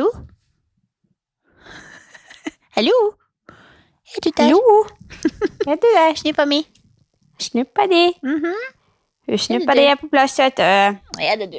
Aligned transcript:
Hallo? 0.00 0.12
Hallo? 2.76 2.96
Er 4.16 4.20
du 4.24 4.30
der? 4.36 4.44
Hallo? 4.44 4.60
Er 5.66 5.76
du 5.76 5.86
der? 5.94 6.16
Snuppa 6.16 6.44
mi. 6.44 6.66
Snuppa 7.38 7.86
di. 7.86 8.12
Mm 8.22 8.42
-hmm. 8.42 8.74
Hun 9.26 9.38
snuppa 9.38 9.74
di 9.74 9.80
er 9.80 9.96
på 10.00 10.08
plass, 10.08 10.38
vet 10.38 10.56
du. 10.56 10.62
Er 10.62 11.36
det 11.36 11.52
du? 11.52 11.58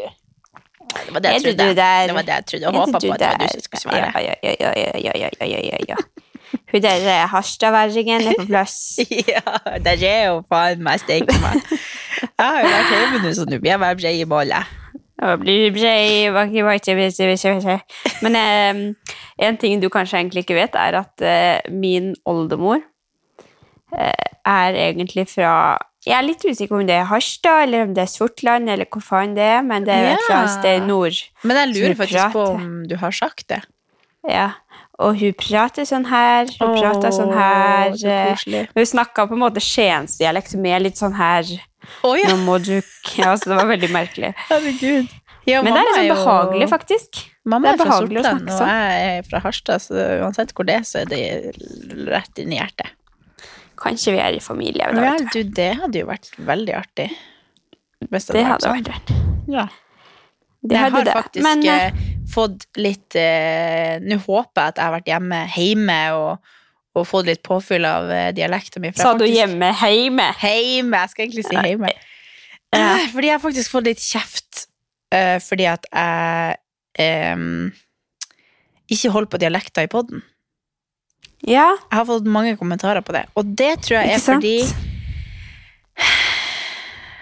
Det 1.06 1.14
var 1.14 1.20
det 1.20 1.30
jeg 1.30 1.42
trodde. 1.42 1.76
Der? 1.76 2.08
Det 2.08 2.16
var 2.16 2.22
det 2.22 2.34
jeg 2.34 2.46
trodde 2.46 2.68
og 2.68 2.74
håpa 2.74 2.92
på 2.92 2.98
at 2.98 3.02
det 3.02 3.10
var 3.28 3.38
du 3.38 3.48
som 3.52 3.62
skulle 3.62 3.82
svare. 3.82 3.96
Ja, 3.96 4.12
ja, 4.44 4.44
ja, 4.44 4.56
ja, 4.60 4.72
ja, 5.16 5.30
ja, 5.42 5.60
ja, 5.64 5.78
ja. 5.90 5.96
Hun 6.72 6.82
der 6.82 7.22
eh, 7.22 7.30
harstadværingen 7.30 8.22
er 8.22 8.34
på 8.40 8.46
plass. 8.46 9.00
ja, 9.34 9.42
der 9.86 10.08
er 10.08 10.28
jo 10.28 10.44
faen 10.54 10.84
meg 10.84 11.00
steikemann. 11.00 11.62
Jeg 12.22 12.48
har 12.48 12.62
jo 12.62 12.68
vært 12.68 12.90
hjemme 12.90 13.28
nå, 13.28 13.34
så 13.34 13.46
nå 13.46 13.60
blir 13.60 13.72
jeg 13.72 13.80
bare 13.80 13.96
brei 13.96 14.22
i 14.22 14.26
målet. 14.26 14.81
Men 18.26 18.38
eh, 18.40 18.82
en 19.46 19.60
ting 19.62 19.82
du 19.82 19.90
kanskje 19.94 20.22
egentlig 20.22 20.46
ikke 20.46 20.58
vet, 20.58 20.78
er 20.78 20.98
at 21.04 21.26
eh, 21.26 21.72
min 21.74 22.14
oldemor 22.26 22.82
eh, 23.94 24.28
er 24.46 24.82
egentlig 24.88 25.28
fra 25.30 25.54
Jeg 26.02 26.18
er 26.18 26.26
litt 26.26 26.42
usikker 26.42 26.80
om 26.80 26.88
det 26.88 26.96
er 26.98 27.06
Harstad, 27.06 27.68
eller 27.68 27.86
om 27.86 27.94
det 27.94 28.08
er 28.08 28.10
Sortland, 28.10 28.70
eller 28.74 28.90
hvor 28.90 29.04
faen 29.06 29.36
det 29.38 29.46
er, 29.46 29.62
men 29.62 29.86
det 29.86 29.94
er 29.94 30.16
et 30.16 30.24
eller 30.24 30.40
annet 30.40 30.56
sted 30.56 30.80
i 30.80 30.88
nord. 30.88 31.22
Men 31.46 31.60
jeg 31.62 31.74
lurer 31.76 31.96
faktisk 32.00 32.34
på 32.34 32.48
om 32.56 32.72
du 32.90 32.96
har 32.98 33.14
sagt 33.14 33.46
det. 33.54 33.62
Ja. 34.26 34.50
Og 35.02 35.18
hun 35.18 35.34
prater 35.38 35.86
sånn 35.86 36.06
her, 36.10 36.50
hun 36.60 36.74
prater 36.78 37.14
sånn 37.14 37.34
her. 37.34 37.94
så 37.98 38.10
eh. 38.10 38.66
Hun 38.74 38.90
snakka 38.90 39.28
på 39.30 39.38
en 39.38 39.44
måte 39.44 39.62
skiensdialekt 39.64 40.58
med 40.62 40.88
litt 40.88 40.98
sånn 40.98 41.16
her 41.18 41.46
Å 42.08 42.14
ja, 42.20 42.30
Ja, 43.18 43.34
så 43.38 43.50
det 43.52 43.58
var 43.58 43.68
veldig 43.72 43.90
merkelig. 43.94 44.34
herregud. 44.52 45.10
Ja, 45.50 45.62
Men 45.66 45.74
det 45.74 45.82
er 45.82 45.88
liksom 45.90 46.06
jo- 46.08 46.16
behagelig, 46.20 46.70
faktisk. 46.70 47.22
Mamma 47.50 47.72
Det 47.72 47.72
er, 47.72 47.74
er 47.74 47.86
fra 47.90 47.98
Sortland, 47.98 48.50
og 48.50 48.58
sånn. 48.60 48.68
jeg 48.70 49.06
er 49.18 49.24
fra 49.26 49.40
Harstad, 49.42 49.82
så 49.82 50.04
uansett 50.22 50.52
hvor 50.54 50.68
det 50.70 50.76
er, 50.78 50.84
så 50.86 51.00
er 51.02 51.08
det 51.10 51.22
rett 52.12 52.42
inn 52.44 52.54
i 52.54 52.60
hjertet. 52.60 52.92
Kanskje 53.82 54.14
vi 54.14 54.20
er 54.22 54.38
i 54.38 54.40
familie. 54.46 54.86
Da, 54.94 55.02
ja, 55.08 55.16
du, 55.34 55.40
det 55.58 55.72
hadde 55.80 56.04
jo 56.04 56.10
vært 56.12 56.30
veldig 56.38 56.76
artig. 56.78 57.08
Hvis 58.12 58.28
Det 58.30 58.44
hadde 58.46 58.68
sånn. 58.68 58.78
vært 58.78 58.92
rart. 58.94 59.14
Ja. 59.50 59.66
Det 60.62 60.76
jeg 60.78 60.84
hadde 60.86 61.00
har 61.00 61.06
det. 61.10 61.14
faktisk 61.18 61.44
Men 61.48 61.64
eh, 61.66 61.86
eh, 61.88 62.10
fått 62.30 62.68
litt 62.78 63.16
eh, 63.18 63.96
Nå 64.06 64.20
håper 64.22 64.62
jeg 64.62 64.74
at 64.76 64.78
jeg 64.78 64.86
har 64.86 64.94
vært 64.94 65.10
hjemme, 65.10 65.40
hjemme 65.56 65.98
og, 66.14 66.52
og 66.96 67.08
fått 67.08 67.30
litt 67.30 67.44
påfyll 67.44 67.86
av 67.88 68.10
eh, 68.12 68.32
dialekten 68.36 68.84
min. 68.84 68.94
sa 68.94 69.14
du 69.14 69.24
faktisk- 69.26 69.38
hjemme 69.38 69.72
heime? 69.80 70.28
Heime, 70.42 70.98
jeg 71.06 71.10
skal 71.14 71.26
egentlig 71.26 71.46
si 71.48 71.56
heime. 71.56 71.94
Eh, 72.76 73.08
Fordi 73.12 73.28
jeg 73.28 73.36
har 73.36 73.44
faktisk 73.44 73.72
fått 73.72 73.88
litt 73.90 74.00
kjeft 74.00 74.66
uh, 75.14 75.38
fordi 75.44 75.66
at 75.68 75.88
jeg 75.92 77.34
um, 77.36 77.72
ikke 78.92 79.12
holder 79.12 79.32
på 79.32 79.40
dialekter 79.44 79.88
i 79.88 79.92
poden. 79.92 80.22
Ja, 81.44 81.72
Jeg 81.90 81.98
har 81.98 82.06
fått 82.06 82.28
mange 82.30 82.56
kommentarer 82.56 83.02
på 83.02 83.12
det, 83.16 83.26
og 83.36 83.56
det 83.58 83.82
tror 83.82 83.98
jeg 84.02 84.14
er 84.14 84.20
fordi 84.22 84.58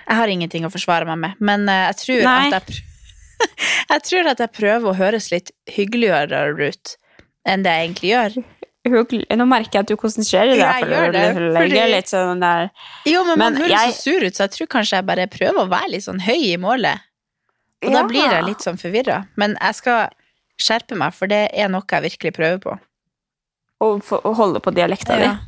Jeg 0.09 0.17
har 0.17 0.27
ingenting 0.27 0.65
å 0.65 0.71
forsvare 0.73 1.05
meg 1.05 1.17
med, 1.21 1.39
men 1.39 1.65
jeg 1.69 1.95
tror 2.01 2.27
at 2.27 2.53
jeg 2.69 2.83
Jeg 3.93 4.03
tror 4.05 4.27
at 4.33 4.41
jeg 4.43 4.51
prøver 4.51 4.89
å 4.89 4.97
høres 4.97 5.29
litt 5.31 5.51
hyggeligere 5.71 6.49
ut 6.59 6.95
enn 7.47 7.63
det 7.63 7.71
jeg 7.73 7.87
egentlig 7.87 8.09
gjør. 8.11 8.35
Nå 8.87 9.45
merker 9.45 9.75
jeg 9.75 9.83
at 9.83 9.87
du 9.91 9.95
konsentrerer 9.99 10.53
deg. 10.55 10.59
Jeg 10.63 10.83
for 10.85 10.89
gjør 10.93 11.05
du 11.11 11.11
det, 11.11 11.51
legger 11.53 11.59
fordi- 11.59 11.91
litt 11.91 12.07
sånn 12.07 12.39
der 12.39 12.69
Jo, 13.05 13.23
men, 13.25 13.37
man 13.37 13.53
Men 13.53 13.61
høres 13.61 13.69
jeg- 13.69 13.93
så 13.93 14.01
sur 14.01 14.25
ut, 14.25 14.33
så 14.33 14.43
jeg 14.47 14.51
tror 14.51 14.67
kanskje 14.67 14.95
jeg 14.97 15.05
bare 15.05 15.27
prøver 15.27 15.59
å 15.59 15.69
være 15.69 15.89
litt 15.91 16.03
sånn 16.03 16.21
høy 16.21 16.53
i 16.53 16.57
målet. 16.57 16.99
Og 17.85 17.91
da 17.93 18.03
blir 18.03 18.29
jeg 18.29 18.43
litt 18.45 18.59
sånn 18.59 18.77
forvirra. 18.79 19.27
Men 19.37 19.57
jeg 19.61 19.75
skal 19.75 20.09
skjerpe 20.59 20.95
meg, 20.97 21.13
for 21.13 21.27
det 21.27 21.51
er 21.53 21.67
noe 21.69 21.83
jeg 21.89 22.03
virkelig 22.03 22.33
prøver 22.35 22.59
på. 22.59 22.79
å, 23.81 24.01
å 24.01 24.35
holde 24.35 24.59
på 24.59 24.73
dialekta 24.75 25.17
Ja. 25.19 25.33
di. 25.33 25.39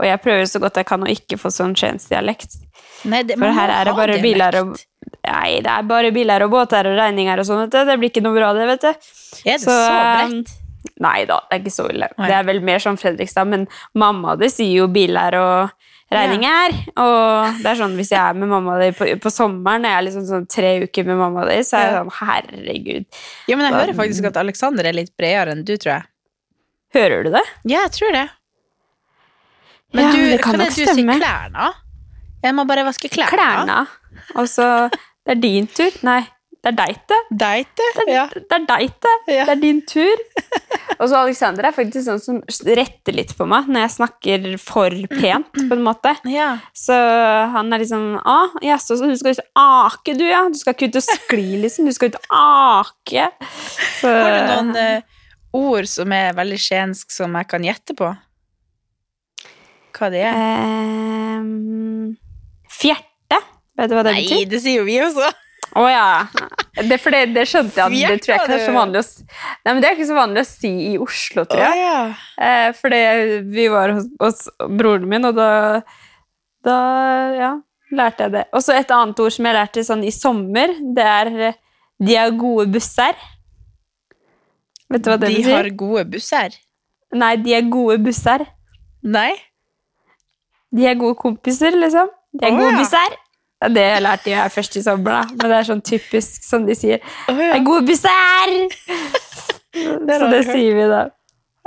Og 0.00 0.06
jeg 0.06 0.22
prøver 0.22 0.42
så 0.48 0.60
godt 0.60 0.74
jeg 0.76 0.86
kan 0.86 1.00
å 1.00 1.06
ikke 1.08 1.36
få 1.38 1.50
sånn 1.52 1.74
Shanes-dialekt. 1.76 2.56
For 3.02 3.52
her 3.52 3.68
er 3.70 3.84
det 3.84 3.94
bare 3.94 4.06
bare 4.16 4.22
biler 4.22 4.54
og 4.62 4.78
Nei, 5.26 5.60
det 5.60 5.66
er 5.66 5.82
bare 5.82 6.10
biler 6.10 6.42
og 6.42 6.50
båter 6.50 6.86
og 6.86 6.96
regninger 6.98 7.38
og 7.38 7.44
sånn. 7.44 7.70
Det 7.70 7.98
blir 7.98 8.10
ikke 8.10 8.22
noe 8.22 8.34
bra, 8.34 8.52
det, 8.54 8.66
vet 8.66 8.80
du. 8.80 8.88
Er 8.88 9.58
det 9.58 9.60
så, 9.60 9.74
Så, 9.76 10.40
bredt? 10.44 10.57
Nei 11.02 11.24
da, 11.28 11.40
det 11.48 11.56
er 11.56 11.60
ikke 11.64 11.74
så 11.74 11.86
ille. 11.90 12.08
Det 12.18 12.34
er 12.34 12.44
vel 12.48 12.60
mer 12.64 12.78
som 12.82 12.96
Fredrikstad, 12.98 13.46
men 13.50 13.66
mamma 13.98 14.36
det 14.38 14.48
sier 14.54 14.80
jo 14.80 14.86
biler 14.94 15.34
og 15.38 15.70
regninger. 16.14 16.74
Og 17.02 17.58
det 17.62 17.68
er 17.72 17.78
sånn 17.80 17.96
hvis 17.98 18.12
jeg 18.14 18.20
er 18.22 18.38
med 18.38 18.48
mamma 18.48 18.78
di 18.80 18.88
på, 18.96 19.08
på 19.20 19.32
sommeren, 19.34 19.82
når 19.84 19.90
jeg 19.92 19.98
er 19.98 20.06
liksom 20.06 20.24
sånn 20.30 20.46
tre 20.50 20.70
uker 20.86 21.04
med 21.10 21.18
mamma 21.20 21.44
di, 21.50 21.58
så 21.66 21.76
er 21.80 21.84
jeg 21.88 21.96
sånn 21.98 22.14
herregud. 22.20 23.08
Ja, 23.50 23.58
men 23.58 23.66
jeg 23.68 23.74
hører 23.76 23.98
faktisk 23.98 24.30
at 24.30 24.38
Alexander 24.40 24.88
er 24.88 24.96
litt 24.96 25.12
bredere 25.18 25.54
enn 25.56 25.66
du, 25.68 25.74
tror 25.76 25.96
jeg. 25.98 26.08
Hører 26.96 27.26
du 27.26 27.30
det? 27.34 27.44
Ja, 27.68 27.82
jeg 27.84 27.92
tror 27.98 28.14
det. 28.16 28.24
Men 29.92 30.04
Ja, 30.04 30.12
du, 30.14 30.22
det 30.30 30.40
kan 30.42 30.52
kan 30.56 30.62
nok 30.64 30.74
du 30.76 30.84
stemme. 30.86 31.18
klærne? 31.20 31.68
Jeg 32.44 32.54
må 32.56 32.64
bare 32.68 32.84
vaske 32.86 33.08
klærne. 33.12 33.34
Klærne. 33.34 33.78
Og 34.38 34.48
så 34.48 34.66
Det 34.92 35.34
er 35.36 35.40
din 35.42 35.66
tur. 35.68 35.92
Nei, 36.06 36.22
det 36.64 36.70
er 36.72 36.76
deite. 36.80 37.16
Deite? 37.30 37.84
Det 37.96 38.02
er, 38.04 38.12
Ja. 38.12 38.22
det 38.34 38.54
er 38.56 38.64
deite. 38.66 39.10
Ja. 39.30 39.44
Det 39.46 39.52
er 39.56 39.60
din 39.62 39.78
tur. 39.86 40.22
Og 40.98 41.04
så 41.08 41.20
Alexander 41.20 41.68
er 41.68 41.74
faktisk 41.76 42.02
sånn 42.08 42.20
som 42.20 42.40
retter 42.74 43.14
litt 43.14 43.30
på 43.38 43.46
meg 43.46 43.68
når 43.70 43.84
jeg 43.84 43.92
snakker 43.94 44.46
for 44.58 44.90
pent, 45.12 45.52
på 45.54 45.76
en 45.76 45.84
måte. 45.86 46.16
ja. 46.26 46.48
Så 46.74 46.96
han 47.54 47.70
er 47.72 47.84
liksom 47.84 48.08
Å, 48.18 48.36
jaså, 48.66 48.96
så 48.98 49.06
du 49.06 49.14
skal 49.20 49.36
ut 49.36 49.42
og 49.44 49.62
ake, 49.92 50.16
du, 50.18 50.24
ja? 50.26 50.42
Du 50.50 50.58
skal 50.58 50.74
ikke 50.74 50.88
ut 50.90 50.98
og 50.98 51.06
skli, 51.06 51.46
liksom. 51.62 51.86
Du 51.86 51.94
skal 51.94 52.10
ut 52.10 52.18
og 52.18 52.38
ake. 52.42 53.28
Så, 54.00 54.10
Har 54.10 54.34
du 54.34 54.40
noen 54.50 54.74
uh, 54.74 55.18
ord 55.58 55.86
som 55.88 56.12
er 56.12 56.34
veldig 56.36 56.58
skiensk 56.66 57.14
som 57.14 57.38
jeg 57.38 57.48
kan 57.54 57.64
gjette 57.70 57.94
på? 57.98 58.10
Hva 59.98 60.10
det 60.14 60.26
er? 60.26 61.38
Um, 61.38 62.16
Fjerte. 62.70 63.38
Vet 63.78 63.90
du 63.90 63.94
hva 63.96 64.04
det 64.06 64.12
Nei, 64.18 64.24
betyr? 64.26 64.48
det 64.50 64.60
sier 64.62 64.80
jo 64.82 64.86
vi 64.90 64.98
også. 65.02 65.30
Å 65.78 65.84
ja. 65.86 66.08
Det, 66.78 66.98
for 67.02 67.14
det, 67.14 67.34
det 67.36 67.44
skjønte 67.50 67.84
jeg. 67.84 68.08
Det 68.08 68.24
tror 68.24 68.34
jeg 68.34 68.42
ikke 68.44 68.56
er 68.56 68.64
så 68.64 68.74
vanlig 68.74 69.00
å. 69.02 69.06
Nei, 69.28 69.70
men 69.70 69.80
det 69.82 69.88
er 69.88 69.96
ikke 69.96 70.08
så 70.10 70.18
vanlig 70.18 70.42
å 70.42 70.48
si 70.48 70.72
i 70.88 70.92
Oslo, 71.02 71.44
tror 71.50 71.64
jeg. 71.64 71.80
ja. 71.84 72.02
Eh, 72.48 72.68
fordi 72.78 73.00
vi 73.54 73.68
var 73.72 73.94
hos, 73.96 74.10
hos 74.22 74.44
broren 74.80 75.06
min, 75.10 75.28
og 75.28 75.38
da, 75.38 75.50
da 76.66 76.78
ja, 77.36 77.52
lærte 77.94 78.26
jeg 78.26 78.36
det. 78.38 78.44
Og 78.52 78.64
så 78.64 78.76
et 78.78 78.94
annet 78.94 79.22
ord 79.24 79.34
som 79.34 79.48
jeg 79.48 79.58
lærte 79.58 79.86
sånn 79.86 80.04
i 80.06 80.14
sommer, 80.14 80.74
det 80.96 81.08
er 81.08 81.32
eh, 81.50 81.58
de 81.98 82.14
har 82.14 82.34
gode 82.38 82.68
busser. 82.74 83.18
Vet 84.88 85.04
du 85.04 85.10
hva 85.10 85.18
det 85.20 85.32
De 85.32 85.40
betyr? 85.42 85.54
har 85.56 85.70
gode 85.76 86.04
busser. 86.12 86.54
Nei, 87.18 87.34
de 87.42 87.54
er 87.56 87.66
gode 87.70 87.98
busser. 88.04 88.44
Nei? 89.02 89.32
De 90.74 90.84
er 90.86 90.98
gode 91.00 91.18
kompiser, 91.18 91.74
liksom. 91.76 92.10
De 92.36 92.46
er 92.46 92.54
oh, 92.54 92.60
gode 92.60 92.74
ja. 92.74 92.78
busser. 92.82 93.16
Ja, 93.62 93.68
det 93.74 93.86
lærte 94.04 94.30
jeg 94.30 94.52
først 94.54 94.76
i 94.78 94.82
sommer, 94.82 95.10
da. 95.18 95.22
Men 95.34 95.50
det 95.50 95.56
er 95.58 95.66
sånn 95.66 95.82
typisk 95.82 96.44
som 96.46 96.66
de 96.68 96.74
sier. 96.78 97.00
Oh, 97.28 97.34
ja. 97.38 97.54
er 97.56 97.64
gode 97.66 97.86
busser! 97.88 98.52
Så 99.74 100.28
det 100.32 100.44
sier 100.48 100.74
vi 100.78 100.84
da. 100.90 101.00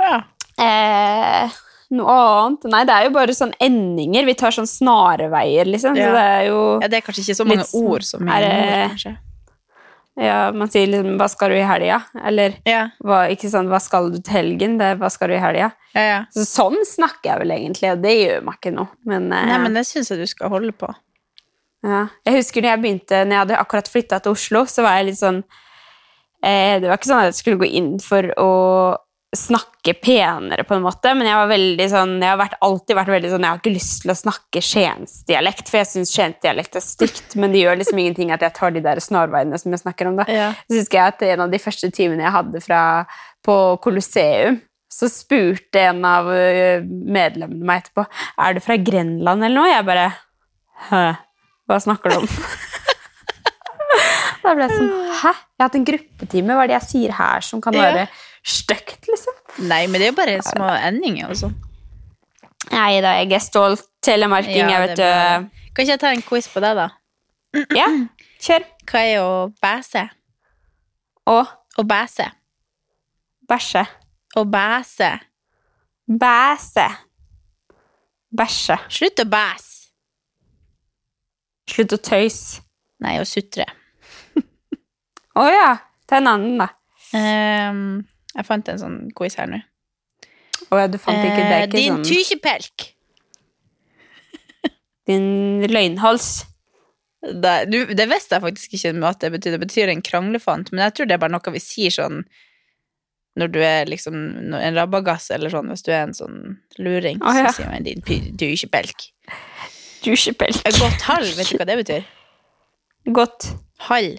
ja. 0.02 0.20
Eh, 0.62 1.52
noe 1.96 2.14
annet? 2.14 2.64
Nei, 2.70 2.82
det 2.88 2.94
er 2.94 3.06
jo 3.08 3.12
bare 3.14 3.34
sånn 3.36 3.52
endinger. 3.62 4.24
Vi 4.28 4.34
tar 4.38 4.54
sånn 4.54 4.68
snarveier, 4.68 5.68
liksom. 5.68 5.96
Ja. 5.98 6.08
Så 6.08 6.16
det 6.16 6.24
er 6.36 6.42
jo 6.48 6.58
Ja, 6.82 6.88
det 6.92 6.98
er 6.98 7.04
kanskje 7.06 7.24
ikke 7.26 7.38
så 7.40 7.46
mange 7.48 7.64
Litt 7.64 7.76
ord 7.82 8.04
som 8.08 8.28
er 8.28 8.40
det- 8.46 8.88
kanskje. 8.92 9.14
Ja, 10.20 10.50
man 10.52 10.68
sier 10.68 10.86
liksom 10.92 11.16
'hva 11.16 11.28
skal 11.30 11.48
du 11.48 11.54
i 11.56 11.64
helga?' 11.64 12.02
Eller 12.22 12.54
Ja, 12.66 12.88
hva, 13.02 13.30
ikke 13.32 13.48
sånn 13.48 13.68
'hva 13.68 13.80
skal 13.80 14.10
du 14.10 14.18
til 14.20 14.34
helgen?' 14.34 14.76
Det 14.78 14.84
er 14.92 14.96
'hva 14.96 15.10
skal 15.10 15.28
du 15.28 15.34
i 15.34 15.38
helga?' 15.40 15.72
ja, 15.94 16.00
ja. 16.00 16.24
Så 16.36 16.44
sånn 16.44 16.76
snakker 16.84 17.30
jeg 17.32 17.38
vel 17.38 17.50
egentlig, 17.50 17.92
og 17.92 18.02
det 18.02 18.12
gjør 18.12 18.42
meg 18.44 18.54
ikke 18.60 18.74
noe. 18.74 18.88
Men, 19.06 19.32
eh, 19.32 19.46
Nei, 19.46 19.58
men 19.58 19.72
det 19.74 19.86
syns 19.86 20.10
jeg 20.10 20.18
du 20.18 20.26
skal 20.26 20.50
holde 20.50 20.72
på. 20.72 20.94
Ja. 21.82 22.06
jeg 22.26 22.38
husker 22.38 22.62
når 22.62 22.74
jeg 22.74 22.82
begynte, 22.82 23.22
når 23.24 23.34
jeg 23.34 23.44
hadde 23.44 23.60
akkurat 23.62 23.88
flytta 23.90 24.20
til 24.22 24.36
Oslo, 24.36 24.64
så 24.70 24.84
var 24.86 24.98
jeg 24.98 25.10
litt 25.10 25.20
sånn 25.20 25.40
eh, 26.44 26.78
Det 26.78 26.86
var 26.86 26.98
ikke 26.98 27.10
sånn 27.10 27.22
at 27.24 27.32
jeg 27.32 27.40
skulle 27.40 27.62
gå 27.62 27.70
inn 27.80 27.96
for 28.02 28.28
å 28.40 28.52
snakke 29.32 29.94
penere, 29.96 30.64
på 30.68 30.76
en 30.76 30.84
måte, 30.84 31.14
men 31.16 31.24
jeg 31.24 31.38
var 31.38 31.48
veldig 31.48 31.84
sånn 31.88 32.10
Jeg 32.20 32.28
har 32.28 32.40
vært, 32.40 32.56
alltid 32.66 32.98
vært 32.98 33.12
veldig 33.14 33.30
sånn 33.32 33.46
Jeg 33.46 33.54
har 33.54 33.60
ikke 33.62 33.72
lyst 33.72 34.02
til 34.04 34.12
å 34.12 34.18
snakke 34.18 34.62
skiensdialekt, 34.68 35.70
for 35.70 35.80
jeg 35.80 35.88
syns 35.88 36.12
skiensdialekt 36.12 36.76
er 36.76 36.84
stygt, 36.84 37.36
men 37.40 37.54
det 37.54 37.62
gjør 37.62 37.80
liksom 37.80 38.02
ingenting 38.02 38.34
at 38.34 38.44
jeg 38.44 38.54
tar 38.58 38.74
de 38.74 38.84
der 38.84 39.00
snarveiene 39.00 39.60
som 39.60 39.72
jeg 39.72 39.82
snakker 39.82 40.10
om, 40.10 40.20
da. 40.20 40.28
Ja. 40.28 40.50
Så 40.68 40.82
husker 40.82 41.00
jeg 41.00 41.14
at 41.14 41.26
en 41.30 41.46
av 41.46 41.54
de 41.54 41.62
første 41.62 41.90
timene 41.96 42.26
jeg 42.26 42.36
hadde 42.36 42.62
fra, 42.64 42.82
på 43.42 43.56
Colosseum, 43.82 44.60
så 44.92 45.08
spurte 45.08 45.80
en 45.80 46.04
av 46.04 46.28
medlemmene 46.28 47.64
meg 47.64 47.86
etterpå 47.86 48.04
Er 48.44 48.52
du 48.52 48.60
fra 48.60 48.76
Grenland 48.76 49.40
eller 49.40 49.56
noe. 49.56 49.70
Jeg 49.72 49.86
bare 49.88 50.10
Hæ? 50.90 51.06
Hva 51.70 51.78
snakker 51.82 52.12
du 52.12 52.22
om? 52.22 52.28
da 54.42 54.54
ble 54.56 54.66
jeg 54.66 54.76
sånn 54.76 54.92
Hæ? 55.22 55.32
Jeg 55.32 55.62
har 55.62 55.68
hatt 55.68 55.76
en 55.78 55.84
gruppetime. 55.86 56.54
Hva 56.56 56.64
er 56.64 56.72
det 56.72 56.78
jeg 56.80 56.88
sier 56.88 57.12
her 57.14 57.44
som 57.46 57.60
kan 57.62 57.76
være 57.76 58.08
stygt, 58.42 59.04
liksom? 59.06 59.36
Nei, 59.70 59.84
men 59.86 60.00
det 60.00 60.08
er 60.08 60.10
jo 60.10 60.16
bare 60.18 60.40
små 60.42 60.70
endinger 60.88 61.30
sånn. 61.38 61.52
Nei 62.72 62.96
da, 63.04 63.12
jeg 63.20 63.30
er 63.36 63.42
stolt 63.42 63.84
telemarking, 64.02 64.64
Ja, 64.64 64.70
jeg, 64.72 64.88
vet 64.88 64.98
du. 64.98 65.50
Kan 65.72 65.84
ikke 65.84 65.94
jeg 65.94 66.02
ta 66.02 66.10
en 66.14 66.24
quiz 66.26 66.48
på 66.50 66.62
deg, 66.64 66.78
da? 66.78 66.88
Ja, 67.78 67.86
kjør. 68.42 68.66
Hva 68.88 69.02
er 69.06 69.18
å 69.22 69.32
bæse? 69.62 70.06
Å? 71.30 71.38
Å 71.78 71.84
bæse. 71.86 72.26
Bæsje. 73.48 73.84
Å 74.38 74.44
bæse. 74.48 75.10
Bæse. 76.08 76.86
Bæsje. 78.32 78.78
Slutt 78.88 79.22
å 79.22 79.28
bæse. 79.28 79.81
Slutt 81.72 81.96
å 81.96 81.98
tøyse. 82.04 82.62
Nei, 83.02 83.16
å 83.18 83.26
sutre. 83.26 83.66
Å 85.40 85.48
ja. 85.48 85.70
Ta 86.06 86.20
en 86.20 86.30
annen, 86.30 86.60
da. 86.60 86.68
Um, 87.12 88.02
jeg 88.32 88.48
fant 88.48 88.68
en 88.68 88.80
sånn 88.80 88.98
quiz 89.16 89.36
her 89.40 89.50
nå. 89.50 89.60
Å 90.72 90.80
ja, 90.82 90.88
du 90.88 90.98
fant 91.00 91.18
ikke 91.18 91.40
det. 91.40 91.48
er 91.48 91.64
Eh, 91.64 91.66
ikke 91.66 91.78
din 91.78 91.96
sånn 91.96 92.06
tykjepelk. 92.08 92.86
Din 95.08 95.26
løgnhals. 95.72 96.30
Det, 97.22 97.52
du, 97.70 97.84
det 97.94 98.06
visste 98.10 98.36
jeg 98.36 98.44
faktisk 98.44 98.76
ikke 98.78 98.94
at 99.08 99.20
det 99.24 99.32
betyr. 99.34 99.56
Det 99.56 99.62
betyr 99.66 99.92
en 99.92 100.04
kranglefant, 100.04 100.72
men 100.72 100.86
jeg 100.86 100.96
tror 100.96 101.10
det 101.10 101.16
er 101.16 101.22
bare 101.22 101.34
noe 101.34 101.54
vi 101.54 101.62
sier 101.62 101.94
sånn 101.94 102.22
når 103.40 103.48
du 103.48 103.62
er 103.64 103.88
liksom 103.88 104.16
en 104.58 104.76
rabagass, 104.76 105.30
eller 105.32 105.52
sånn, 105.52 105.70
hvis 105.72 105.84
du 105.86 105.88
er 105.94 106.02
en 106.04 106.16
sånn 106.16 106.38
luring, 106.76 107.22
oh, 107.24 107.32
ja. 107.32 107.48
så 107.48 107.62
sier 107.62 107.70
man 107.72 107.86
din 107.86 108.02
tykjepelk. 108.04 109.06
Dusjepelk. 110.04 110.62
Godt 110.78 111.06
hall, 111.08 111.28
vet 111.36 111.50
du 111.50 111.58
hva 111.60 111.68
det 111.68 111.78
betyr? 111.82 112.06
Godt. 113.14 113.52
Hall. 113.88 114.14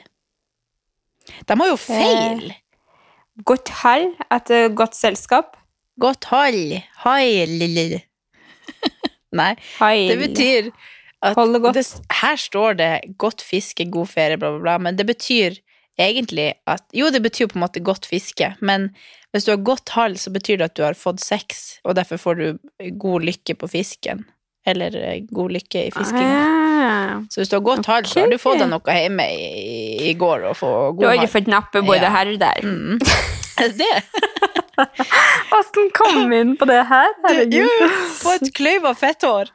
De 1.47 1.57
har 1.59 1.69
jo 1.69 1.77
feil. 1.79 2.53
Godt 3.47 3.71
hall 3.81 4.09
etter 4.31 4.69
godt 4.75 4.95
selskap. 4.97 5.57
Godt 6.01 6.27
hall. 6.31 6.79
Hall. 7.03 7.99
Nei, 9.33 9.53
Heil. 9.79 10.11
det 10.11 10.17
betyr 10.21 10.69
at. 11.23 11.37
Det, 11.73 11.85
her 12.21 12.35
står 12.37 12.73
det 12.77 12.91
'godt 13.17 13.41
fiske, 13.41 13.85
god 13.89 14.07
ferie', 14.07 14.37
bla, 14.37 14.51
bla, 14.51 14.59
bla, 14.59 14.77
men 14.77 14.97
det 14.97 15.07
betyr 15.07 15.57
egentlig 15.99 16.53
at 16.67 16.83
Jo, 16.93 17.09
det 17.09 17.21
betyr 17.23 17.47
på 17.47 17.57
en 17.57 17.65
måte 17.65 17.79
godt 17.79 18.05
fiske, 18.05 18.55
men 18.61 18.89
hvis 19.31 19.45
du 19.45 19.51
har 19.51 19.63
godt 19.65 19.89
hall, 19.89 20.17
så 20.17 20.29
betyr 20.29 20.57
det 20.57 20.69
at 20.69 20.77
du 20.77 20.83
har 20.83 20.93
fått 20.93 21.21
sex, 21.21 21.79
og 21.83 21.95
derfor 21.95 22.17
får 22.17 22.33
du 22.33 22.57
god 22.99 23.21
lykke 23.21 23.55
på 23.55 23.67
fisken. 23.67 24.25
Eller 24.65 24.95
eh, 24.95 25.17
god 25.31 25.51
lykke 25.57 25.81
i 25.87 25.91
fiskinga. 25.91 26.43
Ah. 26.83 27.17
Så 27.29 27.41
hvis 27.41 27.49
du 27.51 27.55
har 27.57 27.63
godt 27.65 27.85
hall, 27.91 28.05
så 28.07 28.21
har 28.23 28.29
du 28.31 28.37
fått 28.39 28.59
deg 28.61 28.69
noe 28.71 28.95
hjemme 28.95 29.25
i, 29.31 30.09
i 30.09 30.13
går 30.19 30.45
og 30.51 30.55
få 30.59 30.69
Du 30.99 31.05
har 31.07 31.17
ikke 31.19 31.33
fått 31.37 31.49
nappe 31.51 31.81
både 31.83 32.05
Ja. 32.07 32.11
her 32.15 32.31
og 32.33 32.39
der. 32.39 32.63
Mm. 32.63 32.99
Det? 33.79 33.93
Åssen 35.53 35.91
kom 35.97 36.23
vi 36.31 36.39
inn 36.41 36.55
på 36.57 36.65
det 36.65 36.79
her? 36.89 37.11
Jo, 37.53 37.67
jo, 37.67 37.89
på 38.23 38.31
et 38.33 38.49
kløyva 38.57 38.95
fetthår. 38.97 39.51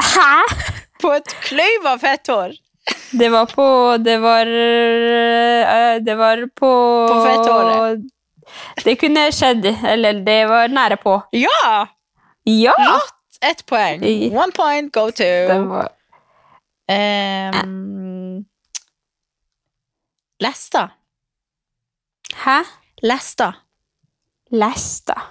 Hæ? 0.00 0.32
På 1.02 1.12
et 1.18 1.34
kløyva 1.44 1.96
fetthår. 2.00 2.56
Det 3.12 3.28
var 3.30 3.46
på 3.50 3.66
Det 4.00 4.16
var 4.22 4.46
øh, 4.48 6.00
Det 6.06 6.14
var 6.18 6.42
på 6.56 6.70
På 7.10 7.20
fetthåret. 7.26 8.06
Det 8.84 8.96
kunne 9.00 9.28
skjedd. 9.32 9.66
Eller 9.86 10.22
det 10.26 10.40
var 10.48 10.68
nære 10.72 10.96
på. 11.02 11.18
Ja! 11.36 11.86
Ja! 12.44 12.74
Rått! 12.78 13.16
Ett 13.40 13.66
poeng. 13.66 14.02
One 14.36 14.52
point, 14.52 14.92
go 14.92 15.10
to. 15.10 15.24
Var 15.68 15.88
Um, 16.90 18.44
Lesta. 20.42 20.90
Hæ? 22.34 22.64
Lesta. 23.02 23.54
Lesta. 24.50 25.22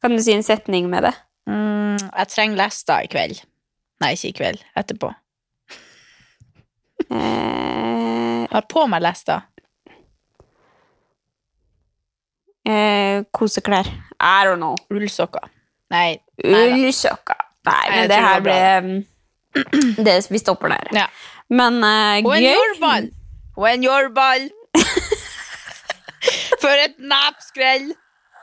Kan 0.00 0.16
du 0.16 0.22
si 0.22 0.32
en 0.32 0.42
setning 0.42 0.88
med 0.90 1.02
det? 1.04 1.12
Mm, 1.50 1.98
jeg 2.16 2.28
trenger 2.32 2.56
lesta 2.56 3.02
i 3.04 3.10
kveld. 3.12 3.42
Nei, 4.00 4.14
ikke 4.16 4.30
i 4.30 4.36
kveld. 4.38 4.62
Etterpå. 4.80 5.10
Eh, 7.10 8.46
har 8.50 8.64
på 8.70 8.86
meg 8.88 9.02
lesta. 9.04 9.42
Eh, 12.70 13.22
koseklær. 13.36 13.88
I 14.20 14.44
don't 14.46 14.60
know. 14.60 14.76
Ullsokker. 14.92 15.48
Nei. 15.90 16.18
Ullsokker. 16.44 17.40
Nei, 17.66 17.72
Nei, 17.72 17.96
men 17.96 18.10
det 18.10 18.20
her 18.24 18.44
ble 18.44 18.58
det, 20.06 20.14
Vi 20.30 20.38
stopper 20.40 20.72
der. 20.72 20.90
Ja. 20.96 21.06
Men 21.50 21.80
uh, 21.84 22.20
When 22.24 22.44
gøy. 22.44 22.52
your 22.54 22.76
ball. 22.80 23.08
When 23.58 23.84
your 23.84 24.08
ball. 24.14 24.48
For 26.62 26.76
et 26.84 26.96
napskrell. 26.98 27.90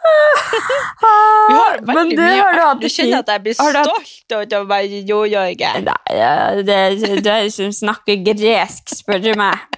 Vi 0.07 1.55
har 1.57 1.79
veldig 1.85 2.17
du, 2.17 2.21
mye 2.21 2.43
har 2.43 2.75
du 2.77 2.85
Du 2.85 2.89
kjenner 2.91 3.23
at 3.23 3.31
jeg 3.33 3.43
blir 3.43 3.55
du 3.57 3.59
stolt 3.59 4.35
over 4.37 4.59
å 4.59 4.67
være 4.69 5.01
jo-Jørgen. 5.09 5.87
Nei, 5.87 6.61
det, 6.67 6.77
det 7.25 7.33
er 7.33 7.49
som 7.53 7.73
snakker 7.75 8.21
gresk, 8.27 8.93
spør 8.95 9.23
du 9.23 9.31
meg. 9.39 9.76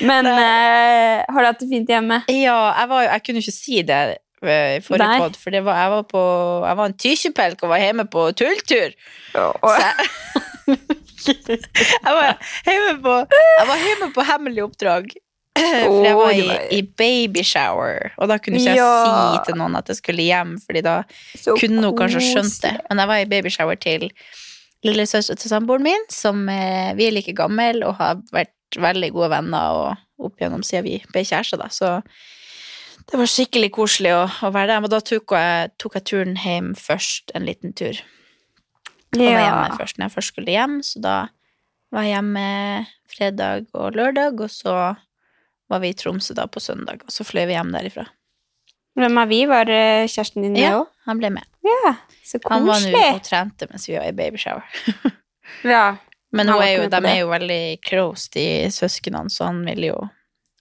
Men 0.00 0.28
uh, 0.32 1.22
har 1.26 1.38
du 1.38 1.48
hatt 1.48 1.62
det 1.62 1.70
fint 1.70 1.90
hjemme? 1.90 2.22
Ja, 2.32 2.58
jeg, 2.78 2.90
var, 2.92 3.08
jeg 3.08 3.24
kunne 3.26 3.42
ikke 3.42 3.54
si 3.56 3.82
det 3.88 4.00
eh, 4.42 4.76
i 4.78 4.82
forrige 4.84 5.08
Nei. 5.08 5.18
podd, 5.22 5.38
for 5.40 5.54
det 5.54 5.64
var, 5.66 5.80
jeg, 5.80 5.92
var 5.96 6.06
på, 6.10 6.22
jeg 6.66 6.78
var 6.80 6.90
en 6.90 6.98
tykjepelk 7.06 7.64
og 7.66 7.74
var 7.74 7.82
hjemme 7.84 8.06
på 8.12 8.28
tulltur. 8.38 8.94
Så 9.32 9.74
jeg, 9.82 10.08
jeg, 11.26 12.14
var 12.14 12.38
hjemme 12.66 12.96
på, 13.04 13.18
jeg 13.28 13.68
var 13.72 13.84
hjemme 13.88 14.10
på 14.14 14.26
hemmelig 14.30 14.64
oppdrag. 14.68 15.12
For 15.52 16.06
jeg 16.06 16.16
var 16.16 16.32
i, 16.32 16.46
i 16.72 16.80
babyshower, 16.96 18.14
og 18.16 18.30
da 18.30 18.38
kunne 18.40 18.56
ikke 18.56 18.72
jeg 18.72 18.80
Ja. 18.80 18.92
si 19.36 19.50
til 19.50 19.58
noen 19.60 19.76
at 19.76 19.90
jeg 19.92 19.98
skulle 19.98 20.24
hjem, 20.24 20.54
Fordi 20.64 20.80
da 20.80 20.94
Så 21.36 21.58
kunne 21.60 21.84
hun 21.84 21.98
kanskje 21.98 22.22
skjønt 22.24 22.56
det. 22.64 22.72
Men 22.88 23.02
jeg 23.02 23.10
var 23.10 23.20
i 23.20 23.28
babyshower 23.28 23.76
til 23.76 24.08
lillesøster 24.82 25.36
til 25.38 25.52
samboeren 25.52 25.84
min, 25.86 26.08
som 26.10 26.48
eh, 26.48 26.94
vi 26.98 27.06
er 27.06 27.14
like 27.14 27.34
gammel 27.36 27.84
og 27.86 28.00
har 28.00 28.22
vært 28.32 28.50
veldig 28.80 29.10
gode 29.14 29.30
venner 29.34 29.76
og 29.80 30.26
opp 30.28 30.38
gjennom 30.40 30.62
siden 30.66 30.86
vi 30.86 30.96
ble 31.12 31.24
kjærester, 31.26 31.58
da. 31.60 31.68
Så 31.72 31.92
det 33.10 33.18
var 33.18 33.26
skikkelig 33.30 33.72
koselig 33.74 34.12
å, 34.14 34.24
å 34.46 34.50
være 34.54 34.70
der. 34.72 34.82
Men 34.84 34.92
da 34.92 35.00
tok 35.02 35.34
jeg, 35.36 35.72
tok 35.82 35.96
jeg 35.98 36.06
turen 36.08 36.36
hjem 36.38 36.72
først, 36.78 37.32
en 37.34 37.46
liten 37.48 37.74
tur. 37.76 37.98
jeg 39.18 39.34
var 39.34 39.42
hjemme 39.44 39.78
først 39.80 39.98
når 39.98 40.06
jeg 40.08 40.14
først 40.16 40.32
skulle 40.32 40.54
hjem, 40.54 40.78
så 40.86 41.02
da 41.04 41.16
var 41.92 42.06
jeg 42.06 42.14
hjemme 42.14 42.46
fredag 43.12 43.66
og 43.76 43.96
lørdag, 43.98 44.38
og 44.40 44.50
så 44.52 44.76
var 45.72 45.80
vi 45.82 45.90
i 45.92 45.96
Tromsø 45.96 46.36
da 46.36 46.46
på 46.48 46.60
søndag, 46.62 47.02
og 47.04 47.12
så 47.12 47.24
fløy 47.26 47.44
vi 47.50 47.56
hjem 47.56 47.72
derifra. 47.74 48.06
Hvem 48.96 49.18
av 49.22 49.28
vi 49.32 49.42
var 49.48 49.68
eh, 49.72 50.04
kjæresten 50.04 50.44
din 50.44 50.52
med 50.52 50.64
Ja, 50.66 50.80
han 51.08 51.20
ble 51.20 51.30
med. 51.32 51.48
Ja, 51.64 51.94
så 52.28 52.40
Han 52.50 52.66
var 52.68 52.80
nå 52.80 52.90
koselig. 52.92 53.04
og 53.16 53.22
trente 53.24 53.68
mens 53.70 53.86
vi 53.88 53.96
var 53.96 54.08
i 54.08 54.16
babyshower. 54.16 54.64
Ja. 55.68 55.96
Men 56.32 56.48
hun 56.48 56.62
er 56.62 56.72
jo, 56.76 56.82
med 56.88 56.90
de 56.94 57.08
er 57.10 57.18
jo 57.20 57.28
veldig 57.28 57.62
close, 57.84 58.28
de 58.32 58.44
søsknene, 58.72 59.28
så 59.30 59.44
han 59.50 59.64
ville 59.66 59.90
jo 59.92 59.98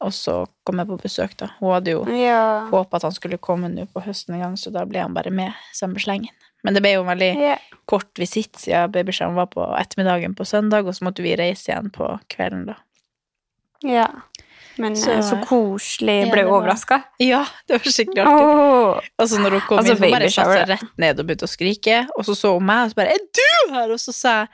også 0.01 0.47
komme 0.65 0.83
på 0.89 0.97
besøk, 0.99 1.35
da. 1.37 1.51
Hun 1.59 1.73
hadde 1.75 1.91
jo 1.93 2.01
ja. 2.17 2.67
håpet 2.71 2.97
at 2.99 3.03
han 3.03 3.11
skulle 3.15 3.37
komme 3.37 3.69
nå 3.71 3.85
på 3.93 4.01
høsten 4.03 4.35
en 4.35 4.41
gang, 4.41 4.55
så 4.57 4.71
da 4.73 4.83
ble 4.89 4.99
han 5.03 5.13
bare 5.13 5.31
med 5.31 5.53
samme 5.77 6.01
slengen. 6.01 6.33
Men 6.65 6.73
det 6.75 6.81
ble 6.83 6.91
jo 6.95 7.01
en 7.05 7.11
veldig 7.13 7.29
Ja. 7.41 7.55
kort 7.89 8.11
visitt 8.19 8.57
siden 8.57 8.91
babyskjermen 8.91 9.35
var 9.35 9.47
på 9.47 9.63
ettermiddagen 9.79 10.35
på 10.35 10.45
søndag, 10.45 10.85
og 10.87 10.93
så 10.97 11.05
måtte 11.07 11.23
vi 11.23 11.35
reise 11.39 11.71
igjen 11.71 11.91
på 11.93 12.09
kvelden, 12.29 12.65
da. 12.73 12.75
ja. 13.83 14.07
Men 14.77 14.95
Så- 14.95 15.21
så, 15.21 15.29
så 15.29 15.45
koselig. 15.45 16.25
Ja, 16.27 16.31
Ble 16.31 16.43
det 16.43 16.51
overraska? 16.51 17.01
Ja, 17.19 17.45
det 17.67 17.73
var 17.73 17.91
skikkelig 17.91 18.21
artig. 18.25 18.45
Oh. 18.47 18.99
Altså, 19.19 19.37
når 19.41 19.51
hun 19.51 19.61
kom 19.67 19.77
Altså, 19.79 19.91
inn, 19.95 20.03
hun 20.03 20.11
bare 20.15 20.29
satte 20.31 20.53
seg 20.57 20.69
rett 20.69 20.97
ned 20.97 21.19
og 21.19 21.25
begynte 21.27 21.43
å 21.45 21.51
skrike, 21.51 21.97
og 22.17 22.23
så 22.25 22.35
så 22.39 22.53
hun 22.55 22.65
meg, 22.65 22.85
og 22.85 22.91
så 22.91 22.95
bare 22.95 23.11
'Er 23.11 23.19
du 23.35 23.73
her?' 23.75 23.91
Og 23.91 23.99
så 23.99 24.13
sa 24.13 24.29
jeg 24.39 24.47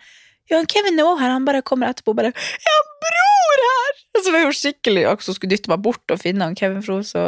'Ja, 0.50 0.64
Kevin 0.66 1.00
er 1.00 1.04
også 1.04 1.22
her', 1.22 1.32
han 1.36 1.46
bare 1.46 1.62
kommer 1.62 1.90
etterpå 1.92 2.14
og 2.14 2.16
bare 2.16 2.32
'Jeg 2.32 2.74
har 2.74 2.86
bror 3.04 3.64
her!' 3.68 3.96
Og 4.18 4.24
så 4.26 4.32
var 4.32 4.44
hun 4.44 4.54
skikkelig 4.54 5.04
akkurat 5.06 5.24
som 5.28 5.36
skulle 5.36 5.52
dytte 5.56 5.70
meg 5.70 5.82
bort 5.84 6.12
og 6.12 6.20
finne 6.20 6.44
han 6.44 6.56
Kevin, 6.56 6.82
for 6.84 6.94
hun 6.94 7.04
så, 7.04 7.24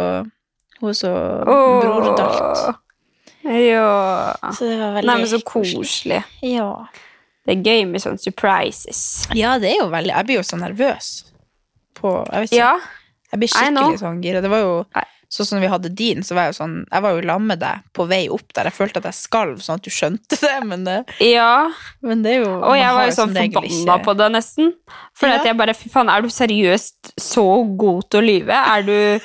hun 0.81 0.93
så 0.93 1.11
brordalt. 1.45 2.75
Ja. 3.43 4.33
Så 4.51 4.65
det 4.67 4.79
var 4.79 4.93
veldig 4.97 5.07
Nei, 5.07 5.17
men 5.17 5.27
så 5.27 5.39
koselig. 5.45 6.23
Ja. 6.43 6.71
Det 7.45 7.57
er 7.57 7.61
gøy 7.63 7.85
med 7.89 8.01
sånne 8.03 8.19
surprises. 8.21 9.27
ja, 9.35 9.57
det 9.59 9.71
er 9.71 9.77
jo 9.79 9.87
veldig 9.89 10.11
Jeg 10.13 10.25
blir 10.25 10.35
jo 10.35 10.43
så 10.43 10.57
nervøs 10.59 11.07
på 11.95 12.11
Jeg 12.31 12.41
vet 12.41 12.51
ikke. 12.51 12.59
Ja. 12.59 12.73
Jeg 13.31 13.39
blir 13.39 13.49
skikkelig 13.53 13.99
sånn 14.01 14.21
gira. 14.23 14.41
Det 14.41 14.49
var 14.51 14.59
jo 14.65 14.73
Nei. 14.95 15.05
Sånn 15.29 15.45
som 15.45 15.59
vi 15.61 15.67
hadde 15.69 15.91
din, 15.93 16.23
så 16.25 16.33
var 16.33 16.47
jeg 16.47 16.55
jo 16.55 16.63
sånn 16.63 16.75
Jeg 16.91 17.01
var 17.05 17.11
jo 17.13 17.21
lam 17.29 17.43
med 17.47 17.59
deg 17.61 17.83
på 17.93 18.07
vei 18.09 18.23
opp 18.33 18.47
der. 18.57 18.65
Jeg 18.69 18.73
følte 18.73 18.97
at 18.97 19.09
jeg 19.11 19.13
skalv, 19.19 19.59
sånn 19.61 19.77
at 19.77 19.85
du 19.85 19.91
skjønte 19.93 20.39
det, 20.41 20.55
men 20.65 20.83
det, 20.87 20.97
ja. 21.21 21.69
men 22.01 22.23
det 22.25 22.31
er 22.37 22.39
jo 22.43 22.55
Og 22.63 22.75
jeg 22.79 22.93
var 22.97 23.05
jo 23.05 23.11
sånn 23.19 23.35
forbanna 23.35 23.95
ikke- 23.97 24.03
på 24.07 24.17
det, 24.17 24.29
nesten. 24.33 24.73
For 25.13 25.27
Ja. 25.29 25.35
at 25.39 25.45
jeg 25.45 25.57
bare 25.57 25.73
Fy 25.77 25.89
faen, 25.89 26.09
er 26.09 26.21
du 26.21 26.29
seriøst 26.33 27.13
så 27.19 27.45
god 27.77 28.09
til 28.09 28.21
å 28.21 28.25
lyve? 28.25 28.49
Er 28.57 28.81
du 28.81 29.19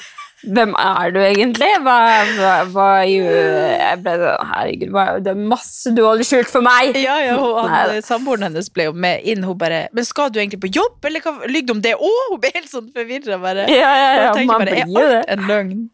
Hvem 0.45 0.75
er 0.77 1.13
du 1.15 1.19
egentlig? 1.23 1.69
Hva, 1.85 1.97
hva, 2.37 2.53
hva 2.73 2.89
Jeg 3.07 4.01
ble 4.05 4.15
sånn 4.21 4.51
Herregud, 4.51 4.91
hva, 4.95 5.05
det 5.25 5.33
er 5.33 5.41
masse 5.55 5.93
du 5.95 6.03
holder 6.05 6.29
skjult 6.29 6.51
for 6.53 6.65
meg! 6.65 6.99
Ja, 7.01 7.17
ja, 7.25 7.37
han, 7.71 7.95
Samboeren 8.05 8.49
hennes 8.49 8.69
ble 8.75 8.89
jo 8.91 8.97
med 9.07 9.25
inn. 9.25 9.45
Hun 9.45 9.59
bare 9.61 9.87
'Men 9.93 10.09
skal 10.09 10.33
du 10.33 10.41
egentlig 10.41 10.61
på 10.65 10.73
jobb, 10.75 10.99
eller 11.05 11.25
hva 11.25 11.49
lyver 11.49 11.67
du 11.69 11.73
om 11.77 11.83
det?' 11.85 11.97
òg? 11.97 12.21
hun 12.33 12.41
ble 12.43 12.53
helt 12.55 12.71
sånn 12.71 12.91
forvirra, 12.95 13.39
bare. 13.41 13.67
Ja, 13.71 13.93
ja, 13.97 14.11
ja, 14.21 14.33
tenkte 14.37 14.53
man 14.53 14.65
bare, 14.67 14.85
blir 14.85 15.01
jo 15.01 15.09
det. 15.15 15.25
en 15.29 15.47
løgn? 15.49 15.89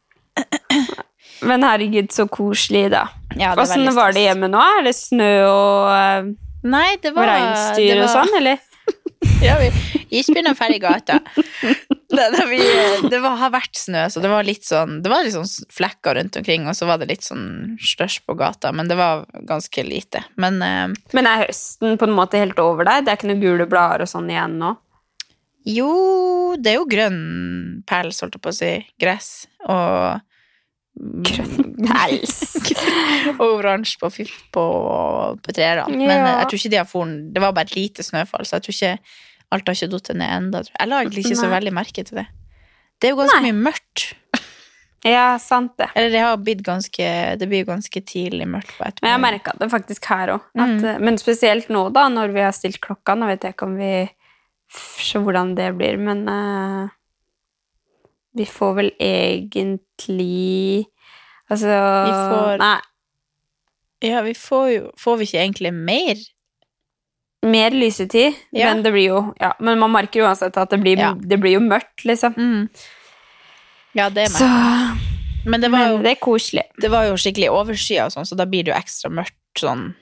Men 1.49 1.65
herregud, 1.65 2.11
så 2.13 2.27
koselig, 2.29 2.91
da. 2.93 3.07
Ja, 3.39 3.55
Åssen 3.59 3.87
var 3.97 4.13
det 4.13 4.27
hjemme 4.27 4.51
nå? 4.51 4.61
Er 4.79 4.85
det 4.89 4.97
snø 4.99 5.31
og 5.47 5.91
uh, 5.95 6.33
Nei, 6.61 6.89
det 7.01 7.15
var 7.17 7.31
reinsdyr 7.31 8.03
og 8.03 8.11
sånn, 8.13 8.35
eller? 8.37 8.59
Ja, 9.47 9.57
vi 9.59 9.71
drar 10.23 10.71
i 10.75 10.79
gata. 10.83 11.21
Det, 12.11 12.25
det, 12.35 12.45
vi, 12.51 12.59
det 13.11 13.21
var, 13.23 13.37
har 13.41 13.53
vært 13.55 13.77
snø, 13.79 14.03
så 14.11 14.21
det 14.21 14.29
var 14.33 14.43
litt 14.45 14.65
sånn 14.67 14.99
Det 15.05 15.11
var 15.13 15.23
litt 15.25 15.33
sånn 15.37 15.47
flekker 15.73 16.19
rundt 16.19 16.37
omkring, 16.41 16.67
og 16.69 16.75
så 16.77 16.89
var 16.91 16.99
det 17.01 17.07
litt 17.13 17.25
sånn 17.25 17.77
størst 17.81 18.25
på 18.27 18.35
gata, 18.39 18.73
men 18.75 18.91
det 18.91 18.97
var 18.99 19.25
ganske 19.49 19.85
lite. 19.87 20.25
Men 20.37 20.59
eh, 20.67 20.89
Men 21.17 21.29
er 21.31 21.45
høsten 21.47 21.97
på 22.01 22.09
en 22.09 22.17
måte 22.17 22.41
helt 22.43 22.59
over 22.61 22.85
deg? 22.89 23.07
Det 23.07 23.13
er 23.15 23.21
ikke 23.21 23.31
noen 23.31 23.45
gule 23.45 23.69
blader 23.71 24.05
og 24.07 24.11
sånn 24.13 24.31
igjen 24.31 24.59
nå? 24.61 24.75
jo, 25.71 26.57
det 26.57 26.71
er 26.73 26.79
jo 26.79 26.87
grønn 26.89 27.19
pels, 27.87 28.23
holdt 28.25 28.39
jeg 28.39 28.43
på 28.43 28.49
å 28.51 28.57
si. 28.57 28.71
Gress. 28.99 29.27
Og 29.69 30.21
Grønn 31.01 31.75
pels. 31.87 32.33
og 33.41 33.45
oransje 33.59 34.01
på, 34.01 34.09
på, 34.57 34.65
på 35.45 35.55
trærne. 35.57 35.87
Men 35.95 36.11
Ja. 36.17 36.25
eh, 36.33 36.39
jeg 36.43 36.49
tror 36.51 36.59
ikke 36.63 36.73
de 36.75 36.81
har 36.81 36.89
foren 36.89 37.13
Det 37.33 37.43
var 37.45 37.53
bare 37.57 37.69
et 37.71 37.77
lite 37.77 38.03
snøfall, 38.05 38.49
så 38.49 38.57
jeg 38.59 38.67
tror 38.67 38.77
ikke 38.79 38.95
alt 39.53 39.67
har 39.69 39.75
ikke 39.75 39.91
datt 39.97 40.11
ned 40.17 40.31
ennå. 40.37 40.63
Jeg 40.79 40.89
la 40.89 41.01
egentlig 41.03 41.25
ikke 41.27 41.39
så 41.41 41.51
veldig 41.51 41.73
merke 41.75 42.05
til 42.07 42.21
det. 42.23 42.27
Det 43.01 43.09
er 43.09 43.15
jo 43.15 43.21
ganske 43.23 43.41
Nei. 43.41 43.51
mye 43.53 43.63
mørkt. 43.71 44.07
Ja, 45.01 45.39
sant 45.41 45.79
det. 45.81 45.87
Eller 45.97 46.11
det 46.13 46.21
har 46.21 46.35
blitt 46.37 46.59
ganske 46.61 47.05
Det 47.41 47.47
blir 47.49 47.65
ganske 47.65 48.03
tidlig 48.05 48.45
mørkt 48.45 48.75
på 48.77 48.83
Men 48.85 48.85
jeg 48.85 48.93
ettermiddagen. 48.93 49.23
merka 49.25 49.55
det 49.63 49.69
faktisk 49.73 50.05
her 50.11 50.33
òg. 50.35 50.43
Mm. 50.61 51.01
Men 51.07 51.17
spesielt 51.17 51.71
nå, 51.73 51.87
da, 51.97 52.03
når 52.13 52.35
vi 52.35 52.43
har 52.45 52.53
stilt 52.53 52.77
klokka. 52.85 53.15
Nå 53.17 53.31
vet 53.31 53.47
jeg 53.49 53.55
ikke 53.55 53.65
om 53.71 53.79
vi 53.81 53.93
ser 55.01 55.25
hvordan 55.25 55.55
det 55.57 55.71
blir, 55.79 55.97
men 56.05 56.21
uh, 56.29 56.93
vi 58.37 58.45
får 58.45 58.75
vel 58.77 58.91
egentlig 59.01 60.85
Altså 61.51 61.73
Vi 61.73 62.13
får- 62.13 62.59
Nei, 62.61 62.81
Ja, 64.03 64.21
vi 64.23 64.35
får 64.37 64.69
jo 64.75 64.91
Får 65.01 65.17
vi 65.17 65.25
ikke 65.31 65.41
egentlig 65.47 65.73
mer? 65.75 66.21
Mer 67.43 67.71
lysetid, 67.71 68.35
Ja. 68.53 68.69
men 68.75 68.83
det 68.83 68.93
blir 68.93 69.07
jo 69.09 69.35
Ja, 69.41 69.55
men 69.61 69.79
man 69.79 69.93
merker 69.93 70.23
uansett 70.23 70.57
at 70.57 70.71
det 70.71 70.81
blir, 70.81 70.99
Ja. 70.99 71.15
det 71.15 71.41
blir 71.41 71.53
jo 71.57 71.61
mørkt, 71.61 72.05
liksom. 72.05 72.69
Ja, 73.95 74.09
det 74.11 74.23
er 74.25 74.29
Så. 74.29 74.47
Men 75.47 75.61
det 75.61 75.71
var 75.71 75.79
Men 75.79 75.91
jo, 75.91 76.03
det 76.03 76.11
er 76.11 76.21
koselig. 76.21 76.65
det 76.81 76.91
var 76.91 77.05
jo 77.05 77.15
skikkelig 77.15 77.49
overskya 77.49 78.11
sånn, 78.13 78.27
så 78.27 78.37
da 78.37 78.45
blir 78.45 78.65
det 78.65 78.73
jo 78.73 78.79
ekstra 78.79 79.11
mørkt 79.11 79.35
sånn 79.57 79.95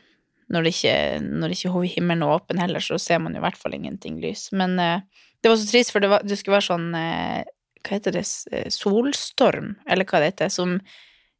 når 0.50 0.64
det 0.64 0.73
ikke, 0.73 1.21
når 1.21 1.49
det 1.52 1.59
ikke 1.59 1.95
himmelen 1.95 2.23
er 2.25 2.35
åpen 2.38 2.59
heller, 2.59 2.80
så 2.80 2.99
ser 2.99 3.18
man 3.21 3.35
jo 3.35 3.42
i 3.42 3.45
hvert 3.45 3.57
fall 3.61 3.75
ingenting 3.76 4.18
lys. 4.23 4.49
Men 4.57 4.78
uh, 4.80 5.00
det 5.42 5.50
var 5.50 5.57
så 5.61 5.71
trist, 5.71 5.92
for 5.92 6.00
det, 6.00 6.09
var, 6.09 6.25
det 6.25 6.38
skulle 6.38 6.57
være 6.57 6.71
sånn 6.71 6.88
uh, 6.97 7.42
Hva 7.85 7.95
heter 7.95 8.16
det? 8.16 8.25
Eh, 8.52 8.68
Solstorm, 8.75 9.76
eller 9.88 10.04
hva 10.09 10.18
det 10.18 10.33
heter, 10.33 10.49
som 10.50 10.80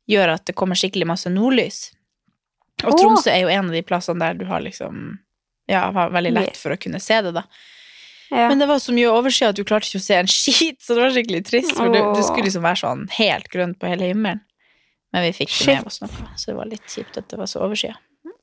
gjør 0.09 0.35
at 0.37 0.45
det 0.47 0.55
kommer 0.55 0.79
skikkelig 0.79 1.09
masse 1.11 1.29
nordlys. 1.33 1.91
Og 2.85 2.93
Åh. 2.93 2.99
Tromsø 3.01 3.33
er 3.33 3.43
jo 3.43 3.51
en 3.51 3.67
av 3.67 3.75
de 3.75 3.83
plassene 3.83 4.23
der 4.23 4.39
du 4.39 4.45
har 4.47 4.63
liksom 4.63 5.19
Ja, 5.69 5.91
var 5.93 6.11
veldig 6.15 6.33
lett 6.33 6.57
for 6.57 6.73
å 6.75 6.79
kunne 6.81 7.01
se 7.05 7.21
det, 7.27 7.35
da. 7.37 7.45
Ja. 8.31 8.49
Men 8.51 8.61
det 8.61 8.67
var 8.69 8.81
så 8.81 8.93
mye 8.93 9.09
overskya 9.13 9.53
at 9.53 9.57
du 9.57 9.65
klarte 9.69 9.89
ikke 9.89 10.01
å 10.03 10.05
se 10.05 10.19
en 10.19 10.29
skit, 10.41 10.81
så 10.85 10.97
det 10.97 11.05
var 11.07 11.15
skikkelig 11.17 11.45
trist. 11.49 11.73
For 11.77 11.93
det, 11.93 12.03
det 12.17 12.27
skulle 12.27 12.49
liksom 12.49 12.67
være 12.67 12.83
sånn 12.83 13.07
helt 13.19 13.49
grønt 13.53 13.79
på 13.81 13.89
hele 13.89 14.11
himmelen. 14.11 14.43
Men 15.15 15.25
vi 15.25 15.33
fikk 15.33 15.49
ikke 15.55 15.71
det 15.71 15.79
med 15.79 15.89
oss 15.89 16.03
noe, 16.03 16.29
så 16.37 16.51
det 16.51 16.59
var 16.59 16.69
litt 16.69 16.93
kjipt 16.93 17.17
at 17.17 17.31
det 17.33 17.39
var 17.41 17.49
så 17.49 17.63
overskya. 17.65 17.95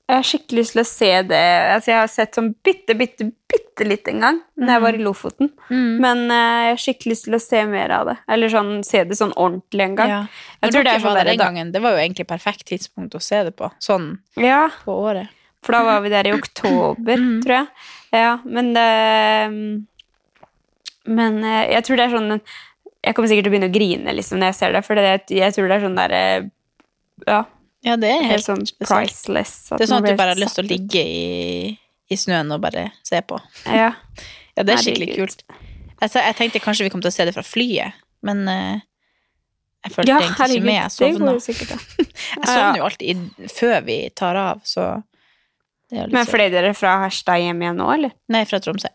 Jeg 0.06 0.20
har 0.20 0.26
skikkelig 0.30 0.62
lyst 0.62 0.74
til 0.76 0.82
å 0.82 0.86
se 0.86 1.08
det. 1.32 1.44
Altså, 1.74 1.90
jeg 1.90 1.98
har 1.98 2.10
sett 2.14 2.38
sånn 2.38 2.50
bitte, 2.66 2.94
bitte, 2.98 3.26
bitte 3.50 3.86
litt 3.88 4.10
en 4.12 4.20
gang 4.22 4.36
da 4.54 4.76
jeg 4.76 4.84
var 4.84 4.98
i 4.98 5.02
Lofoten. 5.02 5.50
Men 5.70 6.22
uh, 6.30 6.36
jeg 6.36 6.76
har 6.76 6.82
skikkelig 6.84 7.14
lyst 7.16 7.26
til 7.26 7.38
å 7.38 7.40
se 7.42 7.62
mer 7.70 7.94
av 7.96 8.12
det. 8.12 8.16
Eller 8.36 8.54
sånn, 8.54 8.70
se 8.86 9.02
det 9.10 9.18
sånn 9.18 9.34
ordentlig 9.34 9.88
en 9.88 9.96
gang. 9.98 10.14
Ja. 10.14 10.20
Jeg 10.60 10.62
Når 10.62 10.76
tror 10.76 10.86
det 10.86 10.94
sånn 11.00 11.08
var 11.08 11.18
der 11.18 11.24
der 11.24 11.32
den 11.32 11.42
da- 11.42 11.48
gangen, 11.50 11.72
det 11.74 11.82
var 11.82 11.98
jo 11.98 12.04
egentlig 12.04 12.28
perfekt 12.30 12.68
tidspunkt 12.70 13.18
å 13.18 13.22
se 13.22 13.42
det 13.50 13.56
på. 13.58 13.72
Sånn 13.82 14.12
Ja, 14.38 14.68
på 14.86 14.94
året. 15.08 15.34
For 15.66 15.76
da 15.76 15.82
var 15.88 16.04
vi 16.06 16.12
der 16.14 16.30
i 16.30 16.34
oktober, 16.38 17.18
Mm. 17.18 17.40
tror 17.44 17.56
jeg. 17.58 17.68
Ja, 18.16 18.36
men 18.46 18.70
det 18.78 18.86
Men 21.06 21.44
eh, 21.44 21.66
jeg 21.76 21.84
tror 21.86 22.00
det 22.00 22.06
er 22.08 22.14
sånn 22.16 22.32
Jeg 23.06 23.14
kommer 23.18 23.30
sikkert 23.30 23.46
til 23.46 23.52
å 23.52 23.56
begynne 23.56 23.70
å 23.70 23.76
grine 23.76 24.14
liksom, 24.18 24.40
når 24.42 24.50
jeg 24.54 24.58
ser 24.60 24.72
det, 24.74 24.84
for 24.88 24.98
det, 24.98 25.10
jeg 25.30 25.54
tror 25.54 25.68
det 25.70 25.76
er 25.78 25.84
sånn 25.86 26.00
der 26.00 26.16
eh, 26.18 26.48
Ja, 27.28 27.42
Ja, 27.86 27.96
det 28.02 28.10
er 28.10 28.24
helt 28.24 28.32
helt 28.32 28.48
sånn 28.48 28.64
priceless. 28.82 29.52
Det 29.70 29.82
er 29.86 29.90
sånn 29.92 30.02
at 30.02 30.10
du 30.10 30.18
bare 30.18 30.34
har 30.34 30.40
lyst 30.42 30.58
til 30.58 30.66
å 30.66 30.70
ligge 30.72 31.04
i, 31.06 31.76
i 32.10 32.18
snøen 32.18 32.50
og 32.56 32.64
bare 32.64 32.88
se 33.06 33.20
på. 33.22 33.38
Ja. 33.70 33.92
Ja, 34.56 34.64
det 34.64 34.72
er 34.72 34.80
skikkelig 34.80 35.16
kult. 35.18 35.42
Jeg, 36.00 36.12
jeg 36.16 36.36
tenkte 36.40 36.60
kanskje 36.64 36.86
vi 36.86 36.90
kom 36.94 37.02
til 37.04 37.10
å 37.12 37.14
se 37.14 37.26
det 37.28 37.34
fra 37.36 37.42
flyet, 37.44 37.92
men 38.24 38.46
uh, 38.48 38.78
jeg 39.84 39.92
følte 39.92 40.08
Ja, 40.14 40.20
egentlig 40.24 40.62
ikke 40.62 40.66
med. 40.66 40.78
Jeg 40.80 40.86
det 40.88 41.20
sovna. 41.20 41.34
Jeg 42.40 42.48
sovner 42.48 42.80
jo 42.80 42.86
alltid 42.88 43.10
i- 43.12 43.50
før 43.52 43.76
vi 43.84 43.98
tar 44.16 44.40
av, 44.40 44.62
så 44.64 44.86
det 44.96 44.96
er 44.96 45.02
jo 45.04 45.04
litt 45.04 45.74
Men 45.92 46.26
fløy 46.26 46.50
dere 46.52 46.74
fra 46.74 46.96
Harstad 47.04 47.40
hjem 47.44 47.62
igjen 47.62 47.78
nå, 47.78 47.90
eller? 47.94 48.12
Nei, 48.34 48.44
fra 48.50 48.60
Tromsø. 48.60 48.90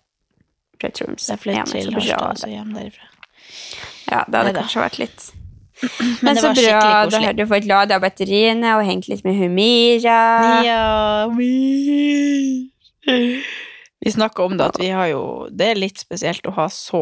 Fra 0.80 0.90
Tromsø. 0.90 1.32
Jeg 1.32 1.38
fløy 1.44 1.54
til 1.70 1.92
Harstad 1.94 2.24
og 2.32 2.38
så 2.40 2.48
hjem 2.50 2.72
derifra. 2.74 3.06
Ja, 4.10 4.24
det 4.26 4.34
hadde 4.34 4.50
Neida. 4.50 4.60
kanskje 4.64 4.82
vært 4.82 4.98
litt. 4.98 5.28
Men, 5.80 6.16
Men, 6.26 6.34
det 6.34 6.42
så 6.42 6.48
var 6.48 6.54
bra, 6.54 6.62
skikkelig 6.62 6.80
da 6.82 7.04
koselig. 7.04 7.24
har 7.26 7.36
du 7.38 7.44
fått 7.48 7.68
lada 7.70 7.98
batteriene 8.02 8.72
og 8.76 8.82
hengt 8.88 9.06
litt 9.08 9.22
med 9.24 9.38
Humira. 9.38 10.16
Ja, 10.66 11.28
mi- 11.32 12.70
Vi 14.00 14.10
snakka 14.12 14.44
om 14.44 14.56
det, 14.56 14.66
at 14.66 14.78
vi 14.80 14.88
har 14.92 15.06
jo 15.10 15.22
Det 15.52 15.66
er 15.70 15.74
litt 15.80 15.98
spesielt 16.00 16.44
å 16.48 16.52
ha 16.56 16.66
så 16.72 17.00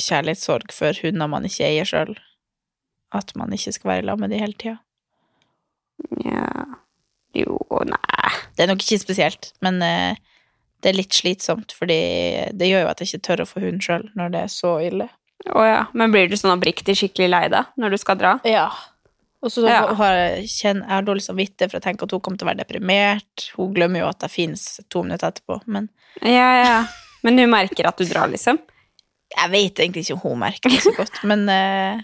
kjærlighetssorg 0.00 0.72
for 0.72 0.96
hunder 1.04 1.28
man 1.28 1.44
ikke 1.44 1.66
eier 1.68 1.84
sjøl. 1.86 2.16
At 3.12 3.34
man 3.36 3.50
ikke 3.52 3.72
skal 3.74 3.90
være 3.90 4.02
i 4.04 4.06
lag 4.08 4.18
med 4.22 4.30
dem 4.30 4.40
hele 4.40 4.54
tida. 4.58 4.78
Ja. 6.24 6.64
Jo, 7.36 7.58
nei. 7.86 8.30
Det 8.56 8.64
er 8.64 8.70
nok 8.72 8.82
ikke 8.82 8.98
spesielt, 9.02 9.52
men 9.62 9.80
eh, 9.86 10.16
det 10.82 10.90
er 10.90 10.96
litt 10.98 11.14
slitsomt, 11.14 11.72
fordi 11.76 11.98
det 12.56 12.68
gjør 12.70 12.86
jo 12.86 12.90
at 12.90 13.00
jeg 13.02 13.10
ikke 13.12 13.26
tør 13.28 13.42
å 13.44 13.48
få 13.48 13.60
hund 13.64 13.82
sjøl 13.84 14.06
når 14.18 14.32
det 14.34 14.40
er 14.46 14.52
så 14.52 14.72
ille. 14.82 15.06
Å 15.56 15.62
ja. 15.64 15.82
Men 15.96 16.12
blir 16.12 16.28
du 16.28 16.36
sånn 16.36 16.52
oppriktig 16.56 16.96
skikkelig 17.00 17.28
lei 17.32 17.44
deg 17.52 17.70
når 17.80 17.94
du 17.94 17.98
skal 18.02 18.18
dra? 18.20 18.32
Ja. 18.48 18.66
Og 19.40 19.48
så 19.54 19.62
Ja. 19.64 19.86
har 19.96 20.12
jeg, 20.18 20.48
kjenn, 20.52 20.82
jeg 20.84 20.90
har 20.92 21.06
dårlig 21.06 21.22
samvittighet 21.24 21.70
for 21.72 21.78
jeg 21.78 21.86
tenker 21.86 22.04
at 22.04 22.12
hun 22.12 22.20
kommer 22.20 22.36
til 22.40 22.44
å 22.44 22.50
være 22.50 22.60
deprimert. 22.60 23.46
Hun 23.56 23.70
glemmer 23.72 24.02
jo 24.02 24.08
at 24.10 24.20
jeg 24.26 24.34
fins 24.34 24.66
to 24.92 25.00
minutter 25.06 25.30
etterpå. 25.30 25.62
Men 25.66 25.88
Ja, 26.20 26.50
ja. 26.64 26.74
Men 27.24 27.38
hun 27.38 27.50
merker 27.52 27.86
at 27.88 27.96
du 27.96 28.04
drar, 28.04 28.28
liksom? 28.32 28.58
jeg 29.30 29.50
vet 29.52 29.78
egentlig 29.78 30.02
ikke 30.04 30.14
om 30.18 30.22
hun 30.24 30.38
merker 30.42 30.72
det 30.72 30.80
så 30.82 30.90
godt. 30.96 31.20
Men 31.24 31.44
eh, 31.48 32.00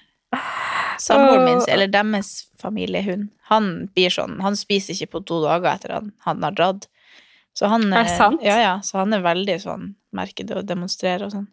samboeren 1.03 1.45
min, 1.45 1.63
eller 1.69 1.91
deres 1.91 2.47
familiehund, 2.61 3.29
han 3.51 3.87
blir 3.95 4.11
sånn 4.11 4.41
Han 4.43 4.57
spiser 4.59 4.97
ikke 4.97 5.17
på 5.17 5.25
to 5.29 5.41
dager 5.45 5.77
etter 5.77 5.99
at 6.01 6.09
han 6.27 6.43
har 6.43 6.57
dratt. 6.57 6.89
Så 7.57 7.71
han, 7.73 7.87
Er 7.93 8.09
det 8.09 8.17
sant? 8.17 8.43
Ja, 8.45 8.57
ja. 8.61 8.75
Så 8.85 8.99
han 9.01 9.15
er 9.17 9.25
veldig 9.25 9.61
sånn 9.63 9.95
merker 10.17 10.49
det 10.49 10.59
og 10.61 10.67
demonstrerer 10.69 11.27
og 11.29 11.33
sånn. 11.35 11.47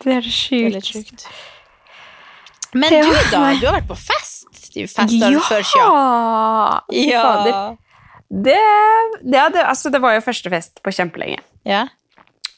Det 0.00 0.16
er 0.20 0.28
sjukt. 0.30 1.26
Men 2.72 2.94
du, 2.94 3.10
da? 3.32 3.42
Du 3.58 3.66
har 3.66 3.80
vært 3.80 3.88
på 3.90 3.98
fest? 3.98 4.46
Du 4.70 4.84
festa 4.86 5.30
ja! 5.32 5.40
før 5.42 5.64
tida. 5.66 5.86
Ja! 6.94 7.22
Fader. 7.24 7.78
Det, 8.30 8.58
ja, 9.26 9.48
det, 9.50 9.64
altså, 9.66 9.90
det 9.90 9.98
var 10.02 10.14
jo 10.14 10.22
første 10.22 10.52
fest 10.52 10.78
på 10.84 10.92
kjempelenge. 10.94 11.42
Ja. 11.66 11.88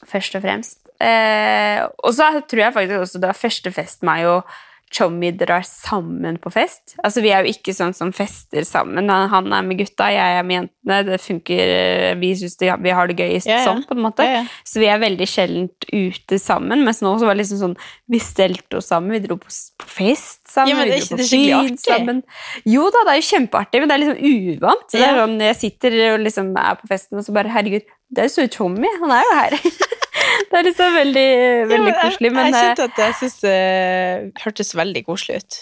først 0.07 0.35
og 0.37 0.43
fremst. 0.43 0.77
Eh, 1.01 1.81
og 2.05 2.13
så 2.15 2.29
tror 2.47 2.61
jeg 2.61 2.75
faktisk 2.75 3.01
også 3.01 3.19
det 3.19 3.31
var 3.31 3.39
første 3.39 3.71
fest 3.73 4.05
meg 4.05 4.27
og 4.29 4.53
Chommy 4.93 5.31
drar 5.35 5.63
sammen 5.65 6.37
på 6.37 6.51
fest. 6.53 6.93
Altså 7.03 7.21
Vi 7.23 7.31
er 7.33 7.43
jo 7.43 7.53
ikke 7.53 7.73
sånn 7.73 7.95
som 7.97 8.11
fester 8.13 8.61
sammen. 8.67 9.09
Han 9.09 9.51
er 9.51 9.65
med 9.65 9.79
gutta, 9.79 10.09
jeg 10.13 10.37
er 10.39 10.43
med 10.45 10.59
jentene. 10.59 10.99
Det 11.07 11.19
funker, 11.23 12.15
Vi 12.21 12.29
syns 12.37 12.57
vi 12.61 12.89
har 12.93 13.07
det 13.09 13.17
gøyest 13.17 13.49
Ja, 13.49 13.57
ja. 13.59 13.65
sånn, 13.65 13.83
på 13.89 13.95
en 13.97 14.03
måte. 14.05 14.23
Ja. 14.27 14.43
Så 14.63 14.79
vi 14.83 14.85
er 14.91 14.99
veldig 15.01 15.27
sjeldent 15.27 15.87
ute 15.91 16.37
sammen. 16.39 16.83
Mens 16.85 17.01
nå 17.01 17.15
så 17.17 17.25
var 17.25 17.33
det 17.35 17.43
liksom 17.43 17.61
sånn 17.63 17.77
Vi 18.09 18.19
stelte 18.19 18.77
oss 18.77 18.91
sammen, 18.93 19.11
vi 19.15 19.23
dro 19.25 19.37
på, 19.41 19.49
fest 19.83 20.45
sammen. 20.53 20.69
Ja, 20.69 20.75
men 20.77 20.87
det 20.87 20.97
er 20.99 21.01
ikke- 21.03 21.17
det 21.17 21.27
skikkelig 21.27 21.57
artig. 21.57 21.79
sammen. 21.79 22.23
Jo 22.65 22.89
da, 22.91 23.03
det 23.05 23.11
er 23.13 23.21
jo 23.21 23.29
kjempeartig, 23.33 23.79
men 23.81 23.87
det 23.89 23.95
er 23.95 24.03
liksom 24.05 24.21
uvant. 24.61 24.87
Det 24.91 25.01
er 25.01 25.15
sånn, 25.17 25.39
Jeg 25.43 25.55
sitter 25.55 26.13
og 26.13 26.19
liksom 26.21 26.53
er 26.57 26.75
på 26.75 26.87
festen, 26.87 27.17
og 27.17 27.25
så 27.25 27.33
bare 27.33 27.49
Herregud, 27.49 27.81
det 28.13 28.23
er 28.23 28.29
jo 28.29 28.35
så 28.35 28.47
Tommy. 28.53 28.89
Han 29.01 29.11
er 29.15 29.25
jo 29.25 29.35
her. 29.39 29.57
det 30.49 30.59
er 30.59 30.65
liksom 30.69 30.95
veldig, 30.99 31.27
veldig 31.73 31.93
koselig. 31.99 32.31
Men, 32.35 32.47
jeg, 32.47 32.53
jeg 32.53 32.63
eh, 32.63 32.71
kjente 32.71 32.87
at 32.89 33.03
jeg 33.03 33.19
syns 33.19 33.37
det 33.43 34.41
hørtes 34.45 34.73
veldig 34.77 35.05
koselig 35.09 35.43
ut. 35.43 35.61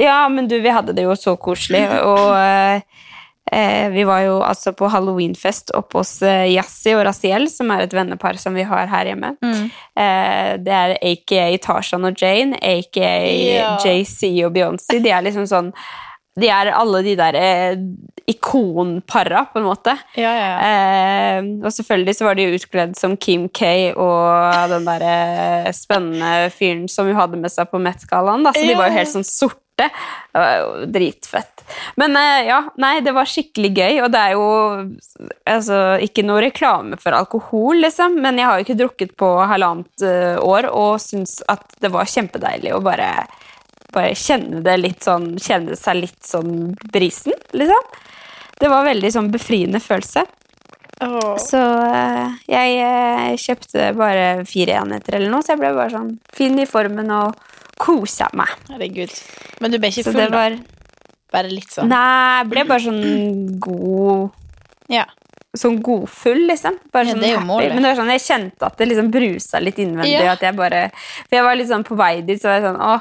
ja, 0.00 0.18
men 0.32 0.48
du, 0.48 0.58
vi 0.64 0.72
hadde 0.72 0.96
det 0.96 1.04
jo 1.04 1.16
så 1.18 1.36
koselig. 1.36 1.82
Og 2.06 2.30
eh, 2.38 2.82
eh, 3.52 3.86
vi 3.92 4.04
var 4.08 4.22
jo 4.24 4.38
altså 4.46 4.72
på 4.76 4.88
halloweenfest 4.92 5.74
oppe 5.76 6.00
hos 6.00 6.14
eh, 6.22 6.46
Yassi 6.54 6.94
og 6.96 7.04
Raziel, 7.08 7.48
som 7.52 7.72
er 7.74 7.84
et 7.84 7.96
vennepar 7.96 8.38
som 8.40 8.56
vi 8.56 8.64
har 8.68 8.88
her 8.90 9.10
hjemme. 9.12 9.34
Eh, 9.42 10.52
det 10.62 10.76
er 10.82 10.96
aka 11.12 11.48
Tarzan 11.66 12.08
og 12.08 12.16
Jane, 12.22 12.56
aka 12.62 13.10
Ja. 13.30 13.74
JC 13.84 14.30
og 14.46 14.54
Beyoncé. 14.56 15.02
De 15.02 15.12
er 15.12 15.26
liksom 15.26 15.48
sånn 15.50 15.74
De 16.40 16.50
er 16.50 16.72
alle 16.74 17.02
de 17.06 17.14
der 17.18 17.38
eh, 17.38 17.84
ikonpara, 18.30 19.46
på 19.52 19.60
en 19.60 19.66
måte. 19.66 19.96
Ja, 20.18 20.32
ja, 20.34 20.50
ja. 20.50 20.58
Eh, 20.66 21.48
og 21.60 21.72
selvfølgelig 21.74 22.16
så 22.18 22.28
var 22.28 22.38
de 22.38 22.50
utkledd 22.56 22.98
som 22.98 23.16
Kim 23.20 23.48
K 23.48 23.90
og 23.94 24.70
den 24.74 24.86
der 24.88 25.06
eh, 25.08 25.72
spennende 25.76 26.50
fyren 26.54 26.86
som 26.90 27.10
hun 27.10 27.18
hadde 27.18 27.40
med 27.40 27.52
seg 27.52 27.70
på 27.72 27.80
Met-gallaen. 27.82 28.46
Så 28.54 28.62
de 28.64 28.78
var 28.78 28.90
jo 28.90 29.00
helt 29.00 29.14
sånn 29.18 29.26
sorte. 29.26 29.64
det. 29.80 29.88
Det 30.32 30.38
var 30.38 30.56
jo 30.60 30.86
dritfett. 30.92 31.62
Men 31.96 32.16
eh, 32.18 32.46
ja, 32.50 32.58
nei, 32.82 33.00
det 33.04 33.14
var 33.16 33.28
skikkelig 33.28 33.70
gøy, 33.72 34.00
og 34.04 34.10
det 34.12 34.20
er 34.20 34.34
jo 34.36 34.46
altså, 35.48 35.78
ikke 36.04 36.24
noe 36.26 36.42
reklame 36.44 36.98
for 37.00 37.16
alkohol, 37.16 37.80
liksom, 37.84 38.18
men 38.22 38.38
jeg 38.40 38.48
har 38.48 38.58
jo 38.58 38.66
ikke 38.66 38.78
drukket 38.82 39.16
på 39.20 39.30
halvannet 39.50 40.04
eh, 40.06 40.36
år 40.42 40.68
og 40.70 41.00
syns 41.02 41.38
at 41.50 41.64
det 41.82 41.92
var 41.94 42.10
kjempedeilig 42.10 42.74
å 42.76 42.82
bare, 42.84 43.10
bare 43.94 44.14
kjenne 44.18 44.62
det 44.64 44.76
litt 44.80 45.02
sånn 45.06 45.32
Kjenne 45.40 45.76
seg 45.78 46.00
litt 46.02 46.22
sånn 46.26 46.74
brisen, 46.92 47.34
liksom. 47.52 47.88
Det 48.60 48.68
var 48.68 48.84
veldig 48.84 49.10
sånn 49.14 49.30
befriende 49.32 49.80
følelse. 49.80 50.26
Oh. 51.00 51.36
Så 51.40 51.60
eh, 51.88 52.34
jeg 52.50 52.74
eh, 52.84 53.30
kjøpte 53.40 53.86
bare 53.96 54.44
fire 54.48 54.74
enheter 54.82 55.16
eller 55.16 55.32
noe, 55.32 55.40
så 55.40 55.54
jeg 55.54 55.62
ble 55.62 55.70
bare 55.78 55.94
sånn 55.94 56.10
fin 56.36 56.58
i 56.60 56.66
formen 56.68 57.08
og 57.16 57.38
kosa 57.80 58.28
meg. 58.36 58.52
Herregud. 58.68 59.14
Men 59.64 59.72
du 59.72 59.78
ble 59.80 59.88
ikke 59.88 60.04
Så 60.04 60.12
full, 60.12 60.20
det 60.20 60.28
var 60.34 60.58
da? 60.58 60.76
Bare 61.30 61.48
litt 61.48 61.70
sånn? 61.72 61.88
Nei, 61.88 62.42
jeg 62.42 62.50
ble 62.50 62.66
bare 62.68 62.84
sånn 62.84 63.56
god 63.62 64.92
Ja. 64.92 65.06
Sånn 65.56 65.80
godfull, 65.82 66.44
liksom. 66.50 66.76
Bare 66.92 67.08
Ja, 67.08 67.14
sånn 67.16 67.24
happy. 67.24 67.46
målet. 67.48 67.72
Men 67.74 67.82
det 67.82 67.90
var 67.94 67.98
sånn, 68.02 68.12
jeg 68.12 68.26
kjente 68.26 68.66
at 68.68 68.76
det 68.78 68.86
liksom 68.90 69.10
brusa 69.14 69.60
litt 69.62 69.80
innvendig. 69.82 70.12
Ja. 70.20 70.34
At 70.36 70.44
jeg 70.44 70.54
bare 70.58 70.90
For 70.92 71.38
jeg 71.38 71.46
var 71.48 71.56
litt 71.58 71.70
sånn 71.72 71.86
på 71.86 71.96
vei 71.98 72.20
dit, 72.20 72.38
så 72.42 72.50
var 72.50 72.60
jeg 72.60 72.68
sånn 72.68 72.82
Å, 72.84 73.00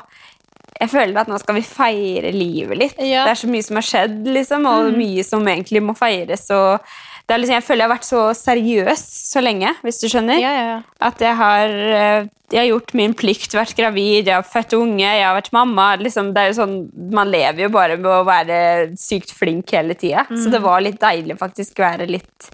jeg 0.80 0.90
føler 0.94 1.18
at 1.20 1.28
nå 1.28 1.38
skal 1.42 1.58
vi 1.60 1.62
feire 1.68 2.32
livet 2.32 2.78
litt. 2.80 2.98
Ja. 3.04 3.24
Mm. 3.24 3.28
Det 3.28 3.32
er 3.36 3.40
så 3.44 3.52
mye 3.52 3.66
som 3.68 3.80
har 3.82 3.88
skjedd, 3.90 4.18
liksom, 4.40 4.66
og 4.70 4.92
mye 4.96 5.24
som 5.28 5.48
egentlig 5.52 5.82
må 5.84 5.96
feires. 6.00 6.46
Og 6.56 6.80
det 7.28 7.36
er 7.36 7.42
liksom, 7.44 7.58
jeg 7.60 7.66
føler 7.68 7.84
jeg 7.84 7.90
har 7.90 7.96
vært 7.98 8.08
så 8.08 8.22
seriøs 8.40 9.04
så 9.30 9.44
lenge, 9.44 9.74
hvis 9.84 10.00
du 10.02 10.08
skjønner. 10.10 10.40
Ja, 10.42 10.54
ja, 10.56 10.64
ja. 10.72 10.78
At 11.10 11.20
jeg 11.22 11.36
har, 11.38 11.76
eh, 12.00 12.30
jeg 12.50 12.62
har 12.64 12.70
gjort 12.72 12.94
min 12.98 13.14
plikt, 13.14 13.54
vært 13.54 13.76
gravid, 13.78 14.26
jeg 14.32 14.34
har 14.34 14.48
født 14.48 14.74
unge, 14.80 15.04
jeg 15.06 15.26
har 15.28 15.36
vært 15.38 15.52
mamma. 15.54 15.90
Liksom, 16.02 16.32
det 16.34 16.42
er 16.42 16.50
jo 16.54 16.58
sånn, 16.62 16.78
man 17.14 17.30
lever 17.30 17.68
jo 17.68 17.70
bare 17.76 18.00
med 18.00 18.10
å 18.10 18.24
være 18.26 18.58
sykt 18.98 19.36
flink 19.38 19.70
hele 19.76 19.94
tida. 20.00 20.26
Så 20.32 20.48
Mm. 20.48 20.52
det 20.56 20.64
var 20.64 20.82
litt 20.82 21.00
deilig 21.04 21.38
faktisk 21.38 21.78
å 21.84 21.86
være 21.92 22.08
litt 22.10 22.50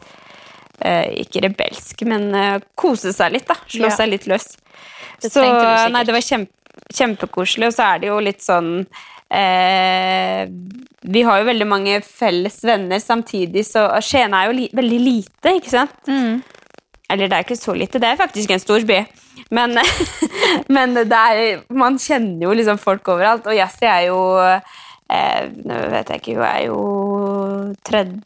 uh, 0.83 1.07
Ikke 1.23 1.45
rebelsk, 1.45 2.01
men 2.09 2.27
uh, 2.35 2.59
kose 2.75 3.13
seg 3.15 3.31
litt. 3.37 3.47
da, 3.47 3.55
Slå 3.71 3.87
seg 3.95 4.09
litt 4.11 4.25
løs. 4.27 4.57
Det 5.21 5.31
Så 5.31 5.39
nei, 5.93 6.03
det 6.03 6.11
var 6.11 6.21
kjempe, 6.25 6.51
kjempekoselig, 6.93 7.69
og 7.69 7.75
så 7.75 7.89
er 7.91 8.01
det 8.01 8.09
jo 8.11 8.21
litt 8.23 8.43
sånn 8.45 8.71
eh, 9.33 10.45
Vi 11.05 11.23
har 11.27 11.41
jo 11.41 11.49
veldig 11.49 11.67
mange 11.69 11.99
felles 12.05 12.59
venner 12.65 13.01
samtidig, 13.03 13.65
så 13.67 13.87
Skien 14.05 14.35
er 14.35 14.49
jo 14.49 14.57
li 14.59 14.69
veldig 14.75 15.01
lite, 15.03 15.57
ikke 15.59 15.73
sant? 15.73 15.97
Mm. 16.09 16.41
Eller 17.11 17.29
det 17.29 17.37
er 17.37 17.45
ikke 17.45 17.59
så 17.59 17.75
lite, 17.77 18.01
det 18.01 18.09
er 18.09 18.21
faktisk 18.21 18.53
en 18.53 18.63
stor 18.63 18.85
by. 18.87 19.03
Men, 19.53 19.77
men 20.75 20.97
er, 21.03 21.41
man 21.69 21.99
kjenner 22.01 22.47
jo 22.47 22.55
liksom 22.55 22.79
folk 22.81 23.07
overalt. 23.13 23.45
Og 23.49 23.57
Jazzy 23.57 23.85
er 23.89 24.07
jo 24.07 24.21
eh, 24.41 25.41
Nå 25.67 25.81
vet 25.91 26.09
jeg 26.09 26.23
ikke, 26.23 26.37
hun 26.39 26.47
er 26.47 26.61
jo 26.69 26.79
tredje 27.85 28.23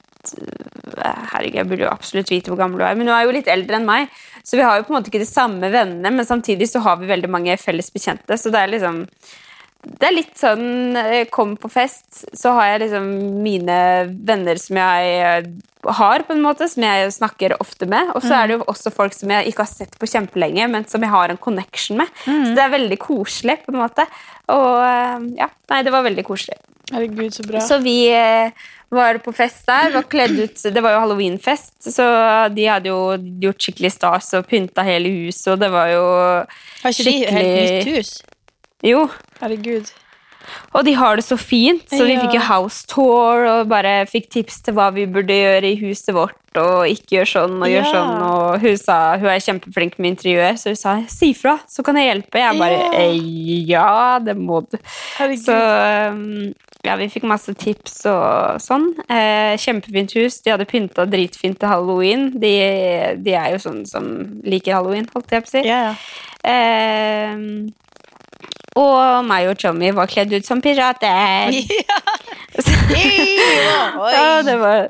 Herregud, 1.00 1.56
jeg 1.56 1.68
burde 1.70 1.86
jo 1.86 1.92
absolutt 1.92 2.32
vite 2.32 2.52
hvor 2.52 2.60
gammel 2.60 2.82
hun 2.82 2.88
er, 2.90 2.98
men 3.00 3.08
hun 3.08 3.16
er 3.16 3.24
jo 3.24 3.34
litt 3.34 3.48
eldre 3.52 3.78
enn 3.80 3.88
meg. 3.88 4.10
Så 4.50 4.58
vi 4.58 4.64
har 4.66 4.80
jo 4.80 4.86
på 4.88 4.94
en 4.94 4.98
måte 4.98 5.12
ikke 5.12 5.22
de 5.22 5.30
samme 5.30 5.68
vennene, 5.70 6.10
men 6.10 6.26
samtidig 6.26 6.66
så 6.72 6.80
har 6.82 6.96
vi 6.98 7.10
veldig 7.12 7.30
mange 7.30 7.54
felles 7.62 7.92
bekjente. 7.94 8.34
Så 8.34 8.50
det 8.50 8.64
er 8.64 8.72
liksom 8.72 9.04
det 9.80 10.08
er 10.10 10.12
litt 10.12 10.36
sånn 10.36 10.92
Jeg 10.98 11.30
kommer 11.32 11.56
på 11.62 11.70
fest, 11.72 12.26
så 12.36 12.52
har 12.58 12.74
jeg 12.74 12.82
liksom 12.84 13.06
mine 13.44 13.78
venner 14.28 14.60
som 14.60 14.76
jeg 14.76 15.12
eh, 15.24 15.46
har, 15.96 16.26
på 16.28 16.36
en 16.36 16.42
måte, 16.44 16.68
som 16.68 16.84
jeg 16.84 17.14
snakker 17.16 17.56
ofte 17.64 17.88
med. 17.88 18.10
Og 18.12 18.26
så 18.26 18.34
er 18.36 18.50
det 18.52 18.58
jo 18.58 18.66
også 18.68 18.92
folk 18.92 19.16
som 19.16 19.32
jeg 19.32 19.48
ikke 19.48 19.64
har 19.64 19.72
sett 19.72 19.96
på 20.02 20.10
kjempelenge, 20.12 20.66
men 20.68 20.84
som 20.92 21.00
jeg 21.06 21.14
har 21.14 21.32
en 21.32 21.40
connection 21.40 22.02
med. 22.02 22.12
Så 22.26 22.52
det 22.58 22.66
er 22.66 22.74
veldig 22.76 22.98
koselig, 23.00 23.56
på 23.64 23.72
en 23.72 23.80
måte. 23.80 24.04
Og 24.52 24.74
eh, 24.84 25.30
ja, 25.40 25.48
nei, 25.72 25.80
det 25.88 25.94
var 25.96 26.04
veldig 26.10 26.26
koselig. 26.28 26.60
Herregud, 26.92 27.32
så 27.38 27.46
bra. 27.48 27.62
Så 27.64 27.78
vi 27.86 27.96
eh, 28.12 28.52
var 28.92 29.20
på 29.24 29.32
fest 29.38 29.64
der, 29.70 29.92
var 29.94 30.08
kledd 30.10 30.34
ut 30.42 30.64
Det 30.74 30.82
var 30.84 30.96
jo 30.96 31.02
halloweenfest, 31.06 31.76
så 31.94 32.06
de 32.52 32.66
hadde 32.68 32.90
jo 32.92 33.00
gjort 33.46 33.62
skikkelig 33.64 33.92
stas 33.94 34.32
og 34.40 34.48
pynta 34.50 34.84
hele 34.88 35.12
huset, 35.14 35.54
og 35.54 35.60
det 35.62 35.70
var 35.72 35.92
jo 35.94 36.04
Har 36.84 36.92
ikke 36.92 37.06
de 37.06 37.14
helt 37.14 37.30
skikkelig- 37.30 37.72
nytt 37.78 37.96
hus? 37.96 38.12
Jo. 38.86 39.08
Herregud. 39.42 39.90
Og 40.74 40.86
de 40.88 40.94
har 40.98 41.20
det 41.20 41.26
så 41.28 41.36
fint, 41.38 41.84
så 41.92 42.06
vi 42.08 42.16
fikk 42.18 42.34
jo 42.34 42.42
house 42.48 42.86
tour 42.90 43.44
og 43.46 43.68
bare 43.70 44.06
fikk 44.10 44.30
tips 44.34 44.62
til 44.66 44.74
hva 44.78 44.88
vi 44.96 45.04
burde 45.06 45.36
gjøre 45.36 45.68
i 45.68 45.76
huset 45.82 46.10
vårt, 46.16 46.38
og 46.58 46.88
ikke 46.90 47.20
gjøre 47.20 47.30
sånn 47.30 47.58
og 47.60 47.68
gjøre 47.70 47.86
Ja. 47.86 47.92
sånn. 47.94 48.24
Og 48.26 48.62
hun 48.64 48.78
sa 48.78 48.96
hun 49.20 49.28
er 49.30 49.44
kjempeflink 49.46 50.00
med 50.00 50.16
interiør, 50.16 50.58
så 50.58 50.72
hun 50.72 50.80
sa 50.80 50.96
si 51.12 51.34
fra, 51.38 51.60
så 51.70 51.84
kan 51.86 52.00
jeg 52.00 52.08
hjelpe. 52.10 52.40
Jeg 52.42 52.58
bare 52.58 52.80
Ja. 53.68 54.16
«Eh, 54.16 54.20
det 54.26 54.38
må 54.38 54.62
du. 54.72 54.78
Herregud. 55.20 55.44
Så 55.46 55.58
um, 56.14 56.54
ja, 56.84 56.96
vi 56.96 57.10
fikk 57.10 57.24
masse 57.30 57.54
tips 57.54 58.06
og 58.08 58.58
sånn. 58.64 58.88
Eh, 59.10 59.54
kjempefint 59.60 60.16
hus. 60.18 60.40
De 60.42 60.50
hadde 60.56 60.66
pynta 60.66 61.06
dritfint 61.06 61.60
til 61.60 61.68
halloween. 61.70 62.32
De, 62.40 62.56
de 63.22 63.36
er 63.36 63.52
jo 63.52 63.58
sånn 63.70 63.86
som 63.86 64.42
liker 64.48 64.74
halloween, 64.80 65.06
holdt 65.14 65.30
jeg 65.36 65.44
på 65.46 65.52
å 65.52 65.52
si. 65.52 65.68
Ja, 65.68 65.92
ja. 65.92 65.96
Eh, 66.50 67.36
og 68.78 69.26
meg 69.26 69.48
og 69.50 69.58
Tommy 69.62 69.90
var 69.96 70.08
kledd 70.12 70.34
ut 70.38 70.46
som 70.48 70.62
pirater. 70.62 71.54
Ja. 71.90 72.00
Ja, 74.14 74.42
det 74.46 74.56
var, 74.60 74.90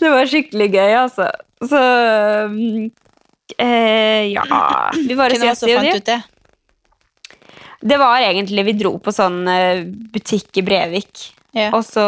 det 0.00 0.10
var 0.10 0.26
skikkelig 0.28 0.66
gøy, 0.74 0.92
altså. 1.04 1.28
Så 1.60 1.80
um, 2.50 2.88
eh, 3.60 4.30
Ja 4.32 4.44
Vi 4.96 5.16
bare 5.18 5.36
sier 5.36 5.54
fant 5.54 5.86
det. 5.86 5.96
ut 6.00 6.06
det? 6.08 6.18
Det 7.90 7.98
var 8.00 8.20
egentlig 8.24 8.64
Vi 8.70 8.74
dro 8.80 8.94
på 9.00 9.12
sånn 9.14 9.42
eh, 9.48 9.82
butikk 10.14 10.60
i 10.60 10.64
Brevik, 10.66 11.26
Ja. 11.56 11.70
og 11.76 11.84
så 11.86 12.04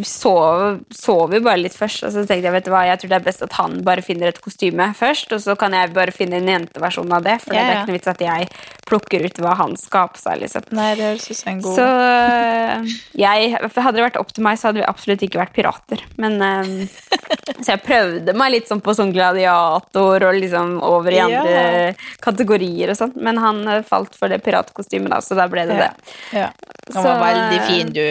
sov, 0.00 0.80
sov 0.94 1.30
vi 1.34 1.40
bare 1.44 1.60
litt 1.60 1.74
først, 1.76 2.04
og 2.06 2.12
så 2.14 2.22
tenkte 2.24 2.48
jeg 2.48 2.54
vet 2.54 2.64
du 2.64 2.70
hva, 2.72 2.84
jeg 2.88 3.00
tror 3.02 3.10
det 3.12 3.18
er 3.18 3.26
best 3.26 3.42
at 3.44 3.52
han 3.58 3.74
bare 3.84 4.00
finner 4.04 4.30
et 4.32 4.40
kostyme 4.40 4.86
først, 4.96 5.32
og 5.36 5.42
så 5.44 5.56
kan 5.60 5.74
jeg 5.76 5.92
bare 5.92 6.14
finne 6.16 6.38
en 6.40 6.48
jenteversjon 6.48 7.12
av 7.12 7.26
det, 7.26 7.34
for 7.44 7.52
Ja, 7.54 7.60
det 7.66 7.74
er 7.74 7.80
ikke 7.82 7.92
noe 7.92 7.98
vits 7.98 8.12
at 8.12 8.24
jeg 8.24 8.48
plukker 8.88 9.26
ut 9.26 9.40
hva 9.44 9.54
han 9.60 9.76
skal 9.76 10.06
ha 10.06 10.12
på 10.14 10.22
seg, 10.22 10.40
liksom. 10.40 10.64
Nei, 10.72 10.88
det 10.96 11.04
høres 11.10 11.28
ut 11.30 11.36
som 11.36 11.52
en 11.52 11.60
god 11.64 11.76
Så 11.76 11.86
øh, 11.86 12.96
jeg, 13.20 13.52
hadde 13.60 13.96
det 13.98 14.06
vært 14.08 14.20
opp 14.22 14.32
til 14.32 14.46
meg, 14.48 14.58
så 14.60 14.70
hadde 14.70 14.80
vi 14.82 14.88
absolutt 14.88 15.22
ikke 15.28 15.42
vært 15.42 15.54
pirater. 15.56 16.02
Men 16.20 16.40
um, 16.40 16.72
Så 17.62 17.68
jeg 17.74 17.82
prøvde 17.84 18.34
meg 18.36 18.52
litt 18.56 18.68
sånn 18.70 18.80
på 18.84 18.94
sånn 18.96 19.12
gladiator 19.14 20.24
og 20.28 20.38
liksom 20.40 20.78
over 20.84 21.12
i 21.14 21.20
Ja. 21.20 21.28
andre 21.28 21.94
kategorier 22.24 22.90
og 22.92 22.98
sånn. 22.98 23.12
Men 23.22 23.38
han 23.42 23.62
øh, 23.68 23.82
falt 23.86 24.16
for 24.18 24.32
det 24.32 24.40
piratkostymet, 24.44 25.12
da, 25.12 25.20
så 25.24 25.36
da 25.38 25.46
ble 25.52 25.66
det 25.68 25.76
Ja. 25.78 25.88
det. 25.88 26.14
Ja. 26.40 26.48
Han 26.94 27.04
var 27.04 27.18
Så- 27.18 27.26
veldig 27.26 27.60
fin, 27.68 27.92
du. 27.92 28.06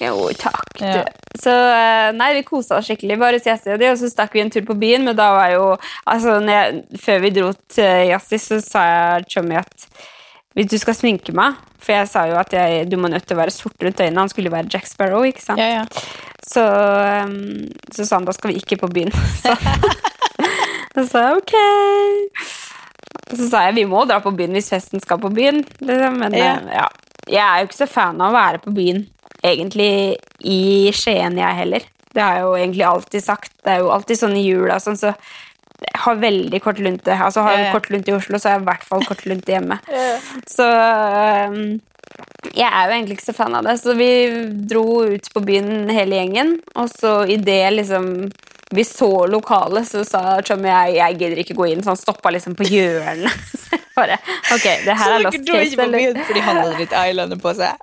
Jo, 0.00 0.28
takk. 0.38 0.78
Ja. 0.80 1.02
Så 1.38 1.52
øh, 1.52 2.10
nei, 2.16 2.28
vi 2.38 2.44
kosa 2.46 2.78
oss 2.78 2.86
skikkelig. 2.86 3.18
Bare 3.18 3.40
og 3.40 3.80
de, 3.80 3.88
og 3.90 3.98
så 3.98 4.10
stakk 4.10 4.36
vi 4.36 4.44
en 4.44 4.52
tur 4.54 4.66
på 4.68 4.76
byen, 4.78 5.04
men 5.08 5.16
da 5.18 5.30
var 5.34 5.50
jo 5.54 5.64
Altså, 6.06 6.38
jeg, 6.46 6.84
før 7.02 7.24
vi 7.24 7.32
dro 7.34 7.50
til 7.74 8.12
Yassi, 8.12 8.38
så 8.42 8.60
sa 8.64 8.84
jeg 8.88 9.28
Chummy 9.34 9.58
at 9.58 9.88
hvis 10.56 10.70
du 10.72 10.78
skal 10.80 10.96
sminke 10.96 11.30
meg 11.36 11.58
For 11.78 11.94
jeg 11.94 12.08
sa 12.10 12.24
jo 12.26 12.38
at 12.40 12.50
jeg, 12.56 12.88
du 12.90 12.96
må 12.98 13.10
nødt 13.10 13.26
til 13.28 13.36
å 13.36 13.42
være 13.42 13.54
sort 13.54 13.78
rundt 13.84 14.00
øynene. 14.00 14.24
Han 14.24 14.30
skulle 14.32 14.50
jo 14.50 14.56
være 14.56 14.70
Jack 14.72 14.88
Sparrow, 14.90 15.22
ikke 15.28 15.44
sant? 15.44 15.60
Ja, 15.62 15.82
ja. 15.82 15.84
Så, 16.48 16.64
um, 16.64 17.68
så 17.94 18.06
sa 18.08 18.18
han 18.18 18.26
da 18.26 18.34
skal 18.34 18.50
vi 18.54 18.62
ikke 18.62 18.80
på 18.80 18.90
byen. 18.90 19.12
Så, 20.98 21.04
sa 21.12 21.20
jeg 21.28 21.36
ok. 21.38 21.52
Så 23.36 23.46
sa 23.52 23.60
jeg 23.68 23.76
vi 23.76 23.84
må 23.86 24.02
dra 24.08 24.18
på 24.24 24.32
byen 24.34 24.56
hvis 24.56 24.70
festen 24.72 25.02
skal 25.04 25.20
på 25.22 25.30
byen. 25.30 25.60
Liksom. 25.78 26.18
Men 26.24 26.34
Ja. 26.34 26.56
eh, 26.56 26.74
ja. 26.74 26.88
jeg 27.28 27.44
er 27.44 27.60
jo 27.62 27.68
ikke 27.68 27.78
så 27.84 27.90
fan 27.92 28.18
av 28.18 28.32
å 28.32 28.38
være 28.38 28.62
på 28.64 28.74
byen 28.74 29.04
egentlig 29.44 30.16
i 30.40 30.92
Skien, 30.94 31.38
jeg 31.38 31.60
heller. 31.62 31.84
Det 32.14 32.22
har 32.22 32.38
jeg 32.38 32.46
jo 32.46 32.54
egentlig 32.56 32.86
alltid 32.88 33.24
sagt. 33.24 33.52
Det 33.64 33.74
er 33.74 33.84
jo 33.84 33.92
alltid 33.94 34.20
sånn 34.20 34.38
i 34.38 34.46
jula 34.46 34.78
sånn, 34.82 34.98
så 34.98 35.12
jeg 35.78 36.00
har 36.02 36.18
veldig 36.18 36.58
kort 36.64 36.80
lunte. 36.82 37.14
Altså 37.14 37.44
har 37.46 37.58
jeg 37.58 37.74
kort 37.76 37.90
lunte 37.92 38.10
i 38.10 38.16
Oslo, 38.16 38.40
så 38.40 38.50
har 38.50 38.56
jeg 38.58 38.64
i 38.64 38.68
hvert 38.70 38.88
fall 38.88 39.04
kort 39.06 39.22
lunte 39.30 39.54
hjemme. 39.54 39.78
Så 40.56 40.66
um, 40.66 41.78
jeg 42.56 42.66
er 42.66 42.88
jo 42.88 42.94
egentlig 42.96 43.18
ikke 43.18 43.28
så 43.28 43.36
fan 43.36 43.54
av 43.54 43.66
det. 43.66 43.76
Så 43.78 43.94
vi 43.98 44.10
dro 44.70 44.84
ut 45.06 45.28
på 45.34 45.42
byen 45.44 45.90
hele 45.92 46.18
gjengen, 46.18 46.56
og 46.74 46.88
så 46.90 47.20
i 47.28 47.36
det 47.36 47.62
liksom 47.76 48.08
vi 48.70 48.84
så 48.84 49.26
lokalet, 49.26 49.88
så 49.88 50.04
sa 50.04 50.22
Chommy 50.44 50.68
jeg, 50.68 50.96
jeg 50.98 51.18
gidder 51.22 51.42
ikke 51.44 51.56
gå 51.56 51.68
inn, 51.72 51.84
så 51.84 51.94
han 51.94 52.00
stoppa 52.00 52.32
liksom 52.34 52.56
på 52.58 52.68
hjørnet. 52.68 53.32
Så 53.68 53.78
bare 54.04 54.18
Ok, 54.54 54.64
det 54.84 54.94
her 54.94 55.14
er 55.16 55.22
lost 55.24 55.40
case, 55.42 55.74
eller? 55.82 56.20
fordi 56.28 56.42
han 56.44 56.60
hadde 56.60 56.76
litt 56.78 56.92
eyeliner 56.94 57.40
på 57.42 57.50
seg? 57.58 57.74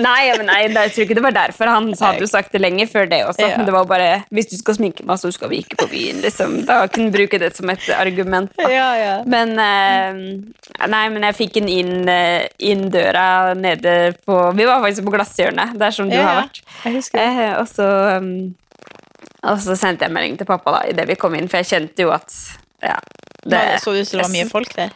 Nei, 0.00 0.30
men 0.38 0.46
nei, 0.46 0.58
jeg 0.68 0.92
tror 0.94 1.04
ikke 1.04 1.16
det 1.18 1.24
var 1.24 1.34
derfor. 1.34 1.70
Han 1.70 1.88
hadde 1.98 2.22
jo 2.22 2.28
sagt 2.30 2.54
det 2.54 2.60
lenger 2.62 2.88
før 2.90 3.08
det 3.10 3.20
også. 3.26 3.48
Men 3.56 3.66
det 3.66 3.74
var 3.74 3.88
bare 3.90 4.08
Hvis 4.30 4.50
du 4.52 4.56
skal 4.58 4.76
sminke 4.78 5.06
meg, 5.06 5.18
så 5.20 5.32
skal 5.34 5.50
vi 5.50 5.60
ikke 5.64 5.80
på 5.82 5.88
byen. 5.90 6.20
Liksom. 6.24 6.60
Da 6.68 6.84
kunne 6.92 7.10
du 7.10 7.16
bruke 7.18 7.40
det 7.42 7.52
som 7.56 7.70
et 7.72 7.88
argument. 7.96 8.52
Da. 8.58 8.70
Ja, 8.70 8.88
ja. 8.98 9.16
Men 9.28 9.56
eh, 9.58 10.22
Nei, 10.90 11.04
men 11.12 11.26
jeg 11.28 11.38
fikk 11.40 11.58
den 11.58 11.68
inn, 11.72 12.08
eh, 12.08 12.46
inn 12.62 12.86
døra 12.92 13.54
nede 13.58 14.14
på 14.24 14.38
Vi 14.56 14.68
var 14.68 14.82
faktisk 14.84 15.08
på 15.08 15.14
glasshjørnet, 15.16 15.76
der 15.80 15.94
som 15.94 16.10
du 16.10 16.16
har 16.16 16.44
vært. 16.44 16.62
Jeg 16.84 16.96
husker 17.00 17.20
det. 17.20 17.46
Eh, 17.48 17.54
og 17.60 17.68
så 17.70 17.88
um, 18.20 18.32
Og 19.48 19.60
så 19.64 19.76
sendte 19.78 20.04
jeg 20.04 20.12
melding 20.12 20.36
til 20.40 20.48
pappa 20.48 20.74
da 20.76 20.82
idet 20.90 21.06
vi 21.08 21.16
kom 21.20 21.36
inn, 21.38 21.48
for 21.48 21.62
jeg 21.62 21.70
kjente 21.70 22.04
jo 22.04 22.12
at 22.12 22.34
ja, 22.84 22.98
Det 23.44 23.62
så 23.80 23.94
ut 23.96 24.08
som 24.08 24.20
det 24.20 24.26
var 24.26 24.34
mye 24.34 24.50
folk 24.50 24.74
der. 24.76 24.92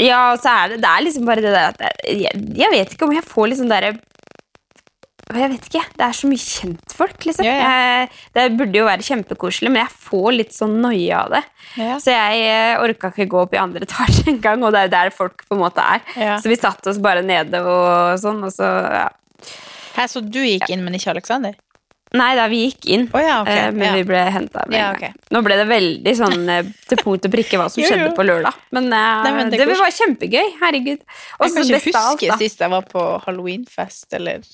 Ja, 0.00 0.32
og 0.32 0.40
så 0.42 0.50
er 0.50 0.72
det, 0.72 0.80
det 0.82 0.90
er 0.90 1.04
liksom 1.04 1.28
bare 1.28 1.44
det 1.44 1.52
der 1.54 1.70
at 1.70 2.08
jeg, 2.08 2.42
jeg 2.58 2.72
vet 2.72 2.94
ikke 2.94 3.06
om 3.06 3.14
jeg 3.14 3.24
får 3.28 3.50
liksom 3.52 3.68
derre 3.70 3.92
Jeg 5.34 5.50
vet 5.52 5.68
ikke. 5.68 5.82
Det 5.96 6.04
er 6.06 6.16
så 6.16 6.28
mye 6.28 6.42
kjentfolk, 6.42 7.26
liksom. 7.28 7.46
Ja, 7.46 7.52
Jeg, 7.60 8.08
det 8.36 8.46
burde 8.58 8.80
jo 8.80 8.88
være 8.88 9.06
kjempekoselig, 9.06 9.70
men 9.72 9.82
jeg 9.84 9.94
får 10.08 10.28
litt 10.34 10.56
sånn 10.56 10.74
noia 10.82 11.22
av 11.24 11.36
det. 11.36 11.42
Ja. 11.80 11.96
Så 12.02 12.12
jeg 12.12 12.42
eh, 12.48 12.80
orka 12.82 13.12
ikke 13.12 13.28
gå 13.32 13.40
opp 13.44 13.54
i 13.56 13.60
andre 13.60 13.84
etasje 13.88 14.26
engang, 14.34 14.64
og 14.66 14.74
det 14.74 14.82
er 14.82 14.88
jo 14.88 14.94
der 14.96 15.14
folk 15.16 15.46
på 15.48 15.56
en 15.56 15.62
måte 15.64 15.84
er. 15.94 16.04
Ja. 16.20 16.36
Så 16.42 16.52
vi 16.52 16.58
satte 16.60 16.92
oss 16.92 17.00
bare 17.02 17.24
nede 17.24 17.62
og 17.64 18.18
sånn, 18.20 18.42
og 18.44 18.52
så 18.54 18.68
ja. 18.98 19.06
Her, 19.94 20.10
så 20.10 20.20
du 20.20 20.40
gikk 20.42 20.68
inn, 20.74 20.82
men 20.84 20.96
ikke 20.98 21.12
Aleksander? 21.14 21.54
Nei 22.14 22.30
da, 22.38 22.44
vi 22.50 22.60
gikk 22.68 22.86
inn. 22.94 23.08
oh, 23.10 23.20
ja, 23.22 23.40
okay. 23.42 23.58
eh, 23.66 23.70
Men 23.74 23.88
ja. 23.88 23.94
vi 23.98 24.04
ble 24.06 24.20
henta 24.36 24.62
med 24.70 24.78
Ja, 24.78 24.90
okay. 24.94 25.10
gang. 25.10 25.30
Nå 25.34 25.42
ble 25.46 25.56
det 25.58 25.64
veldig 25.70 26.14
sånn 26.20 26.44
eh, 26.52 26.68
til 26.90 27.00
punkt 27.02 27.26
og 27.26 27.32
prikke 27.34 27.58
hva 27.58 27.66
som 27.72 27.82
Jo, 27.82 27.88
jo. 27.88 27.94
skjedde 27.94 28.12
på 28.16 28.26
lørdag. 28.26 28.60
Men, 28.76 28.86
eh, 28.92 29.14
Nei, 29.26 29.32
men 29.38 29.50
det 29.50 29.58
det, 29.64 29.78
var 29.80 29.96
kjempegøy. 29.98 30.52
Herregud. 30.60 31.02
Også 31.40 31.48
Jeg 31.48 31.54
kan 31.56 31.64
ikke 31.80 31.82
huske 31.90 32.30
alt, 32.30 32.44
sist 32.44 32.62
jeg 32.62 32.74
var 32.76 32.86
på 32.92 33.02
halloweenfest, 33.26 34.06
eller 34.20 34.46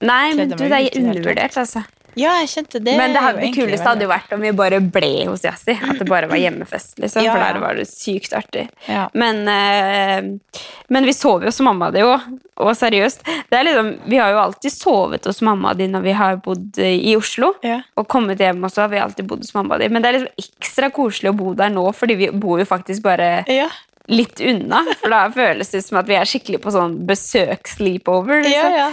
Nei, 0.00 0.34
men 0.38 0.54
du, 0.54 0.56
det 0.64 0.72
er 0.72 0.98
undervurdert, 1.02 1.60
altså. 1.60 1.84
Ja, 2.16 2.36
jeg 2.42 2.48
kjente 2.52 2.80
det. 2.84 2.96
Men 2.98 3.12
det, 3.16 3.22
det 3.40 3.50
kuleste 3.56 3.86
hadde 3.88 4.04
jo 4.06 4.10
vært 4.12 4.32
om 4.36 4.40
vi 4.44 4.52
bare 4.54 4.80
ble 4.80 5.26
hos 5.28 5.42
Jazzy. 5.44 5.74
At 5.74 5.98
det 5.98 6.06
bare 6.08 6.28
var 6.30 6.36
hjemmefest, 6.40 6.98
liksom. 7.02 7.24
Ja, 7.26 7.32
For 7.34 7.42
der 7.44 7.60
var 7.62 7.74
det 7.80 7.86
sykt 7.90 8.32
artig. 8.38 8.68
Ja. 8.88 9.08
Men, 9.14 9.42
eh, 9.48 10.64
men 10.94 11.04
vi 11.08 11.12
sov 11.16 11.42
jo 11.42 11.50
hos 11.50 11.60
mamma 11.64 11.90
di 11.94 12.02
òg. 12.06 12.26
Og 12.62 12.70
seriøst, 12.78 13.24
det 13.50 13.58
er 13.58 13.64
liksom, 13.66 13.88
vi 14.06 14.20
har 14.22 14.30
jo 14.30 14.38
alltid 14.44 14.70
sovet 14.70 15.24
hos 15.26 15.40
mamma 15.42 15.72
di 15.74 15.88
når 15.90 16.04
vi 16.04 16.12
har 16.14 16.36
bodd 16.44 16.78
i 16.78 17.16
Oslo. 17.18 17.54
Ja. 17.66 17.80
Og 17.98 18.06
kommet 18.08 18.38
hjem, 18.38 18.62
også 18.68 18.84
har 18.84 18.92
vi 18.92 19.00
alltid 19.02 19.26
bodd 19.26 19.42
hos 19.42 19.54
mamma 19.56 19.78
di. 19.82 19.88
Men 19.90 20.02
det 20.04 20.08
er 20.12 20.18
liksom 20.20 20.44
ekstra 20.60 20.90
koselig 20.94 21.32
å 21.32 21.36
bo 21.40 21.54
der 21.58 21.72
nå, 21.74 21.88
fordi 21.98 22.14
vi 22.20 22.30
bor 22.30 22.62
jo 22.62 22.68
faktisk 22.70 23.02
bare 23.02 23.42
Ja. 23.50 23.66
litt 24.06 24.38
unna. 24.40 24.84
For 25.00 25.10
da 25.10 25.24
føles 25.34 25.70
det 25.72 25.82
som 25.84 25.98
at 25.98 26.06
vi 26.06 26.14
er 26.14 26.28
skikkelig 26.28 26.60
på 26.62 26.70
sånn 26.70 26.94
besøks-sleepover. 27.08 28.44
Ja, 28.44 28.48
Liksom. 28.48 28.72
ja. 28.78 28.88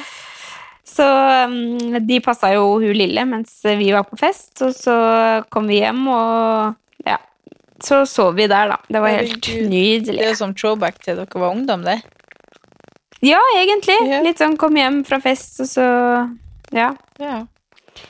Så 0.87 1.05
um, 1.05 1.97
de 2.07 2.19
passa 2.23 2.51
jo 2.55 2.79
hun 2.81 2.95
lille 2.97 3.23
mens 3.29 3.59
vi 3.63 3.91
var 3.93 4.07
på 4.09 4.17
fest, 4.19 4.55
og 4.65 4.73
så 4.75 4.95
kom 5.53 5.69
vi 5.69 5.81
hjem, 5.81 6.01
og 6.11 7.05
ja. 7.07 7.19
Så 7.81 8.03
sov 8.09 8.35
vi 8.37 8.49
der, 8.49 8.73
da. 8.73 8.79
Det 8.89 9.01
var 9.01 9.15
helt 9.15 9.47
nydelig. 9.47 10.17
Det 10.17 10.25
er 10.25 10.33
jo 10.33 10.41
som 10.41 10.55
throwback 10.57 10.99
til 11.05 11.21
dere 11.21 11.41
var 11.45 11.55
ungdom, 11.55 11.85
det. 11.87 12.01
Ja, 13.21 13.39
egentlig. 13.59 13.97
Ja. 14.09 14.19
Litt 14.25 14.41
sånn 14.41 14.57
kom 14.59 14.77
hjem 14.77 15.03
fra 15.05 15.21
fest, 15.23 15.59
og 15.61 15.69
så 15.69 15.87
Ja. 16.73 16.93
Ja. 17.21 17.45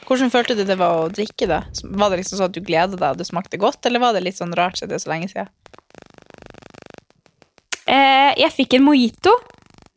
Hvordan 0.08 0.30
følte 0.32 0.56
du 0.56 0.64
det 0.64 0.78
var 0.80 1.02
å 1.02 1.10
drikke, 1.12 1.48
da? 1.50 1.64
Var 1.84 2.12
det 2.12 2.22
liksom 2.22 2.38
sånn 2.38 2.52
at 2.52 2.56
du 2.56 2.62
gleda 2.64 2.96
deg 2.96 3.16
og 3.16 3.20
det 3.20 3.28
smakte 3.28 3.60
godt, 3.60 3.86
eller 3.86 4.04
var 4.04 4.14
det 4.16 4.24
litt 4.24 4.38
sånn 4.38 4.54
rart 4.56 4.78
siden 4.78 4.94
det 4.94 5.00
er 5.00 5.04
så 5.04 5.12
lenge 5.12 5.32
siden? 5.32 5.50
Eh, 7.92 8.32
jeg 8.40 8.54
fikk 8.56 8.78
en 8.78 8.86
mojito 8.86 9.34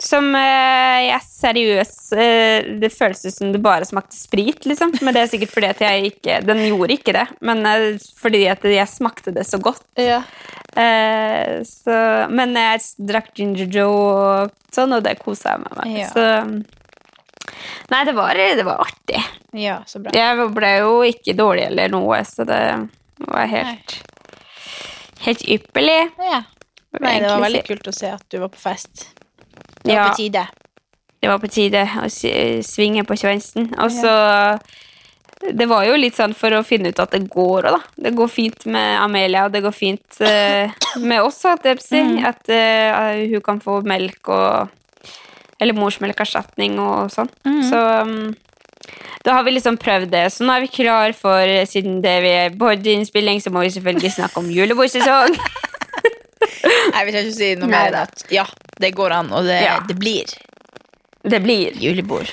som 0.03 0.27
eh, 0.35 1.05
jeg 1.07 1.23
seriøst 1.23 2.15
eh, 2.19 2.67
Det 2.83 2.91
føles 2.91 3.21
ut 3.25 3.35
som 3.37 3.53
det 3.55 3.61
bare 3.63 3.87
smakte 3.87 4.17
sprit, 4.19 4.67
liksom. 4.67 4.91
Men 5.07 5.15
det 5.15 5.23
er 5.23 5.31
sikkert 5.31 5.53
fordi 5.55 5.71
at 5.71 5.83
jeg 5.85 6.09
ikke 6.11 6.41
Den 6.49 6.65
gjorde 6.67 6.97
ikke 6.97 7.15
det, 7.15 7.27
men 7.47 7.63
eh, 7.71 7.87
fordi 8.19 8.43
at 8.51 8.67
jeg 8.67 8.91
smakte 8.91 9.35
det 9.35 9.47
så 9.47 9.61
godt. 9.63 9.87
Ja. 10.01 10.23
Eh, 10.75 11.63
så, 11.69 11.99
men 12.35 12.57
jeg 12.59 12.83
drakk 13.07 13.31
Ginger 13.39 13.71
Joe 13.71 13.95
og 13.95 14.57
sånn, 14.75 14.97
og 14.99 15.05
det 15.07 15.19
kosa 15.23 15.55
jeg 15.55 15.65
meg 15.69 15.79
med. 15.79 15.95
Ja. 16.03 16.11
Så 16.11 16.27
Nei, 17.93 18.01
det 18.09 18.15
var, 18.17 18.35
det 18.35 18.65
var 18.67 18.81
artig. 18.83 19.21
Ja, 19.55 19.79
så 19.87 20.01
bra. 20.03 20.15
Jeg 20.17 20.49
ble 20.57 20.71
jo 20.81 20.95
ikke 21.07 21.37
dårlig 21.39 21.69
eller 21.69 21.93
noe, 21.93 22.23
så 22.27 22.47
det 22.49 22.63
var 23.29 23.51
helt 23.53 24.01
Helt 25.25 25.41
ypperlig. 25.49 26.11
Ja. 26.21 26.43
Nei, 27.01 27.19
det 27.23 27.31
var 27.31 27.41
veldig 27.47 27.63
kult 27.65 27.87
å 27.89 27.93
se 27.97 28.11
at 28.13 28.25
du 28.29 28.43
var 28.43 28.51
på 28.53 28.61
fest. 28.61 29.07
Det 29.85 29.93
var 29.93 30.01
Ja. 30.01 30.09
på 30.11 30.17
tide. 30.17 30.47
Det 31.21 31.29
var 31.29 31.39
på 31.39 31.49
tide 31.49 31.85
å 32.01 32.09
svinge 32.65 33.05
på 33.05 33.17
svensen. 33.17 33.71
Og 33.81 33.93
så 33.93 34.59
Det 35.45 35.67
var 35.69 35.85
jo 35.85 35.97
litt 35.99 36.15
sånn 36.17 36.33
for 36.33 36.55
å 36.57 36.65
finne 36.65 36.89
ut 36.89 37.01
at 37.03 37.11
det 37.11 37.29
går 37.29 37.67
òg, 37.69 37.75
da. 37.75 37.81
Det 38.07 38.15
går 38.17 38.29
fint 38.29 38.65
med 38.65 39.01
Amelia, 39.03 39.45
og 39.45 39.53
det 39.53 39.61
går 39.61 39.75
fint 39.77 40.21
uh, 40.23 40.71
med 40.97 41.21
oss, 41.21 41.43
si. 41.43 42.01
Mm. 42.01 42.25
At 42.25 42.49
uh, 42.49 43.29
hun 43.29 43.43
kan 43.45 43.61
få 43.61 43.83
melk 43.85 44.29
og 44.29 44.71
Eller 45.61 45.75
morsmelkerstatning 45.75 46.79
og 46.81 47.11
sånn. 47.13 47.29
Mm. 47.45 47.61
Så 47.69 47.83
um, 48.03 48.35
da 49.25 49.37
har 49.37 49.45
vi 49.45 49.55
liksom 49.55 49.77
prøvd 49.81 50.11
det. 50.13 50.25
Så 50.33 50.45
nå 50.45 50.53
er 50.53 50.65
vi 50.65 50.73
klar 50.73 51.13
for, 51.17 51.53
siden 51.69 52.01
det 52.05 52.17
vi 52.25 52.33
er 52.33 52.57
på 52.59 52.73
innspilling, 52.75 53.41
så 53.41 53.53
må 53.53 53.63
vi 53.65 53.71
selvfølgelig 53.73 54.17
snakke 54.17 54.41
om 54.41 54.51
julebordsesong. 54.53 55.39
Nei, 56.95 57.05
vi 57.07 57.13
skal 57.15 57.23
ikke 57.25 57.37
si 57.37 57.51
noe 57.61 57.69
Nei 57.69 57.79
mer 57.79 57.93
enn 57.95 58.01
at 58.03 58.25
ja, 58.35 58.45
det 58.81 58.91
går 58.97 59.15
an, 59.21 59.33
og 59.33 59.45
det, 59.49 59.61
Ja. 59.65 59.79
det 59.89 59.97
blir 60.01 60.33
Det 61.25 61.41
blir 61.45 61.73
julebord. 61.81 62.29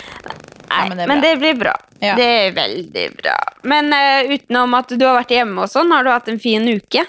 Nei, 0.71 0.87
men 0.89 0.97
det 0.99 1.07
men 1.07 1.21
det 1.23 1.31
blir 1.39 1.53
bra. 1.59 1.73
Ja. 2.01 2.15
Det 2.17 2.25
er 2.25 2.51
veldig 2.55 3.05
bra. 3.19 3.35
Men 3.67 3.91
eh, 3.93 4.31
utenom 4.35 4.73
at 4.79 4.89
du 4.97 5.05
har 5.05 5.17
vært 5.21 5.31
hjemme 5.35 5.63
og 5.63 5.69
sånn, 5.71 5.91
har 5.93 6.03
du 6.03 6.09
hatt 6.11 6.27
en 6.31 6.39
fin 6.41 6.63
uke? 6.67 7.03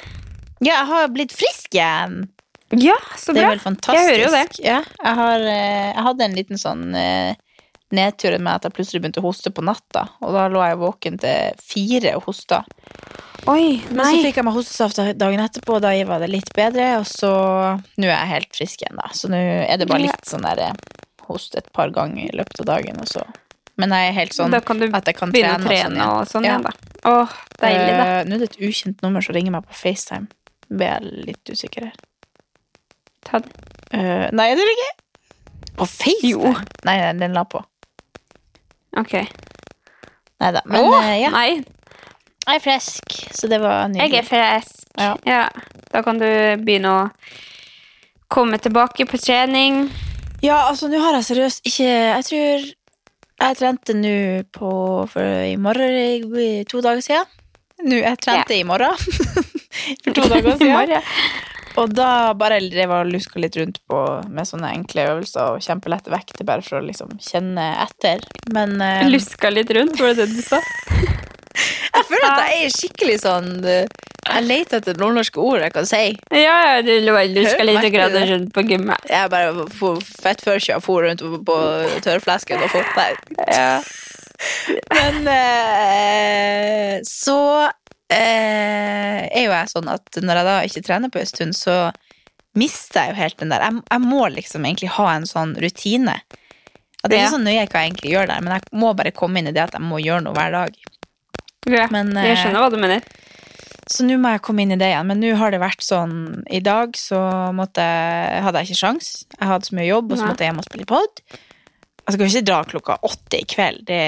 Ja, 0.63 0.77
jeg 0.77 0.87
har 0.91 1.09
blitt 1.15 1.33
frisk 1.35 1.75
igjen. 1.75 2.29
Ja, 2.79 2.95
så 3.19 3.35
Det 3.35 3.43
er 3.43 3.55
bra. 3.57 3.63
fantastisk. 3.65 3.99
Jeg 3.99 4.11
hører 4.11 4.23
jo 4.25 4.31
det. 4.35 4.61
Ja, 4.65 4.79
jeg, 5.05 5.15
har, 5.19 5.41
eh, 5.41 5.89
jeg 5.95 6.05
hadde 6.07 6.25
en 6.29 6.37
liten 6.39 6.61
sånn 6.61 6.85
eh, 6.95 7.35
nedtur 7.95 8.37
med 8.39 8.55
at 8.55 8.67
jeg 8.69 8.77
plutselig 8.77 9.03
begynte 9.03 9.23
å 9.23 9.27
hoste 9.27 9.53
på 9.55 9.65
natta. 9.65 10.07
Og 10.25 10.35
da 10.35 10.47
lå 10.53 10.63
jeg 10.65 10.81
våken 10.81 11.19
til 11.23 11.61
fire 11.63 12.17
og 12.19 12.27
hosta. 12.31 12.63
Oi, 13.51 13.83
Men 13.91 14.07
så 14.07 14.23
fikk 14.23 14.39
jeg 14.39 14.47
meg 14.47 14.55
hostesaft 14.55 15.01
dagen 15.19 15.43
etterpå, 15.43 15.79
og 15.79 15.83
da 15.83 15.91
var 16.07 16.23
det 16.23 16.31
litt 16.31 16.53
bedre. 16.55 16.93
Og 17.01 17.07
så 17.11 17.33
Nå 17.99 18.07
er 18.07 18.15
jeg 18.15 18.33
helt 18.37 18.59
frisk 18.59 18.85
igjen, 18.85 19.01
da. 19.01 19.11
Så 19.17 19.31
nå 19.33 19.39
er 19.39 19.81
det 19.81 19.89
bare 19.91 20.05
litt 20.05 20.29
sånn 20.29 20.47
der 20.47 20.63
eh, 20.69 21.01
host 21.27 21.57
et 21.59 21.73
par 21.75 21.91
ganger 21.95 22.29
i 22.29 22.37
løpet 22.39 22.63
av 22.63 22.71
dagen, 22.75 23.01
og 23.03 23.11
så 23.11 23.25
Men 23.81 23.95
jeg 23.97 24.11
er 24.11 24.17
helt 24.21 24.37
sånn 24.37 24.53
at 24.55 25.09
jeg 25.09 25.17
kan 25.17 25.33
trene, 25.33 25.59
trene 25.65 26.07
og 26.13 26.29
sånn 26.31 26.47
Ja. 26.47 26.59
igjen, 26.59 26.69
da. 26.69 26.73
Åh, 27.09 27.35
deilig, 27.59 27.93
da. 27.97 28.07
Eh, 28.07 28.25
nå 28.29 28.37
er 28.37 28.45
det 28.45 28.51
et 28.53 28.61
ukjent 28.69 29.03
nummer 29.03 29.25
som 29.25 29.35
ringer 29.35 29.57
meg 29.57 29.67
på 29.67 29.75
FaceTime. 29.75 30.29
Blir 30.69 30.93
jeg 30.93 31.27
litt 31.33 31.51
usikker 31.51 31.89
her. 31.89 31.97
Ta 33.27 33.41
den. 33.43 33.51
Uh, 33.93 34.29
nei, 34.33 34.53
det 34.55 34.63
er 34.63 34.71
det 34.71 34.77
ikke. 34.77 34.93
På 35.81 35.89
FaceTime? 35.89 36.31
Jo. 36.31 36.55
Nei, 36.87 36.97
nei, 37.01 37.13
den 37.19 37.35
la 37.35 37.45
på. 37.49 37.65
Ok. 39.01 39.15
Neida. 40.43 40.63
Men 40.67 40.85
Åh, 40.85 40.99
eh, 41.07 41.21
ja, 41.23 41.31
nei. 41.31 41.63
jeg 42.47 42.57
er 42.59 42.63
frisk, 42.65 43.15
så 43.33 43.49
det 43.49 43.61
var 43.63 43.85
Jeg 43.87 43.93
nydelig. 43.95 44.19
er 44.19 44.29
frisk. 44.29 44.85
Ja. 44.99 45.17
Ja. 45.27 45.49
Da 45.93 46.03
kan 46.03 46.19
du 46.19 46.27
begynne 46.65 46.91
å 46.91 47.11
komme 48.33 48.59
tilbake 48.59 49.07
på 49.09 49.19
trening. 49.21 49.87
Ja, 50.43 50.69
altså, 50.69 50.89
nå 50.91 50.99
har 50.99 51.15
jeg 51.21 51.25
seriøst 51.29 51.67
ikke 51.69 51.87
Jeg 51.87 52.25
tror 52.27 52.65
jeg 53.43 53.57
trente 53.59 53.95
nå 53.95 54.43
på 54.55 54.73
for 55.11 55.23
i 55.47 55.57
morgen 55.57 56.37
i 56.39 56.65
to 56.69 56.81
dager 56.85 57.01
siden. 57.03 57.27
Nå, 57.83 57.97
jeg 58.03 58.19
trente 58.23 58.55
i 58.55 58.63
morgen. 58.67 58.95
for 60.05 60.13
to 60.15 60.23
dager 60.33 60.53
I 60.53 60.59
siden. 60.59 60.73
morgen. 60.77 61.03
Og 61.81 61.93
da 61.97 62.33
bare 62.39 62.61
drev 62.61 62.83
jeg 62.83 62.93
og 62.93 63.11
luska 63.13 63.41
litt 63.41 63.57
rundt 63.57 63.81
på 63.89 64.01
med 64.29 64.49
sånne 64.49 64.73
enkle 64.77 65.07
øvelser 65.15 65.55
og 65.57 65.65
kjempelette 65.65 66.13
vekter, 66.13 66.45
bare 66.49 66.65
for 66.65 66.81
å 66.81 66.85
liksom 66.85 67.17
kjenne 67.23 67.67
etter. 67.87 68.25
Men 68.53 68.77
eh, 68.85 69.09
Luska 69.09 69.53
litt 69.53 69.73
rundt, 69.73 69.99
var 70.01 70.13
det 70.13 70.27
det 70.27 70.37
du 70.37 70.45
sa? 70.45 70.61
jeg 71.97 72.09
føler 72.09 72.29
at 72.29 72.43
jeg 72.51 72.67
er 72.67 72.75
skikkelig 72.77 73.17
sånn 73.25 73.51
eh, 73.69 73.89
Jeg 74.29 74.47
leter 74.47 74.81
etter 74.81 75.01
nordnorske 75.01 75.41
ord 75.43 75.65
jeg 75.65 75.75
kan 75.75 75.89
si. 75.89 76.05
Ja, 76.31 76.57
ja, 76.69 76.77
du 76.85 76.93
luska 77.01 77.67
litt 77.67 77.81
Merker 77.81 78.13
du 78.13 78.19
det? 78.19 78.25
rundt 78.35 78.55
på 78.55 78.67
gymmet. 78.69 79.11
Jeg 79.11 79.33
bare 79.33 79.67
for, 79.73 80.05
fett 80.23 80.45
jeg 80.47 80.81
for 80.85 81.09
rundt 81.09 81.25
på, 81.25 81.43
på 81.49 81.59
tørrflesken 82.05 82.63
og 82.63 82.73
fått 82.77 82.97
Nei. 83.01 83.13
Ja. 83.49 83.77
Men 84.99 85.29
eh, 85.33 87.01
så 87.07 87.71
eh, 88.13 89.19
er 89.27 89.47
jo 89.47 89.55
jeg 89.55 89.73
sånn 89.73 89.91
at 89.93 90.21
når 90.21 90.41
jeg 90.41 90.49
da 90.49 90.57
ikke 90.69 90.85
trener 90.87 91.13
på 91.13 91.21
en 91.23 91.31
stund, 91.31 91.57
så 91.59 91.77
mister 92.59 93.01
jeg 93.01 93.13
jo 93.13 93.21
helt 93.23 93.39
den 93.41 93.53
der 93.55 93.65
Jeg, 93.65 93.83
jeg 93.89 94.05
må 94.05 94.23
liksom 94.35 94.67
egentlig 94.69 94.93
ha 94.99 95.09
en 95.15 95.29
sånn 95.29 95.55
rutine. 95.63 96.19
At 97.03 97.11
det 97.11 97.19
er 97.19 97.25
ikke 97.25 97.37
så 97.37 97.43
nøye 97.43 97.67
hva 97.67 97.83
jeg 97.83 97.91
egentlig 97.91 98.13
gjør 98.13 98.29
der, 98.31 98.43
men 98.45 98.55
jeg 98.55 98.79
må 98.79 98.93
bare 98.99 99.15
komme 99.17 99.41
inn 99.41 99.51
i 99.51 99.55
det 99.55 99.65
at 99.65 99.75
jeg 99.75 99.85
må 99.85 99.99
gjøre 100.03 100.23
noe 100.27 100.37
hver 100.37 100.55
dag. 100.55 100.77
Ja, 101.71 101.87
Men, 101.95 102.13
jeg 102.19 102.37
eh, 102.37 102.41
skjønner 102.41 102.65
hva 102.65 102.71
du 102.73 102.79
mener. 102.83 103.07
Så 103.91 104.07
nå 104.07 104.17
må 104.23 104.31
jeg 104.33 104.43
komme 104.47 104.65
inn 104.65 104.75
i 104.75 104.79
det 104.79 104.89
igjen. 104.93 105.09
Men 105.11 105.21
nå 105.23 105.33
har 105.39 105.53
det 105.53 105.61
vært 105.63 105.83
sånn 105.85 106.45
I 106.51 106.63
dag 106.65 106.95
så 106.99 107.21
måtte, 107.57 107.83
hadde 107.83 108.63
jeg 108.63 108.73
ikke 108.73 108.83
sjans. 108.85 109.11
Jeg 109.35 109.51
hadde 109.51 109.69
så 109.69 109.79
mye 109.79 109.89
jobb, 109.89 110.13
og 110.13 110.21
så 110.21 110.29
måtte 110.29 110.45
jeg 110.45 110.53
hjem 110.53 110.63
og 110.63 110.69
spille 110.69 110.89
pod. 110.89 111.25
Jeg 112.03 112.17
skal 112.17 112.29
ikke 112.29 112.47
dra 112.49 112.61
klokka 112.67 112.99
åtte 113.07 113.43
i 113.43 113.49
kveld. 113.51 113.83
Det 113.91 114.05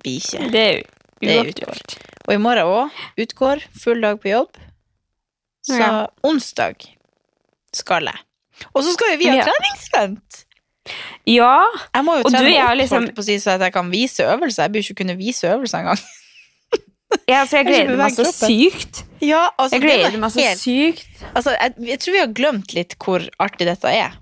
blir 0.00 0.18
ikke. 0.20 0.48
Det 0.52 0.64
er 0.64 0.74
jo 0.78 0.88
Det 1.20 1.34
er 1.36 1.50
uaktuelt. 1.50 1.96
Og 2.28 2.34
i 2.34 2.40
morgen 2.40 2.66
òg. 2.68 2.90
Utgår. 3.20 3.62
Full 3.82 4.00
dag 4.04 4.20
på 4.22 4.28
jobb. 4.32 4.56
Så 5.66 5.78
Ja. 5.78 6.06
onsdag 6.24 6.76
skal 7.72 8.04
jeg. 8.04 8.18
Og 8.74 8.82
så 8.84 8.92
skal 8.92 9.12
jo 9.12 9.18
vi 9.18 9.28
ha 9.28 9.36
Ja. 9.36 9.44
treningsstunt! 9.44 10.44
Ja, 11.26 11.66
Jeg 11.94 12.04
må 12.04 12.16
jo 12.18 12.24
trene 12.24 12.64
opp 12.64 12.76
liksom- 12.76 13.02
holdt 13.04 13.14
på 13.14 13.22
si, 13.24 13.36
så 13.38 13.50
at 13.52 13.60
jeg 13.60 13.72
kan 13.72 13.90
vise 13.90 14.20
øvelser. 14.24 14.62
Jeg 14.64 14.72
jo 14.74 14.78
ikke 14.94 15.04
kunne 15.04 15.16
vise 15.16 15.46
øvelser 15.46 15.78
engang. 15.78 15.98
ja 17.28 17.40
altså, 17.42 17.56
jeg 17.58 17.66
gleder 17.66 17.96
meg 17.96 18.12
så 18.12 18.24
sykt. 18.32 19.04
Ja, 19.20 19.48
altså, 19.58 19.76
Jeg 19.76 19.82
gleder 19.82 20.18
meg 20.18 20.30
så 20.30 20.56
sykt. 20.56 21.06
Altså, 21.34 21.50
jeg, 21.60 21.74
jeg 21.78 21.98
tror 22.00 22.12
vi 22.12 22.18
har 22.18 22.32
glemt 22.34 22.74
litt 22.74 22.94
hvor 22.98 23.28
artig 23.38 23.66
dette 23.66 23.84
er. 23.88 24.12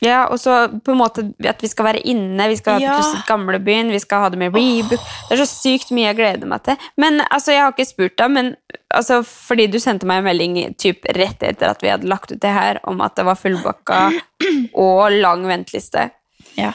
Ja, 0.00 0.22
og 0.32 0.38
så 0.40 0.54
på 0.80 0.94
en 0.94 0.98
måte 1.00 1.22
at 1.44 1.60
vi 1.60 1.68
skal 1.68 1.84
være 1.90 2.00
inne, 2.08 2.46
vi 2.48 2.56
skal 2.56 2.80
Ja. 2.80 2.94
til 3.02 3.20
gamlebyen, 3.28 3.90
vi 3.92 3.98
skal 4.00 4.22
ha 4.24 4.28
det 4.32 4.38
med 4.40 4.54
rebook. 4.54 5.00
Det 5.28 5.36
er 5.36 5.42
så 5.44 5.48
sykt 5.50 5.90
mye 5.92 6.06
jeg 6.08 6.16
gleder 6.16 6.48
meg 6.48 6.62
til. 6.64 6.76
Men 6.96 7.20
altså, 7.30 7.52
jeg 7.52 7.60
har 7.66 7.74
ikke 7.74 7.86
spurt 7.90 8.16
deg, 8.16 8.30
men 8.32 8.56
altså, 8.96 9.20
fordi 9.26 9.66
du 9.68 9.78
sendte 9.78 10.06
meg 10.08 10.22
en 10.22 10.24
melding 10.30 10.74
typ, 10.80 11.04
rett 11.04 11.42
etter 11.42 11.68
at 11.74 11.82
vi 11.84 11.92
hadde 11.92 12.08
lagt 12.08 12.32
ut 12.32 12.40
det 12.40 12.54
her, 12.56 12.80
om 12.88 13.00
at 13.04 13.14
det 13.16 13.26
var 13.28 13.36
fullbakka 13.36 14.00
og 14.86 15.12
lang 15.20 15.44
venteliste. 15.50 16.08
Ja. 16.56 16.72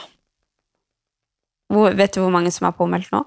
Hvor, 1.72 1.90
vet 1.98 2.14
du 2.14 2.20
hvor 2.22 2.30
mange 2.30 2.52
som 2.54 2.68
er 2.68 2.76
påmeldt 2.78 3.10
nå? 3.10 3.24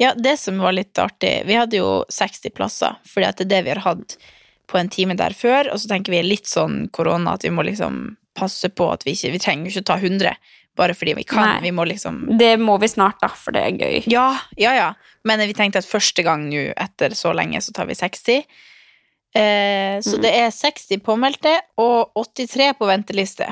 Ja, 0.00 0.14
det 0.16 0.38
som 0.40 0.58
var 0.58 0.72
litt 0.74 0.96
artig, 0.98 1.44
vi 1.46 1.54
hadde 1.54 1.76
jo 1.78 1.90
60 2.10 2.50
plasser, 2.56 2.96
fordi 3.06 3.28
at 3.28 3.36
det 3.38 3.44
er 3.46 3.52
det 3.52 3.62
vi 3.68 3.74
har 3.76 3.84
hatt 3.84 4.16
på 4.66 4.78
en 4.80 4.88
time 4.90 5.14
der 5.14 5.36
før, 5.36 5.68
og 5.70 5.78
så 5.78 5.90
tenker 5.92 6.10
vi 6.16 6.22
litt 6.24 6.48
sånn 6.50 6.88
korona 6.90 7.36
at 7.36 7.44
vi 7.44 7.52
må 7.54 7.62
liksom 7.68 8.16
passe 8.34 8.68
på 8.74 8.90
at 8.92 9.04
vi 9.06 9.14
ikke, 9.16 9.32
vi 9.34 9.38
trenger 9.42 9.70
ikke 9.70 9.84
ta 9.86 9.96
100, 10.00 10.34
bare 10.76 10.94
fordi 10.98 11.14
vi 11.20 11.24
kan, 11.24 11.46
Nei. 11.46 11.60
vi 11.68 11.70
må 11.74 11.84
liksom... 11.86 12.22
Det 12.38 12.54
må 12.58 12.76
vi 12.82 12.88
snart, 12.90 13.20
da, 13.22 13.28
for 13.28 13.54
det 13.54 13.62
er 13.62 13.76
gøy. 13.78 14.00
Ja, 14.10 14.26
ja, 14.58 14.72
ja, 14.74 14.88
men 15.24 15.38
vi 15.46 15.54
tenkte 15.54 15.78
at 15.78 15.86
første 15.86 16.24
gang 16.26 16.48
nå, 16.50 16.64
etter 16.74 17.14
så 17.14 17.30
lenge, 17.36 17.60
så 17.62 17.72
tar 17.76 17.86
vi 17.86 17.94
60. 17.94 18.40
Eh, 19.34 20.00
så 20.02 20.16
Mm. 20.18 20.22
det 20.22 20.32
er 20.40 20.50
60 20.54 20.98
påmeldte, 21.06 21.52
og 21.78 22.10
83 22.18 22.72
på 22.78 22.86
venteliste. 22.90 23.48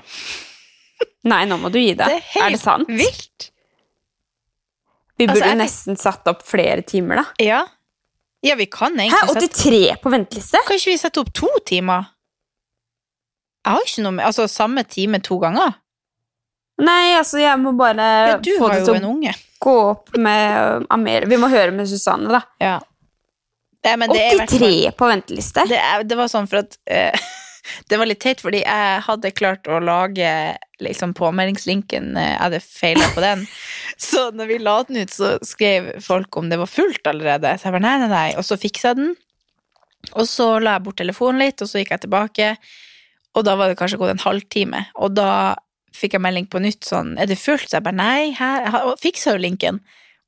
Nei, 1.27 1.45
nå 1.47 1.57
må 1.63 1.71
du 1.71 1.79
gi 1.79 1.95
deg. 1.95 2.07
Det 2.11 2.19
er 2.43 2.47
er, 2.49 2.51
det 2.57 2.61
sant? 2.63 2.89
Vilt! 2.91 3.49
Vi 5.19 5.27
Altså, 5.29 5.35
burde 5.39 5.47
jeg 5.47 5.55
fikk- 5.57 5.63
nesten 5.63 5.99
satt 6.01 6.27
opp 6.31 6.43
flere 6.47 6.83
timer, 6.87 7.23
da. 7.23 7.25
Ja. 7.43 7.63
Ja, 8.43 8.57
vi 8.59 8.67
kan 8.67 8.97
egentlig 8.99 9.37
sette... 9.37 9.63
83 9.63 9.97
på 10.03 10.11
venteliste? 10.11 10.59
Kan 10.67 10.79
ikke 10.81 10.91
vi 10.91 10.99
sette 10.99 11.21
opp 11.23 11.31
to 11.37 11.51
timer? 11.69 12.09
Jeg 13.63 13.77
har 13.77 13.87
ikke 13.87 14.05
noe 14.05 14.17
med... 14.19 14.27
Altså, 14.27 14.49
samme 14.51 14.85
time 14.91 15.21
to 15.23 15.39
ganger. 15.43 15.77
Nei, 16.83 17.13
altså, 17.15 17.39
jeg 17.43 17.59
må 17.63 17.75
bare 17.79 18.07
Ja, 18.33 18.39
få 18.59 18.71
det 18.73 18.81
til 18.89 19.05
å 19.07 19.35
gå 19.63 19.75
opp 19.93 20.17
med 20.19 20.87
Amelie. 20.91 21.29
Vi 21.31 21.39
må 21.39 21.51
høre 21.53 21.75
med 21.75 21.87
Susanne, 21.91 22.33
da. 22.33 22.41
Ja. 22.63 22.79
Det, 23.83 23.95
men 23.99 24.11
det 24.11 24.19
er 24.23 24.35
i 24.35 24.41
hvert 24.41 24.51
83 24.51 24.73
er, 24.89 24.97
på 24.99 25.07
venteliste? 25.11 25.65
Det, 25.71 25.79
er, 25.79 26.03
det 26.07 26.19
var 26.19 26.31
sånn 26.31 26.49
for 26.51 26.63
at 26.63 26.77
uh, 26.91 27.31
Det 27.91 27.99
var 27.99 28.09
litt 28.11 28.19
teit, 28.23 28.41
fordi 28.43 28.65
jeg 28.65 29.03
hadde 29.07 29.31
klart 29.39 29.69
å 29.71 29.79
lage 29.83 30.29
liksom 30.83 31.13
påmeldingslinken. 31.15 32.09
eh, 32.19 32.33
Jeg 32.33 32.41
hadde 32.41 32.61
feila 32.65 33.07
på 33.15 33.23
den. 33.23 33.45
Så 34.11 34.31
når 34.35 34.49
vi 34.51 34.57
la 34.59 34.77
den 34.89 35.05
ut, 35.05 35.13
så 35.15 35.37
skrev 35.47 35.93
folk 36.03 36.35
om 36.41 36.49
det 36.51 36.59
var 36.59 36.71
fullt 36.71 37.07
allerede. 37.07 37.53
Så 37.55 37.69
jeg 37.69 37.77
bare 37.77 37.85
nei, 37.85 37.95
nei, 38.03 38.09
nei. 38.11 38.29
Og 38.41 38.43
så 38.47 38.59
fiksa 38.59 38.91
jeg 38.91 38.99
den. 38.99 39.13
Og 40.19 40.27
så 40.27 40.49
la 40.59 40.75
jeg 40.75 40.85
bort 40.89 40.99
telefonen 40.99 41.45
litt, 41.45 41.63
og 41.63 41.71
så 41.71 41.79
gikk 41.79 41.93
jeg 41.95 42.03
tilbake. 42.09 42.49
Og 43.35 43.45
da 43.49 43.55
var 43.57 43.69
det 43.73 43.79
kanskje 43.81 43.99
gått 44.01 44.13
en 44.13 44.25
halvtime. 44.27 44.85
Og 45.01 45.15
da 45.17 45.55
fikk 45.97 46.15
jeg 46.17 46.25
melding 46.25 46.47
på 46.49 46.61
nytt 46.61 46.85
sånn 46.89 47.15
Er 47.21 47.27
det 47.29 47.37
fullt? 47.41 47.69
Så 47.69 47.77
jeg 47.79 47.85
bare 47.85 47.97
nei, 47.99 48.31
her, 48.39 48.95
fiksa 49.01 49.35
jo 49.37 49.43
linken. 49.45 49.81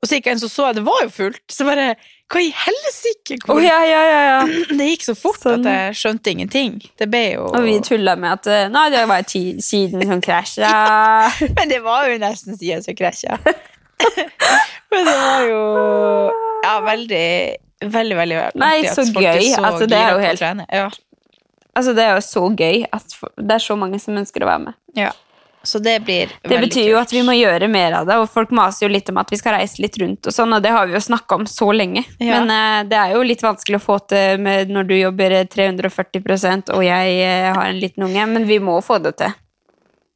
Og 0.03 0.09
så 0.09 0.17
gikk 0.19 0.27
jeg 0.29 0.35
inn, 0.37 0.41
så 0.43 0.49
så 0.51 0.65
jeg 0.69 0.75
det 0.79 0.83
var 0.85 0.99
jo 1.05 1.09
fullt. 1.09 1.41
Så 1.49 1.65
bare 1.65 1.95
Hva 2.29 2.41
i 2.41 2.49
helsike? 2.53 3.37
Hvor- 3.45 3.61
ja, 3.63 3.79
ja, 3.85 4.01
ja, 4.09 4.19
ja. 4.29 4.39
det 4.77 4.87
gikk 4.91 5.05
så 5.07 5.15
fort 5.17 5.39
Sånn. 5.41 5.61
at 5.65 5.71
jeg 5.71 5.97
skjønte 6.01 6.33
ingenting. 6.33 6.79
Det 6.97 7.07
ble 7.09 7.23
jo 7.35 7.45
Og 7.51 7.61
vi 7.65 7.77
tulla 7.85 8.15
med 8.17 8.31
at 8.39 8.47
eh, 8.49 8.67
Nei, 8.73 8.87
det 8.93 9.03
var 9.09 9.21
ti- 9.29 9.57
siden 9.61 10.05
som 10.09 10.21
krasja. 10.25 10.71
Men 11.57 11.69
det 11.69 11.81
var 11.85 12.09
jo 12.09 12.17
nesten 12.21 12.57
siden 12.57 12.81
som 12.85 12.97
krasja. 12.97 13.37
Men 14.91 15.05
det 15.05 15.15
var 15.21 15.45
jo 15.49 15.61
Ja, 16.65 16.79
veldig 16.85 17.27
Veldig, 17.85 18.15
veldig 18.17 18.37
Nei, 18.57 18.85
så 18.87 19.03
gøy. 19.03 19.21
gøy. 19.21 19.49
Altså, 19.59 19.85
det 19.91 19.97
er 19.99 20.13
jo 20.15 20.21
helt-. 20.23 20.61
Ja. 20.71 20.85
Altså, 21.75 21.93
det 21.93 22.03
er 22.05 22.15
jo 22.15 22.23
så 22.23 22.47
gøy 22.55 22.85
at 22.95 23.15
det 23.35 23.55
er 23.57 23.63
så 23.63 23.75
mange 23.79 23.99
som 23.99 24.17
ønsker 24.17 24.43
å 24.45 24.51
være 24.53 24.65
med. 24.69 24.81
ja. 24.95 25.11
Så 25.65 25.79
det 25.79 25.99
blir 26.05 26.29
Det 26.43 26.59
betyr 26.61 26.91
jo 26.91 26.97
at 26.99 27.09
vi 27.09 27.23
må 27.25 27.33
gjøre 27.33 27.65
mer 27.67 27.95
av 27.97 28.05
det, 28.05 28.19
og 28.21 28.29
folk 28.29 28.51
maser 28.53 28.85
jo 28.85 28.91
litt 28.93 29.07
om 29.09 29.17
at 29.17 29.31
vi 29.33 29.37
skal 29.39 29.55
reise 29.57 29.81
litt 29.81 29.97
rundt 29.97 30.27
og 30.29 30.35
sånn, 30.35 30.53
og 30.53 30.61
det 30.61 30.69
har 30.69 30.85
vi 30.85 30.93
jo 30.93 31.01
snakka 31.01 31.39
om 31.39 31.47
så 31.49 31.71
lenge. 31.73 32.03
Ja. 32.21 32.37
Men 32.43 32.51
uh, 32.53 32.83
det 32.85 32.99
er 32.99 33.15
jo 33.15 33.23
litt 33.25 33.41
vanskelig 33.41 33.79
å 33.79 33.81
få 33.81 33.95
til 34.05 34.43
med 34.45 34.69
når 34.69 34.83
du 34.91 34.93
jobber 34.93 35.33
340 35.49 36.69
og 36.69 36.83
jeg 36.85 37.15
uh, 37.17 37.47
har 37.57 37.71
en 37.71 37.79
liten 37.81 38.05
unge, 38.05 38.27
men 38.35 38.45
vi 38.45 38.59
må 38.61 38.77
få 38.85 38.99
det 39.01 39.15
til. 39.23 39.33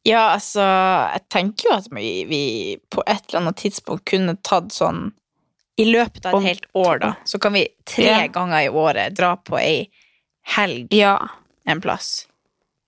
Ja, 0.05 0.35
altså 0.37 0.61
Jeg 0.61 1.25
tenker 1.33 1.69
jo 1.71 1.73
at 1.75 1.89
vi, 1.97 2.11
vi 2.29 2.43
på 2.93 3.01
et 3.05 3.25
eller 3.29 3.41
annet 3.41 3.57
tidspunkt 3.59 4.05
kunne 4.05 4.37
tatt 4.45 4.69
sånn 4.71 5.09
I 5.81 5.89
løpet 5.89 6.29
av 6.29 6.37
et 6.39 6.45
helt 6.45 6.69
år, 6.77 7.01
da, 7.01 7.11
så 7.25 7.41
kan 7.41 7.57
vi 7.57 7.65
tre 7.89 8.05
Ja. 8.05 8.21
ganger 8.31 8.67
i 8.67 8.69
året 8.69 9.17
dra 9.17 9.33
på 9.35 9.57
ei 9.59 9.89
helg 10.55 10.93
Ja. 10.93 11.17
En 11.71 11.81
plass. 11.83 12.25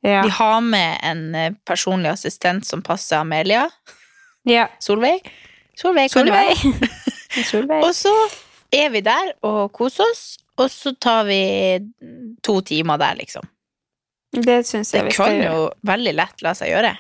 Ja. 0.02 0.22
De 0.26 0.32
har 0.34 0.62
med 0.66 0.98
en 1.06 1.24
eh, 1.36 1.54
personlig 1.68 2.10
assistent 2.10 2.66
som 2.66 2.82
passer 2.82 3.20
Amelia. 3.22 3.68
ja. 4.50 4.68
Solveig. 4.80 5.22
Solveig, 5.78 6.12
kan 6.12 6.26
du 6.28 6.32
være? 6.34 6.56
Solveig. 6.56 7.46
Solveig. 7.52 7.84
Og 7.86 7.96
så 7.96 8.14
er 8.74 8.90
vi 8.94 9.02
der 9.06 9.34
og 9.48 9.72
koser 9.76 10.04
oss, 10.12 10.38
og 10.60 10.70
så 10.72 10.94
tar 11.00 11.24
vi 11.30 11.40
to 12.44 12.60
timer 12.62 12.98
der, 13.02 13.16
liksom. 13.22 13.46
Det 14.32 14.62
syns 14.68 14.92
Det 14.92 15.06
vi 15.06 15.12
skal 15.12 15.26
kan 15.38 15.42
jo 15.44 15.64
veldig 15.88 16.14
lett 16.16 16.44
la 16.46 16.54
seg 16.56 16.72
gjøre. 16.72 16.92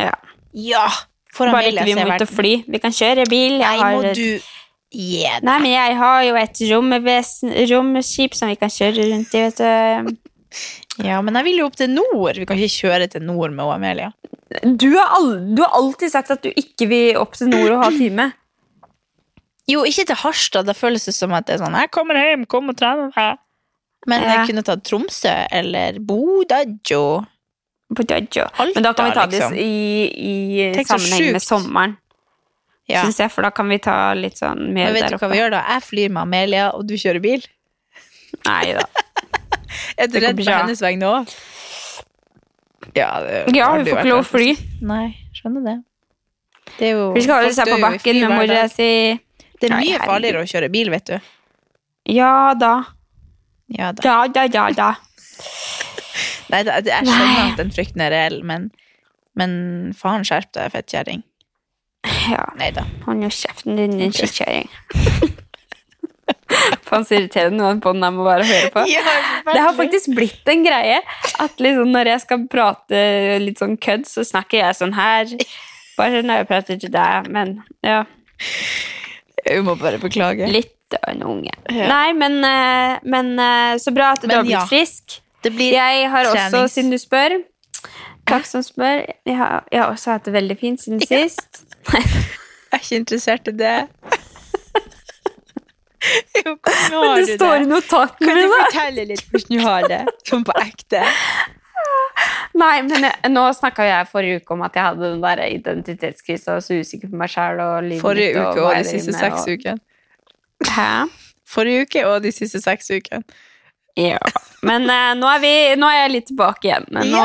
Ja. 0.00 0.14
Ja! 0.56 0.86
For 1.34 1.50
Bare 1.52 1.68
Amelia 1.68 1.84
ikke 1.84 1.90
vi 1.90 1.96
ser 1.98 2.14
ut 2.14 2.24
og 2.24 2.30
fly. 2.38 2.52
Vi 2.72 2.78
kan 2.82 2.94
kjøre 2.96 3.26
bil. 3.28 3.58
Nei, 3.60 3.74
Jeg 3.74 3.82
har 3.84 3.98
må 3.98 4.14
du 4.16 4.40
Yeah. 4.88 5.42
Nei, 5.44 5.58
men 5.60 5.68
jeg 5.74 5.96
har 5.98 6.22
jo 6.24 6.36
et 6.40 6.60
romskip 6.72 8.32
som 8.32 8.48
vi 8.48 8.54
kan 8.56 8.70
kjøre 8.72 9.04
rundt 9.10 9.34
i, 9.36 9.42
vet 9.44 9.58
du. 9.60 10.14
Ja, 11.04 11.20
men 11.22 11.36
jeg 11.38 11.46
vil 11.46 11.60
jo 11.62 11.68
opp 11.68 11.76
til 11.78 11.90
nord. 11.92 12.38
Vi 12.40 12.46
kan 12.48 12.58
ikke 12.58 12.88
kjøre 12.88 13.06
til 13.12 13.22
nord 13.22 13.54
med 13.54 13.70
Amelia. 13.70 14.10
Du 14.64 14.88
har, 14.96 15.12
al 15.18 15.28
du 15.54 15.62
har 15.62 15.74
alltid 15.78 16.10
sagt 16.10 16.32
at 16.34 16.42
du 16.42 16.50
ikke 16.50 16.88
vil 16.90 17.18
opp 17.20 17.36
til 17.38 17.50
nord 17.52 17.70
og 17.76 17.84
ha 17.84 17.90
time. 17.94 18.30
Jo, 19.68 19.84
ikke 19.84 20.06
til 20.08 20.18
Harstad. 20.22 20.66
Da 20.66 20.74
føles 20.74 21.04
det 21.06 21.14
som 21.14 21.34
at 21.36 21.46
det 21.46 21.58
er 21.58 21.62
sånn 21.62 21.76
Jeg 21.76 21.92
kommer 21.94 22.18
hjem, 22.18 22.46
kom 22.50 22.72
og 22.72 22.78
tren 22.80 23.10
meg. 23.14 23.38
Men 24.08 24.24
jeg 24.24 24.46
kunne 24.48 24.62
tatt 24.64 24.84
Tromsø 24.86 25.34
eller 25.52 25.98
Bodø. 26.00 26.62
På 27.88 28.04
Men 28.04 28.84
da 28.84 28.92
kan 28.92 29.08
vi 29.08 29.14
ta 29.16 29.24
det 29.26 29.38
liksom. 29.38 29.54
i, 29.56 30.74
i 30.76 30.84
sammenheng 30.84 31.32
med 31.32 31.42
sommeren, 31.42 31.96
Ja. 32.88 33.02
synes 33.04 33.18
jeg, 33.20 33.30
for 33.32 33.44
da 33.44 33.50
kan 33.52 33.68
vi 33.68 33.78
ta 33.84 34.14
litt 34.16 34.36
sånn 34.40 34.72
mer 34.72 34.92
der 34.92 34.92
oppe. 34.92 34.92
Men 34.92 35.02
vet 35.02 35.12
du 35.12 35.16
hva 35.22 35.30
vi 35.32 35.38
gjør 35.40 35.50
da? 35.56 35.62
Jeg 35.74 35.84
flyr 35.86 36.12
med 36.12 36.22
Amelia, 36.22 36.66
og 36.76 36.86
du 36.88 36.94
kjører 37.00 37.20
bil. 37.24 37.44
Nei 38.44 38.74
da. 38.76 38.84
Er 39.96 40.10
du 40.10 40.18
redd 40.22 40.38
på 40.40 40.48
hennes 40.48 40.82
vegne 40.84 41.08
òg? 41.12 41.32
Ja, 42.96 43.10
Ja, 43.52 43.70
hun 43.74 43.84
får 43.84 43.98
ikke 43.98 44.08
lov 44.08 44.22
å 44.22 44.26
fly. 44.28 44.52
Nei, 44.86 45.06
skjønner 45.36 45.64
det. 45.66 45.76
Det 46.78 46.92
jo 46.92 47.08
Vi 47.16 47.24
skal 47.24 47.42
holde 47.42 47.54
seg 47.56 47.70
på 47.72 47.78
bakken 47.82 48.20
med 48.22 48.34
mora 48.36 48.64
si. 48.72 48.90
Det 49.58 49.68
er 49.70 49.74
mye 49.74 49.96
Nei, 49.98 50.06
farligere 50.06 50.44
å 50.44 50.48
kjøre 50.48 50.68
bil, 50.72 50.90
vet 50.94 51.10
du. 51.10 51.16
Ja 52.14 52.54
da. 52.58 52.74
Ja 53.74 53.90
da. 53.92 54.04
Ja 54.04 54.18
da, 54.32 54.44
ja 54.46 54.66
da. 54.76 54.90
Nei, 56.52 56.62
det, 56.64 56.76
det, 56.86 56.92
jeg 56.94 57.08
skjønner 57.08 57.40
at 57.50 57.58
den 57.60 57.72
frykten 57.74 58.04
er 58.04 58.14
reell, 58.14 58.38
men, 58.46 58.70
men 59.36 59.50
faen 59.98 60.24
skjerp 60.24 60.52
deg, 60.56 60.70
fettkjerring. 60.72 61.24
Ja, 62.30 62.46
Nei 62.60 62.70
da. 62.76 62.86
hold 63.04 63.20
nå 63.20 63.28
kjeften 63.34 63.76
din, 63.76 63.98
din 64.00 64.14
skittkjerring. 64.14 64.70
Faen 66.88 67.04
så 67.04 67.18
irriterende 67.18 67.66
den 67.66 67.80
podden 67.84 68.04
jeg 68.06 68.14
må 68.16 68.24
bare 68.24 68.46
høre 68.48 68.70
på. 68.72 68.84
Det 68.88 69.60
har 69.60 69.74
faktisk 69.76 70.14
blitt 70.16 70.48
en 70.48 70.64
greie 70.64 71.00
at 71.44 71.60
liksom 71.60 71.92
når 71.92 72.12
jeg 72.14 72.24
skal 72.24 72.46
prate 72.50 73.02
litt 73.42 73.60
sånn 73.60 73.76
kødd, 73.80 74.06
så 74.08 74.24
snakker 74.26 74.62
jeg 74.62 74.78
sånn 74.78 74.96
her. 74.96 75.28
Bare 75.98 76.22
når 76.24 76.42
jeg 76.42 76.48
prater 76.48 76.80
til 76.80 76.92
deg, 76.94 77.28
men 77.34 77.58
ja, 77.84 78.04
Hun 79.48 79.64
må 79.66 79.74
bare 79.80 80.00
beklage. 80.00 80.48
litt 80.52 80.96
av 80.96 81.10
en 81.12 81.22
unge. 81.26 81.52
Ja. 81.68 81.88
Nei, 81.90 82.12
men, 82.16 82.38
eh, 82.46 82.98
men 83.04 83.34
eh, 83.42 83.76
så 83.82 83.92
bra 83.92 84.14
at 84.16 84.22
du 84.22 84.28
Men 84.30 84.38
har 84.38 84.46
blitt 84.46 84.56
ja. 84.56 84.66
frisk. 84.70 85.20
Det 85.44 85.52
blir 85.54 85.76
Jeg 85.76 86.08
har 86.10 86.30
også, 86.32 86.64
siden 86.72 86.90
du 86.90 86.98
spør 86.98 87.36
Takk 88.28 88.44
som 88.44 88.62
spør. 88.64 89.04
Jeg 89.24 89.36
har, 89.38 89.64
jeg 89.72 89.80
har 89.80 89.92
også 89.92 90.16
hatt 90.16 90.26
det 90.28 90.34
veldig 90.34 90.56
fint 90.60 90.82
siden 90.82 91.00
sist. 91.00 91.62
Jeg 92.68 92.76
er 92.76 92.82
ikke 92.82 92.98
interessert 93.00 93.48
i 93.48 93.54
det. 93.56 93.76
Jo, 96.38 96.54
hvordan 96.54 96.92
har 96.94 97.16
du 97.18 97.24
det 97.26 97.36
står 97.36 97.54
i 97.64 97.68
notatene 97.68 98.28
Kan 98.28 98.38
du 98.38 98.52
fortelle 98.52 99.04
litt 99.08 99.24
hvordan 99.32 99.54
du 99.56 99.64
har 99.64 99.86
det? 99.90 100.02
Sånn 100.28 100.44
på 100.46 100.54
ekte. 100.62 101.02
Nei, 102.62 102.74
men 102.86 103.06
jeg, 103.06 103.30
nå 103.32 103.44
snakka 103.54 103.86
jeg 103.86 104.08
forrige 104.10 104.40
uke 104.42 104.54
om 104.56 104.64
at 104.66 104.78
jeg 104.78 104.86
hadde 104.88 105.04
den 105.04 105.20
der 105.22 105.42
identitetskrisa 105.46 106.58
og 106.58 106.64
så 106.66 106.78
usikker 106.80 107.10
på 107.10 107.20
meg 107.20 107.30
sjæl 107.32 107.62
og 107.62 107.76
livet 107.86 108.02
Forrige 108.02 108.34
uke 108.34 108.56
og, 108.56 108.64
og 108.70 108.78
de 108.78 108.88
siste 108.88 109.14
seks 109.14 109.46
ukene. 109.46 109.78
Hæ? 110.66 110.90
Forrige 111.48 111.86
uke 111.86 112.04
og 112.08 112.22
de 112.24 112.32
siste 112.34 112.60
seks 112.62 112.90
ukene. 112.90 113.22
Ja. 113.98 114.18
Men 114.66 114.86
uh, 114.86 115.12
nå, 115.18 115.30
er 115.30 115.42
vi, 115.42 115.52
nå 115.78 115.90
er 115.90 116.02
jeg 116.04 116.14
litt 116.14 116.28
tilbake 116.30 116.70
igjen. 116.70 116.86
Men 116.94 117.10
nå, 117.14 117.24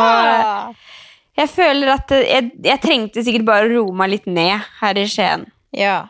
jeg 1.37 1.49
føler 1.49 1.93
at 1.95 2.13
jeg, 2.17 2.49
jeg 2.65 2.81
trengte 2.81 3.25
sikkert 3.25 3.47
bare 3.49 3.69
å 3.69 3.73
roe 3.73 3.97
meg 3.97 4.13
litt 4.15 4.29
ned 4.29 4.57
her 4.81 5.01
i 5.01 5.07
Skien. 5.09 5.47
ja. 5.77 6.01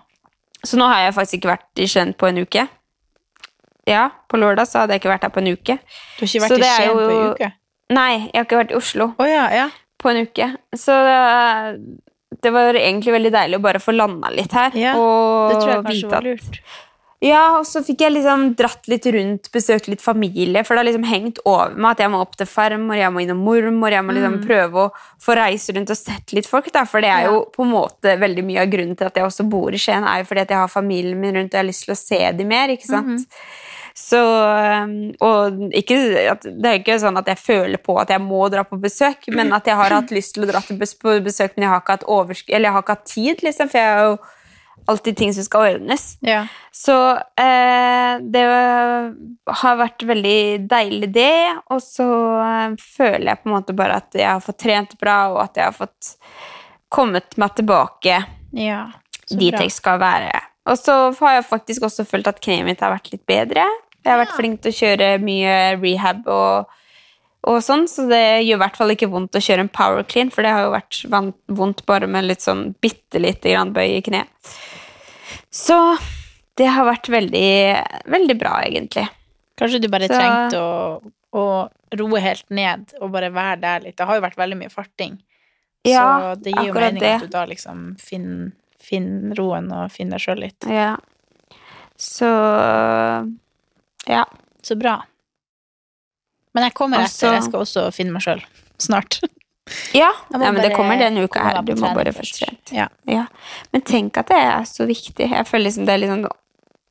Så 0.64 0.78
nå 0.80 0.88
har 0.88 1.02
jeg 1.06 1.14
faktisk 1.18 1.40
ikke 1.42 1.52
vært 1.52 1.82
i 1.84 1.88
Skien 1.92 2.14
på 2.16 2.30
en 2.30 2.38
uke. 2.46 2.68
ja, 3.90 4.06
på 4.32 4.38
lørdag 4.40 4.68
så 4.70 4.80
hadde 4.84 4.96
jeg 4.96 5.02
ikke 5.04 5.12
vært 5.12 5.26
her 5.28 5.34
på 5.36 5.42
en 5.44 5.52
uke. 5.52 5.76
Du 5.76 6.24
har 6.24 6.30
ikke 6.30 6.40
Så 6.40 6.46
vært 6.48 6.64
i 6.64 6.70
Skien 6.72 6.88
jo... 6.88 6.96
På 6.96 7.12
en 7.18 7.34
uke? 7.34 7.50
Nei, 7.94 8.12
jeg 8.32 8.38
har 8.40 8.46
ikke 8.48 8.62
vært 8.62 8.72
i 8.72 8.78
Oslo 8.80 9.10
oh, 9.20 9.28
ja, 9.28 9.44
ja. 9.54 9.66
på 10.00 10.10
en 10.14 10.22
uke. 10.24 10.48
Så 10.80 10.96
det, 11.04 11.18
det 12.46 12.54
var 12.56 12.80
egentlig 12.80 13.14
veldig 13.18 13.32
deilig 13.36 13.60
å 13.60 13.66
bare 13.66 13.82
få 13.84 13.92
landa 13.96 14.32
litt 14.34 14.56
her. 14.56 14.72
Ja, 14.80 14.96
og 14.98 15.52
Det 15.52 15.60
tror 15.60 15.74
jeg 15.74 15.84
kanskje 15.90 16.08
var 16.08 16.16
var 16.16 16.18
at- 16.18 16.30
lurt. 16.32 16.62
Ja, 17.24 17.44
og 17.56 17.64
så 17.64 17.80
fikk 17.86 18.02
jeg 18.04 18.18
liksom 18.18 18.50
dratt 18.60 18.88
litt 18.92 19.06
rundt, 19.16 19.48
besøkt 19.54 19.88
litt 19.88 20.02
familie, 20.04 20.66
for 20.68 20.76
det 20.76 20.82
har 20.82 20.88
liksom 20.90 21.06
hengt 21.08 21.38
over 21.48 21.72
meg 21.78 21.94
at 21.94 22.02
jeg 22.04 22.12
må 22.12 22.20
opp 22.20 22.34
til 22.36 22.50
farmor, 22.50 22.98
jeg 23.00 23.14
må 23.16 23.24
innom 23.24 23.40
mormor, 23.46 23.96
jeg 23.96 24.04
må 24.04 24.16
liksom 24.18 24.42
prøve 24.44 24.82
å 24.82 24.90
få 25.24 25.38
reise 25.40 25.76
rundt 25.78 25.94
og 25.94 26.00
sett 26.00 26.36
litt 26.36 26.50
folk, 26.50 26.68
da, 26.76 26.84
for 26.90 27.06
det 27.06 27.14
er 27.14 27.30
jo 27.30 27.46
på 27.54 27.64
en 27.64 27.72
måte 27.72 28.18
veldig 28.20 28.44
mye 28.50 28.66
av 28.66 28.74
grunnen 28.74 29.00
til 29.00 29.08
at 29.08 29.20
jeg 29.22 29.30
også 29.30 29.48
bor 29.48 29.72
i 29.72 29.80
Skien, 29.80 30.04
er 30.04 30.20
jo 30.20 30.28
fordi 30.34 30.44
at 30.44 30.52
jeg 30.52 30.62
har 30.66 30.74
familien 30.76 31.22
min 31.22 31.40
rundt, 31.40 31.54
og 31.54 31.56
jeg 31.56 31.64
har 31.64 31.70
lyst 31.72 31.88
til 31.88 31.96
å 31.96 32.00
se 32.02 32.22
dem 32.42 32.52
mer, 32.52 32.76
ikke 32.76 32.92
sant? 32.92 33.24
Så, 33.94 34.20
um, 34.20 34.94
og 35.22 35.64
ikke, 35.78 35.96
det 36.44 36.66
er 36.66 36.80
ikke 36.80 37.00
sånn 37.00 37.20
at 37.22 37.28
jeg 37.30 37.40
føler 37.40 37.80
på 37.80 37.96
at 38.02 38.10
jeg 38.10 38.24
må 38.26 38.42
dra 38.52 38.66
på 38.68 38.80
besøk, 38.82 39.30
men 39.32 39.54
at 39.54 39.70
jeg 39.70 39.78
har 39.80 39.94
hatt 40.02 40.12
lyst 40.12 40.34
til 40.36 40.44
å 40.44 40.50
dra 40.50 40.64
på 40.66 40.76
besøk, 40.76 41.54
men 41.54 41.70
jeg 41.70 41.72
har 41.72 41.84
ikke 41.84 42.00
hatt, 42.00 42.08
oversk 42.10 42.50
eller 42.50 42.68
jeg 42.68 42.76
har 42.76 42.84
ikke 42.84 42.98
hatt 42.98 43.12
tid, 43.16 43.44
liksom, 43.46 43.70
for 43.70 43.80
jeg 43.80 43.92
er 43.94 44.10
jo 44.10 44.18
alltid 44.86 45.18
ting 45.18 45.34
som 45.34 45.46
skal 45.46 45.76
ordnes. 45.76 46.18
Ja. 46.26 46.44
Så 46.72 46.96
eh, 47.40 48.14
det 48.22 48.44
har 49.62 49.80
vært 49.80 50.04
veldig 50.08 50.40
deilig, 50.70 51.12
det. 51.16 51.36
Og 51.74 51.82
så 51.84 52.08
eh, 52.44 52.76
føler 52.80 53.32
jeg 53.32 53.42
på 53.44 53.50
en 53.50 53.56
måte 53.58 53.76
bare 53.78 54.02
at 54.04 54.18
jeg 54.18 54.30
har 54.30 54.44
fått 54.44 54.62
trent 54.66 54.98
bra, 55.02 55.18
og 55.34 55.44
at 55.46 55.60
jeg 55.60 55.70
har 55.70 55.78
fått 55.78 56.16
kommet 56.94 57.40
meg 57.42 57.56
tilbake 57.58 58.20
ja. 58.54 58.84
Dit 59.34 59.56
jeg 59.56 59.72
skal 59.74 59.98
være. 60.02 60.34
Og 60.70 60.78
så 60.78 60.94
har 61.18 61.40
jeg 61.40 61.48
faktisk 61.48 61.88
også 61.88 62.06
følt 62.06 62.28
at 62.30 62.42
kneet 62.44 62.68
mitt 62.68 62.84
har 62.84 62.94
vært 62.94 63.10
litt 63.12 63.24
bedre. 63.28 63.66
Jeg 64.04 64.12
har 64.12 64.20
vært 64.20 64.36
flink 64.36 64.62
til 64.62 64.74
å 64.74 64.78
kjøre 64.78 65.08
mye 65.24 65.56
rehab 65.80 66.28
og, 66.30 66.74
og 67.44 67.58
sånn, 67.64 67.88
så 67.92 68.06
det 68.08 68.22
gjør 68.46 68.56
i 68.56 68.62
hvert 68.62 68.78
fall 68.80 68.94
ikke 68.94 69.10
vondt 69.12 69.36
å 69.36 69.42
kjøre 69.44 69.66
en 69.66 69.70
power 69.74 70.04
clean, 70.08 70.30
for 70.32 70.46
det 70.46 70.52
har 70.56 70.64
jo 70.64 70.72
vært 70.72 71.02
vondt 71.60 71.86
bare 71.90 72.08
med 72.08 72.24
litt 72.30 72.42
sånn 72.46 72.70
bitte 72.84 73.20
lite 73.20 73.52
grann 73.52 73.74
bøy 73.76 73.98
i 73.98 74.02
kneet. 74.06 74.30
Så 75.52 75.76
det 76.58 76.70
har 76.72 76.86
vært 76.88 77.10
veldig, 77.10 77.52
veldig 78.14 78.38
bra, 78.40 78.56
egentlig. 78.64 79.08
Kanskje 79.60 79.82
du 79.84 79.90
bare 79.90 80.08
Så- 80.08 80.16
trengte 80.18 80.62
å, 80.62 81.12
å 81.34 81.70
roe 82.00 82.20
helt 82.24 82.50
ned 82.50 82.94
og 83.02 83.12
bare 83.12 83.30
være 83.34 83.60
der 83.62 83.80
litt. 83.88 83.98
Det 83.98 84.06
har 84.08 84.16
jo 84.16 84.22
vært 84.26 84.38
veldig 84.40 84.58
mye 84.58 84.72
farting. 84.72 85.20
Ja, 85.86 86.06
så 86.34 86.42
det 86.42 86.54
gir 86.56 86.70
jo 86.70 86.74
mening 86.74 87.02
det. 87.04 87.16
at 87.16 87.22
du 87.22 87.28
da 87.28 87.46
liksom 87.46 88.00
finner, 88.00 88.52
finner 88.80 89.36
roen 89.36 89.68
og 89.72 89.92
finner 89.92 90.18
deg 90.18 90.24
sjøl 90.26 90.40
litt. 90.46 90.70
Ja. 90.72 90.96
Så 92.00 92.30
Ja. 94.08 94.26
Så 94.64 94.76
bra. 94.80 95.02
Men 96.54 96.68
jeg 96.68 96.74
kommer 96.78 97.04
Altså- 97.04 97.28
etter. 97.28 97.38
Jeg 97.40 97.48
skal 97.50 97.60
også 97.66 97.88
finne 97.94 98.14
meg 98.16 98.22
sjøl. 98.26 98.44
Snart. 98.82 99.20
Ja, 99.96 100.10
ja 100.28 100.38
men 100.52 100.58
det 100.60 100.74
kommer 100.76 101.00
denne 101.00 101.24
uka 101.24 101.40
her. 101.40 101.62
Du 101.64 101.72
må 101.80 101.94
bare 101.96 102.12
først. 102.12 102.36
trent. 102.42 102.72
Ja. 102.76 102.90
Ja. 103.08 103.28
Men 103.72 103.82
tenk 103.88 104.18
at 104.20 104.28
det 104.28 104.36
er 104.36 104.66
så 104.68 104.84
viktig. 104.90 105.30
Jeg 105.32 105.48
føler 105.48 105.70
liksom 105.70 105.86
det 105.88 105.94
er 105.94 106.02
liksom 106.04 106.26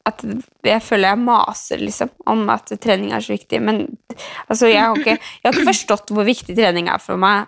at 0.09 0.25
jeg 0.67 0.83
føler 0.83 1.13
jeg 1.13 1.21
maser 1.23 1.83
liksom 1.83 2.11
om 2.27 2.49
at 2.51 2.73
trening 2.83 3.13
er 3.15 3.23
så 3.23 3.35
viktig. 3.37 3.61
Men 3.63 3.85
altså, 4.49 4.71
jeg, 4.73 4.81
har 4.83 4.97
ikke, 4.99 5.19
jeg 5.21 5.45
har 5.47 5.53
ikke 5.53 5.69
forstått 5.69 6.15
hvor 6.17 6.27
viktig 6.27 6.57
trening 6.57 6.89
er 6.91 7.03
for 7.03 7.21
meg 7.21 7.47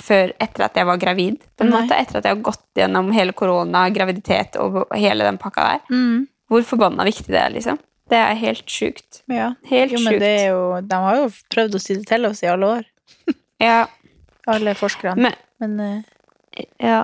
før 0.00 0.32
etter 0.40 0.68
at 0.68 0.78
jeg 0.78 0.88
var 0.88 1.00
gravid. 1.00 1.40
På 1.56 1.64
en 1.64 1.72
Nei. 1.72 1.80
måte, 1.82 1.98
Etter 1.98 2.20
at 2.20 2.28
jeg 2.28 2.36
har 2.36 2.44
gått 2.46 2.64
gjennom 2.78 3.10
hele 3.16 3.34
korona, 3.36 3.88
graviditet 3.90 4.60
og 4.60 4.84
hele 4.94 5.26
den 5.26 5.40
pakka 5.40 5.66
der. 5.72 5.82
Mm. 5.90 6.26
Hvor 6.52 6.62
forbanna 6.68 7.08
viktig 7.08 7.32
det 7.32 7.40
er, 7.42 7.52
liksom. 7.56 7.80
Det 8.10 8.18
er 8.18 8.34
helt 8.38 8.70
sjukt. 8.70 9.22
ja. 9.28 9.52
Helt 9.66 9.92
Jo, 9.92 9.98
men 10.04 10.12
sjukt. 10.14 10.20
det 10.22 10.48
jo 10.48 10.58
De 10.86 10.98
har 11.02 11.16
jo 11.16 11.30
prøvd 11.50 11.74
å 11.74 11.80
si 11.82 11.94
det 11.98 12.06
til 12.06 12.26
oss 12.28 12.42
i 12.44 12.50
alle 12.52 12.66
år, 12.78 12.84
Ja, 13.66 13.86
alle 14.46 14.74
forskerne. 14.78 15.16
men, 15.16 15.34
Men 15.58 15.80
uh, 15.80 16.62
ja. 16.78 17.00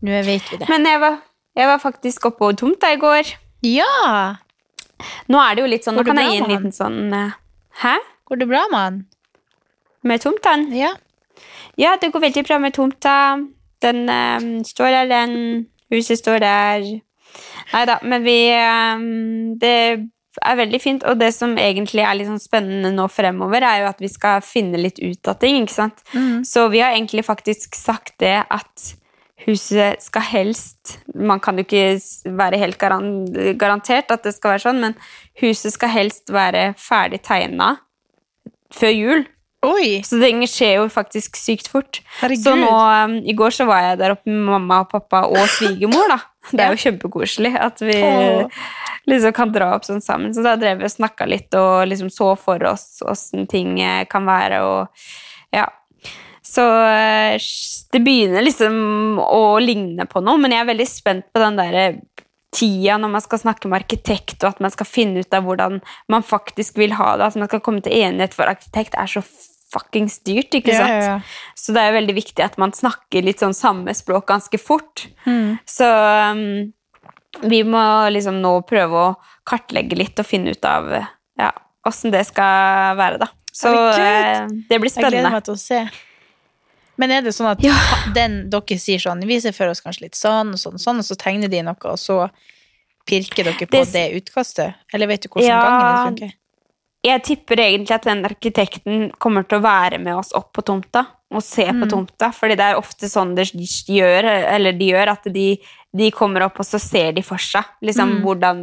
nå 0.00 0.22
vet 0.24 0.50
vi 0.52 0.56
det. 0.62 0.68
men 0.68 0.86
jeg, 0.86 1.00
var, 1.02 1.18
jeg 1.56 1.66
var 1.68 1.78
faktisk 1.82 2.24
oppe 2.30 2.38
på 2.44 2.52
tomta 2.62 2.92
i 2.94 3.00
går. 3.02 3.34
Ja! 3.66 4.36
Nå 5.28 5.40
er 5.42 5.54
det 5.56 5.62
jo 5.66 5.68
litt 5.74 5.84
sånn, 5.84 5.98
nå 5.98 6.04
kan 6.06 6.16
jeg 6.16 6.28
bra 6.30 6.34
gi 6.36 6.40
en 6.44 6.50
liten 6.54 6.72
sånn 6.72 7.12
uh, 7.12 7.34
Hæ? 7.82 7.96
Går 8.30 8.40
det 8.40 8.48
bra 8.48 8.62
med 8.72 8.80
han? 8.80 9.02
Med 10.06 10.22
tomta? 10.24 10.54
Ja. 10.72 10.94
Ja, 11.76 11.96
det 12.00 12.08
går 12.14 12.22
veldig 12.24 12.42
bra 12.46 12.56
med 12.62 12.72
tomta. 12.74 13.36
Den 13.84 14.08
eh, 14.08 14.44
står 14.64 14.94
der, 14.94 15.08
den. 15.10 15.34
Huset 15.92 16.18
står 16.22 16.40
der. 16.40 16.86
Nei 17.74 17.82
da, 17.90 17.98
men 18.02 18.24
vi 18.24 18.36
eh, 18.54 19.02
Det 19.60 19.74
er 20.44 20.58
veldig 20.58 20.80
fint, 20.82 21.06
og 21.08 21.18
det 21.20 21.32
som 21.36 21.56
egentlig 21.60 22.04
er 22.04 22.18
litt 22.18 22.28
sånn 22.28 22.42
spennende 22.42 22.92
nå 22.94 23.08
fremover, 23.12 23.64
er 23.64 23.82
jo 23.82 23.88
at 23.90 24.02
vi 24.02 24.10
skal 24.12 24.44
finne 24.44 24.80
litt 24.80 25.00
ut 25.00 25.30
av 25.30 25.38
ting, 25.42 25.62
ikke 25.64 25.76
sant? 25.76 26.04
Mm. 26.12 26.44
Så 26.46 26.66
vi 26.72 26.82
har 26.84 26.96
egentlig 26.96 27.26
faktisk 27.26 27.78
sagt 27.78 28.16
det 28.22 28.38
at 28.42 28.90
huset 29.46 30.00
skal 30.02 30.24
helst 30.24 30.96
Man 31.14 31.40
kan 31.44 31.58
jo 31.58 31.66
ikke 31.66 32.00
være 32.38 32.58
helt 32.58 32.78
garantert 32.80 34.10
at 34.10 34.24
det 34.24 34.34
skal 34.36 34.56
være 34.56 34.64
sånn, 34.64 34.82
men 34.82 34.98
huset 35.42 35.74
skal 35.74 35.92
helst 35.92 36.32
være 36.32 36.70
ferdig 36.80 37.22
tegna 37.26 37.76
før 38.74 38.92
jul. 38.92 39.26
Oi! 39.66 40.00
Så 40.06 40.18
det 40.20 40.30
skjer 40.52 40.76
jo 40.80 40.88
faktisk 40.92 41.38
sykt 41.40 41.70
fort. 41.72 42.00
Herregud. 42.20 42.44
Så 42.44 42.54
nå, 42.58 42.70
um, 42.70 43.16
I 43.24 43.34
går 43.36 43.54
så 43.56 43.66
var 43.68 43.82
jeg 43.82 44.00
der 44.02 44.14
oppe 44.14 44.30
med 44.30 44.44
mamma 44.50 44.82
og 44.84 44.90
pappa 44.92 45.24
og 45.30 45.46
svigermor. 45.56 46.10
da. 46.12 46.20
Det 46.52 46.62
er 46.62 46.74
jo 46.74 46.82
kjempekoselig 46.84 47.56
at 47.58 47.80
vi 47.82 47.96
Åh. 48.06 48.66
Liksom 49.06 49.32
kan 49.36 49.52
dra 49.54 49.72
opp 49.76 49.84
sånn 49.86 50.02
sammen. 50.02 50.34
Så 50.34 50.42
da 50.44 50.56
drev 50.58 50.80
vi 50.82 50.88
og 50.88 50.94
snakka 50.94 51.26
litt 51.30 51.54
og 51.58 51.86
liksom 51.90 52.10
så 52.10 52.32
for 52.40 52.62
oss 52.70 53.00
åssen 53.06 53.46
ting 53.50 53.80
eh, 53.80 54.04
kan 54.10 54.26
være. 54.26 54.60
og 54.66 55.54
ja. 55.54 55.66
Så 56.46 56.62
eh, 56.90 57.38
det 57.92 58.02
begynner 58.06 58.44
liksom 58.46 59.18
å 59.22 59.58
ligne 59.62 60.06
på 60.10 60.22
noe, 60.22 60.38
men 60.38 60.54
jeg 60.54 60.62
er 60.64 60.70
veldig 60.72 60.88
spent 60.90 61.26
på 61.34 61.42
den 61.42 61.58
derre 61.58 61.86
tida 62.56 62.94
når 63.02 63.10
man 63.12 63.20
skal 63.24 63.40
snakke 63.42 63.68
med 63.68 63.82
arkitekt, 63.82 64.38
og 64.44 64.54
at 64.54 64.60
man 64.64 64.72
skal 64.72 64.86
finne 64.88 65.20
ut 65.20 65.34
av 65.34 65.44
hvordan 65.44 65.80
man 66.12 66.22
faktisk 66.24 66.78
vil 66.80 66.94
ha 66.96 67.16
det. 67.18 67.26
At 67.32 67.36
man 67.42 67.50
skal 67.50 67.60
komme 67.66 67.82
til 67.84 67.92
enighet, 67.98 68.34
for 68.36 68.48
arkitekt 68.48 68.94
er 68.96 69.10
så 69.10 69.22
fuckings 69.74 70.20
dyrt, 70.24 70.54
ikke 70.54 70.72
Ja, 70.72 70.78
sant? 70.78 70.94
ja, 70.94 71.16
ja. 71.18 71.52
Så 71.58 71.74
det 71.74 71.82
er 71.82 71.90
jo 71.90 71.96
veldig 71.98 72.14
viktig 72.16 72.44
at 72.44 72.54
man 72.62 72.72
snakker 72.72 73.26
litt 73.26 73.42
sånn 73.42 73.52
samme 73.56 73.92
språk 73.98 74.28
ganske 74.30 74.60
fort. 74.62 75.08
Mm. 75.26 75.58
Så 75.68 75.88
um, 75.90 76.44
vi 77.42 77.62
må 77.64 78.10
liksom 78.12 78.40
nå 78.40 78.60
prøve 78.66 78.92
å 79.10 79.16
kartlegge 79.46 79.96
litt 79.96 80.18
og 80.18 80.26
finne 80.26 80.50
ut 80.50 80.64
av 80.64 80.90
ja, 81.38 81.50
åssen 81.86 82.10
det 82.10 82.24
skal 82.26 82.96
være, 82.96 83.18
da. 83.18 83.28
Så 83.52 83.68
Herregud! 83.72 84.00
eh, 84.00 84.64
det 84.68 84.80
blir 84.80 84.90
spennende. 84.90 85.12
Jeg 85.16 85.22
gleder 85.22 85.30
meg 85.32 85.44
til 85.44 85.54
å 85.54 85.58
se. 85.58 85.88
Men 86.98 87.10
er 87.12 87.22
det 87.22 87.32
sånn 87.36 87.50
at 87.50 87.60
Ja. 87.64 87.74
den 88.14 88.48
dere 88.50 88.78
sier 88.80 88.98
sånn 88.98 89.20
Vi 89.28 89.38
ser 89.40 89.52
for 89.52 89.68
oss 89.68 89.80
kanskje 89.84 90.02
litt 90.06 90.14
sånn 90.16 90.52
og 90.54 90.58
sånn, 90.60 90.78
sånn, 90.80 90.98
og 90.98 91.04
så 91.04 91.16
tegner 91.16 91.48
de 91.52 91.62
noe, 91.62 91.76
og 91.84 91.98
så 92.00 92.30
pirker 93.06 93.44
dere 93.44 93.66
på 93.66 93.70
Det- 93.70 93.92
det, 93.92 94.06
utkastet? 94.22 94.74
Eller 94.92 95.06
vet 95.06 95.20
du 95.22 95.28
hvordan 95.28 95.48
Ja. 95.48 95.62
gangen 95.62 96.16
funker? 96.16 96.32
Jeg 97.04 97.22
tipper 97.22 97.56
egentlig 97.56 97.90
at 97.94 98.02
den 98.02 98.24
arkitekten 98.24 99.12
kommer 99.18 99.46
til 99.46 99.60
å 99.60 99.62
være 99.62 100.00
med 100.00 100.14
oss 100.16 100.32
opp 100.34 100.52
på 100.52 100.62
tomta 100.64 101.06
og 101.30 101.42
se 101.42 101.66
Mm. 101.66 101.82
på 101.84 101.90
tomta, 101.90 102.32
fordi 102.34 102.56
det 102.56 102.60
er 102.60 102.74
ofte 102.76 103.06
sånn 103.08 103.34
de 103.36 103.42
gjør, 103.44 104.24
eller 104.24 104.72
de 104.72 104.90
gjør 104.90 105.08
at 105.08 105.22
de, 105.32 105.60
de 105.96 106.10
kommer 106.14 106.42
opp, 106.46 106.58
og 106.60 106.66
så 106.66 106.78
ser 106.82 107.12
de 107.16 107.22
for 107.24 107.38
seg 107.42 107.64
liksom 107.82 108.16
Mm. 108.16 108.22
hvordan 108.24 108.62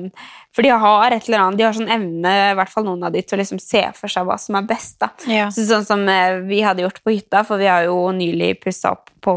For 0.53 0.61
de 0.61 0.69
har 0.69 1.11
et 1.15 1.27
eller 1.27 1.39
annet, 1.41 1.57
de 1.57 1.63
har 1.65 1.73
sånn 1.73 1.89
evne, 1.89 2.31
i 2.51 2.55
hvert 2.59 2.69
fall 2.69 2.83
noen 2.85 3.03
av 3.07 3.11
de, 3.11 3.21
til 3.25 3.37
å 3.37 3.41
liksom 3.41 3.59
se 3.59 3.79
for 3.97 4.07
seg 4.07 4.27
hva 4.27 4.35
som 4.37 4.55
er 4.59 4.67
best, 4.69 4.99
da. 5.01 5.07
Ja. 5.25 5.47
Så 5.49 5.63
sånn 5.65 5.85
som 5.87 6.03
eh, 6.07 6.41
vi 6.45 6.59
hadde 6.61 6.83
gjort 6.83 6.99
på 7.03 7.09
hytta, 7.15 7.41
for 7.43 7.57
vi 7.57 7.65
har 7.65 7.87
jo 7.87 7.95
nylig 8.13 8.59
pussa 8.61 8.91
opp 8.93 9.09
på, 9.19 9.33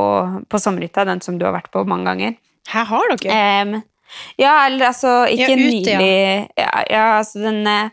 på 0.46 0.60
sommerhytta, 0.60 1.06
den 1.08 1.22
som 1.24 1.38
du 1.38 1.46
har 1.46 1.54
vært 1.56 1.70
på 1.72 1.86
mange 1.88 2.04
ganger. 2.10 2.36
Her 2.68 2.84
har 2.84 3.14
dere? 3.16 3.38
Um, 3.62 3.82
ja, 4.36 4.66
eller 4.66 4.90
altså 4.90 5.14
ikke 5.30 5.48
Ja, 5.48 5.56
ute, 5.56 5.96
nylig 5.96 6.48
ja. 6.58 6.70
Ja, 6.90 7.06
altså 7.22 7.40
den, 7.46 7.62
eh, 7.66 7.88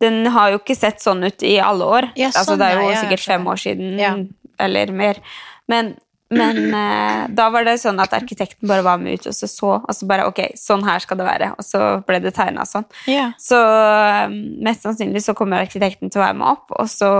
den 0.00 0.26
har 0.32 0.50
jo 0.54 0.58
ikke 0.62 0.74
sett 0.78 1.04
sånn 1.04 1.20
ut 1.28 1.42
i 1.44 1.58
alle 1.60 1.84
år. 1.84 2.08
Ja, 2.16 2.30
altså 2.32 2.54
sånn, 2.54 2.58
det 2.64 2.70
er 2.72 2.80
jo 2.80 2.88
ja, 2.90 3.02
sikkert 3.04 3.20
fem 3.26 3.44
år 3.52 3.60
siden, 3.60 3.98
Ja. 4.00 4.14
eller 4.58 4.90
mer. 4.96 5.20
Men, 5.68 5.92
men 6.32 6.74
eh, 6.74 7.22
da 7.34 7.48
var 7.52 7.66
det 7.66 7.76
sånn 7.82 8.00
at 8.02 8.14
arkitekten 8.16 8.68
bare 8.70 8.84
var 8.86 9.00
med 9.02 9.20
ut 9.20 9.28
og 9.30 9.36
så 9.36 9.48
så, 9.50 9.72
og 9.78 9.96
så 9.96 10.08
bare 10.08 10.26
ok, 10.30 10.40
sånn 10.58 10.84
her 10.86 11.02
skal 11.04 11.20
det 11.20 11.28
være. 11.28 11.50
Og 11.58 11.66
så 11.66 11.80
ble 12.08 12.20
det 12.24 12.34
tegna 12.36 12.66
sånn. 12.68 12.86
Yeah. 13.10 13.34
Så 13.40 13.58
um, 13.58 14.36
mest 14.64 14.86
sannsynlig 14.86 15.24
så 15.24 15.36
kommer 15.38 15.62
arkitekten 15.62 16.12
til 16.12 16.22
å 16.22 16.26
være 16.26 16.38
med 16.40 16.48
opp, 16.54 16.72
og 16.76 16.90
så 16.90 17.10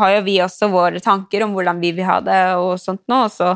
har 0.00 0.16
jo 0.16 0.26
vi 0.26 0.38
også 0.44 0.70
våre 0.72 1.02
tanker 1.04 1.46
om 1.46 1.56
hvordan 1.56 1.82
vi 1.82 1.94
vil 1.96 2.08
ha 2.08 2.20
det 2.24 2.42
og 2.60 2.74
sånt 2.80 3.04
nå, 3.10 3.24
og 3.26 3.34
så 3.34 3.54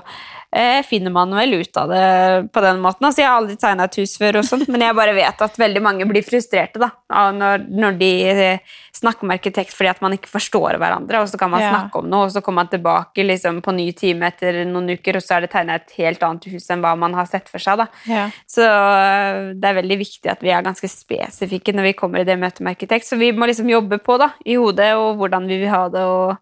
eh, 0.54 0.82
finner 0.86 1.10
man 1.14 1.30
vel 1.34 1.54
ut 1.62 1.76
av 1.76 1.88
det 1.90 2.52
på 2.52 2.62
den 2.64 2.80
måten. 2.80 3.06
Altså, 3.06 3.22
jeg 3.22 3.28
har 3.30 3.40
aldri 3.40 3.56
tegna 3.60 3.84
et 3.88 3.96
hus 4.00 4.16
før, 4.20 4.38
og 4.40 4.44
sånt, 4.48 4.68
men 4.68 4.80
jeg 4.84 4.96
bare 4.96 5.14
vet 5.16 5.42
at 5.42 5.56
veldig 5.60 5.82
mange 5.82 6.06
blir 6.08 6.22
frustrerte 6.26 6.80
da, 6.82 6.90
når, 7.32 7.66
når 7.70 7.98
de 8.00 8.10
eh, 8.30 8.58
snakker 8.96 9.28
med 9.28 9.38
arkitekt 9.38 9.74
fordi 9.76 9.90
at 9.92 10.00
man 10.00 10.14
ikke 10.16 10.30
forstår 10.32 10.78
hverandre, 10.80 11.20
og 11.20 11.28
så 11.28 11.38
kan 11.40 11.50
man 11.52 11.60
Ja. 11.60 11.70
snakke 11.74 11.98
om 12.00 12.08
noe, 12.08 12.26
og 12.26 12.32
så 12.32 12.40
kommer 12.44 12.64
man 12.64 12.70
tilbake 12.72 13.24
liksom, 13.26 13.60
på 13.62 13.74
ny 13.76 13.90
time 13.92 14.26
etter 14.30 14.62
noen 14.64 14.88
uker 14.96 15.16
og 15.18 15.22
så 15.24 15.36
er 15.36 15.44
det 15.46 15.50
tegna 15.52 15.74
et 15.80 15.92
helt 15.98 16.22
annet 16.22 16.44
hus 16.52 16.70
enn 16.70 16.80
hva 16.84 16.94
man 16.98 17.14
har 17.14 17.26
sett 17.28 17.48
for 17.52 17.58
seg. 17.62 17.78
da. 17.82 17.86
Ja. 18.08 18.26
Så 18.48 18.62
øh, 18.64 19.52
det 19.56 19.68
er 19.68 19.78
veldig 19.82 19.98
viktig 20.00 20.30
at 20.32 20.40
vi 20.42 20.50
er 20.54 20.64
ganske 20.64 20.88
spesifikke 20.88 21.74
når 21.76 21.90
vi 21.90 21.92
kommer 21.98 22.20
i 22.20 22.28
det 22.28 22.38
møtet 22.40 22.60
med 22.64 22.76
arkitekt. 22.76 23.04
Så 23.08 23.18
vi 23.20 23.32
må 23.36 23.46
liksom 23.46 23.68
jobbe 23.68 23.98
på 24.00 24.16
da, 24.18 24.30
i 24.46 24.56
hodet 24.56 24.94
og 24.96 25.16
hvordan 25.20 25.46
vi 25.48 25.58
vil 25.64 25.68
ha 25.74 25.84
det. 25.92 26.00
og 26.00 26.36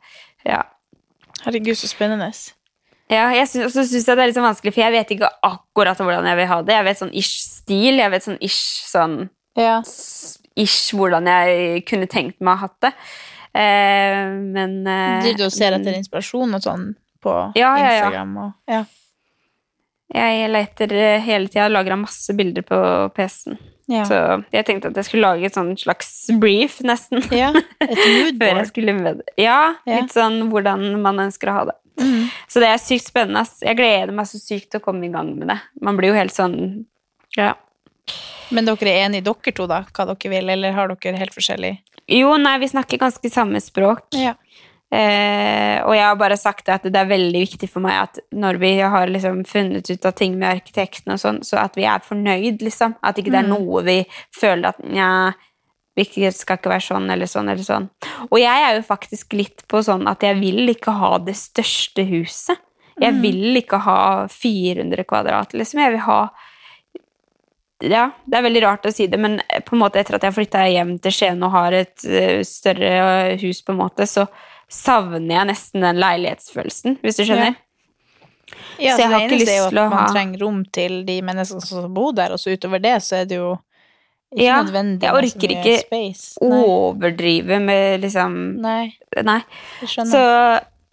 ja. 0.46 0.62
Herregud, 1.44 1.74
så 1.76 1.88
spennende. 1.90 2.30
Ja, 3.12 3.26
jeg 3.36 3.48
synes, 3.50 3.66
også 3.68 3.84
syns 3.90 4.06
jeg 4.08 4.16
det 4.16 4.22
er 4.22 4.28
litt 4.30 4.36
sånn 4.38 4.46
vanskelig, 4.48 4.72
for 4.72 4.80
jeg 4.80 4.94
vet 4.94 5.10
ikke 5.12 5.28
akkurat 5.44 5.98
hvordan 6.00 6.24
jeg 6.30 6.38
vil 6.40 6.48
ha 6.48 6.58
det. 6.64 6.74
Jeg 6.78 6.86
vet 6.88 7.00
sånn 7.02 7.12
ish 7.20 7.34
stil, 7.44 7.98
jeg 8.00 8.10
vet 8.14 8.24
sånn 8.24 8.38
ish 8.40 8.62
sånn 8.88 9.16
Ja. 9.60 9.76
ish 10.56 10.94
hvordan 10.96 11.28
jeg 11.28 11.84
kunne 11.86 12.08
tenkt 12.10 12.40
meg 12.40 12.54
å 12.54 12.56
ha 12.56 12.66
hatt 12.68 12.80
det. 12.86 12.92
Eh, 13.54 14.24
men 14.56 14.80
eh, 14.88 15.28
du 15.36 15.44
og 15.44 15.52
ser 15.54 15.76
etter 15.76 15.94
inspirasjon 15.94 16.56
og 16.56 16.64
sånn 16.64 16.88
på 17.22 17.34
Ja, 17.54 17.74
ja, 17.78 17.90
ja. 17.92 17.92
Instagram? 18.00 18.36
Og, 18.38 18.52
ja. 18.72 18.84
Jeg 20.14 20.50
leter 20.50 20.96
hele 21.24 21.48
tida, 21.48 21.68
lager 21.68 21.96
masse 21.98 22.34
bilder 22.36 22.62
på 22.66 22.78
PC-en. 23.16 23.58
Ja. 23.90 24.04
Så 24.08 24.18
jeg 24.54 24.64
tenkte 24.64 24.88
at 24.88 24.96
jeg 24.96 25.08
skulle 25.10 25.28
lage 25.28 25.48
et 25.48 25.56
sånn 25.56 25.74
slags 25.76 26.10
brief, 26.40 26.78
nesten. 26.86 27.20
ja. 27.34 27.50
Et 27.84 27.98
moodboard. 28.16 28.66
skulle 28.70 28.94
med 28.96 29.20
det. 29.20 29.34
Ja, 29.44 29.74
litt 29.88 30.14
sånn 30.14 30.46
hvordan 30.52 30.86
man 31.04 31.20
ønsker 31.26 31.50
å 31.52 31.56
ha 31.58 31.64
det. 31.72 31.76
Mm. 32.00 32.24
Så 32.50 32.62
det 32.62 32.70
er 32.72 32.80
sykt 32.82 33.06
spennende. 33.06 33.44
Jeg 33.62 33.78
gleder 33.78 34.14
meg 34.16 34.26
så 34.26 34.40
sykt 34.40 34.70
til 34.72 34.80
å 34.80 34.84
komme 34.88 35.06
i 35.06 35.12
gang 35.12 35.34
med 35.38 35.52
det. 35.52 35.58
Man 35.84 35.98
blir 36.00 36.10
jo 36.10 36.16
helt 36.18 36.34
sånn 36.34 36.56
Ja. 37.36 37.52
Men 38.54 38.66
dere 38.68 38.90
er 38.90 39.06
enige, 39.06 39.24
dere 39.28 39.52
to, 39.56 39.66
da, 39.70 39.82
hva 39.94 40.06
dere 40.10 40.30
vil, 40.32 40.50
eller 40.52 40.74
har 40.76 40.90
dere 40.92 41.16
helt 41.20 41.34
forskjellig 41.36 41.76
Jo, 42.12 42.34
nei, 42.36 42.58
vi 42.60 42.68
snakker 42.68 43.00
ganske 43.00 43.30
samme 43.32 43.60
språk. 43.64 44.02
Ja. 44.12 44.34
Eh, 44.94 45.80
og 45.82 45.94
jeg 45.96 46.04
har 46.06 46.18
bare 46.20 46.36
sagt 46.38 46.68
at 46.70 46.84
det 46.86 46.94
er 47.00 47.08
veldig 47.10 47.40
viktig 47.42 47.66
for 47.72 47.82
meg 47.82 47.96
at 48.04 48.20
når 48.36 48.58
vi 48.62 48.70
har 48.78 49.10
liksom 49.10 49.40
funnet 49.48 49.88
ut 49.90 50.04
av 50.06 50.12
ting 50.14 50.36
med 50.38 50.52
arkitekten 50.60 51.14
og 51.16 51.18
sånn, 51.22 51.40
så 51.42 51.58
at 51.64 51.74
vi 51.78 51.86
er 51.88 52.04
fornøyd, 52.04 52.62
liksom. 52.62 52.94
At 53.02 53.18
ikke 53.18 53.32
det 53.32 53.40
er 53.40 53.48
Mm. 53.48 53.56
noe 53.56 53.82
vi 53.82 53.96
føler 54.38 54.68
at 54.70 54.78
nja, 54.84 55.34
vi 55.96 56.04
skal 56.30 56.58
ikke 56.58 56.70
være 56.70 56.86
sånn 56.88 57.10
eller 57.10 57.26
sånn 57.26 57.50
eller 57.50 57.64
sånn. 57.66 57.88
Og 58.30 58.38
jeg 58.38 58.62
er 58.68 58.76
jo 58.76 58.82
faktisk 58.86 59.32
litt 59.32 59.66
på 59.68 59.82
sånn 59.82 60.06
at 60.10 60.20
jeg 60.22 60.38
vil 60.40 60.68
ikke 60.68 60.92
ha 60.94 61.18
det 61.18 61.34
største 61.34 62.06
huset. 62.08 62.58
Jeg 63.00 63.14
Mm. 63.14 63.22
vil 63.22 63.62
ikke 63.62 63.80
ha 63.80 64.26
400 64.28 65.04
kvadrat, 65.04 65.52
liksom. 65.54 65.80
Jeg 65.80 65.90
vil 65.90 66.00
ha 66.06 66.30
ja, 67.82 68.10
det 68.24 68.38
er 68.38 68.42
veldig 68.46 68.62
rart 68.62 68.86
å 68.86 68.92
si 68.94 69.06
det, 69.10 69.18
men 69.20 69.40
på 69.66 69.74
en 69.74 69.80
måte 69.82 69.98
etter 70.00 70.14
at 70.14 70.22
jeg 70.22 70.32
flytta 70.32 70.62
hjem 70.72 70.94
til 71.02 71.12
Skien 71.12 71.42
og 71.42 71.50
har 71.52 71.72
et 71.72 72.04
eh, 72.06 72.40
større 72.46 73.36
hus, 73.42 73.60
på 73.62 73.74
en 73.74 73.80
måte, 73.82 74.06
så 74.08 74.26
savner 74.74 75.38
jeg 75.38 75.48
nesten 75.52 75.84
den 75.86 76.00
leilighetsfølelsen, 76.02 76.98
hvis 77.04 77.20
du 77.20 77.24
skjønner. 77.28 77.54
Ja, 78.78 78.96
Så 78.96 79.04
jeg 79.04 79.10
har 79.10 79.20
det 79.22 79.24
ikke 79.24 79.36
eneste 79.38 79.52
er 79.52 79.56
jo 79.56 79.62
lyst 79.62 79.66
at 79.66 79.72
til 79.72 79.80
å 79.80 79.86
man 79.90 80.10
trenger 80.12 80.42
rom 80.44 80.58
til 80.74 80.96
de 81.06 81.16
menneskene 81.24 81.64
som 81.64 81.94
bor 81.94 82.12
der, 82.16 82.34
og 82.34 82.40
så 82.42 82.52
utover 82.54 82.82
det 82.82 82.96
så 83.06 83.20
er 83.22 83.28
det 83.30 83.38
jo 83.38 83.54
ikke 84.34 84.44
Ja, 84.44 84.56
nødvendig 84.66 85.06
jeg 85.06 85.14
orker 85.14 85.52
ikke 85.54 85.74
space. 85.84 86.38
Overdrive 86.42 87.60
med 87.62 88.02
liksom 88.02 88.34
Nei, 88.64 88.90
Nei. 89.22 89.38
Så, 89.86 90.22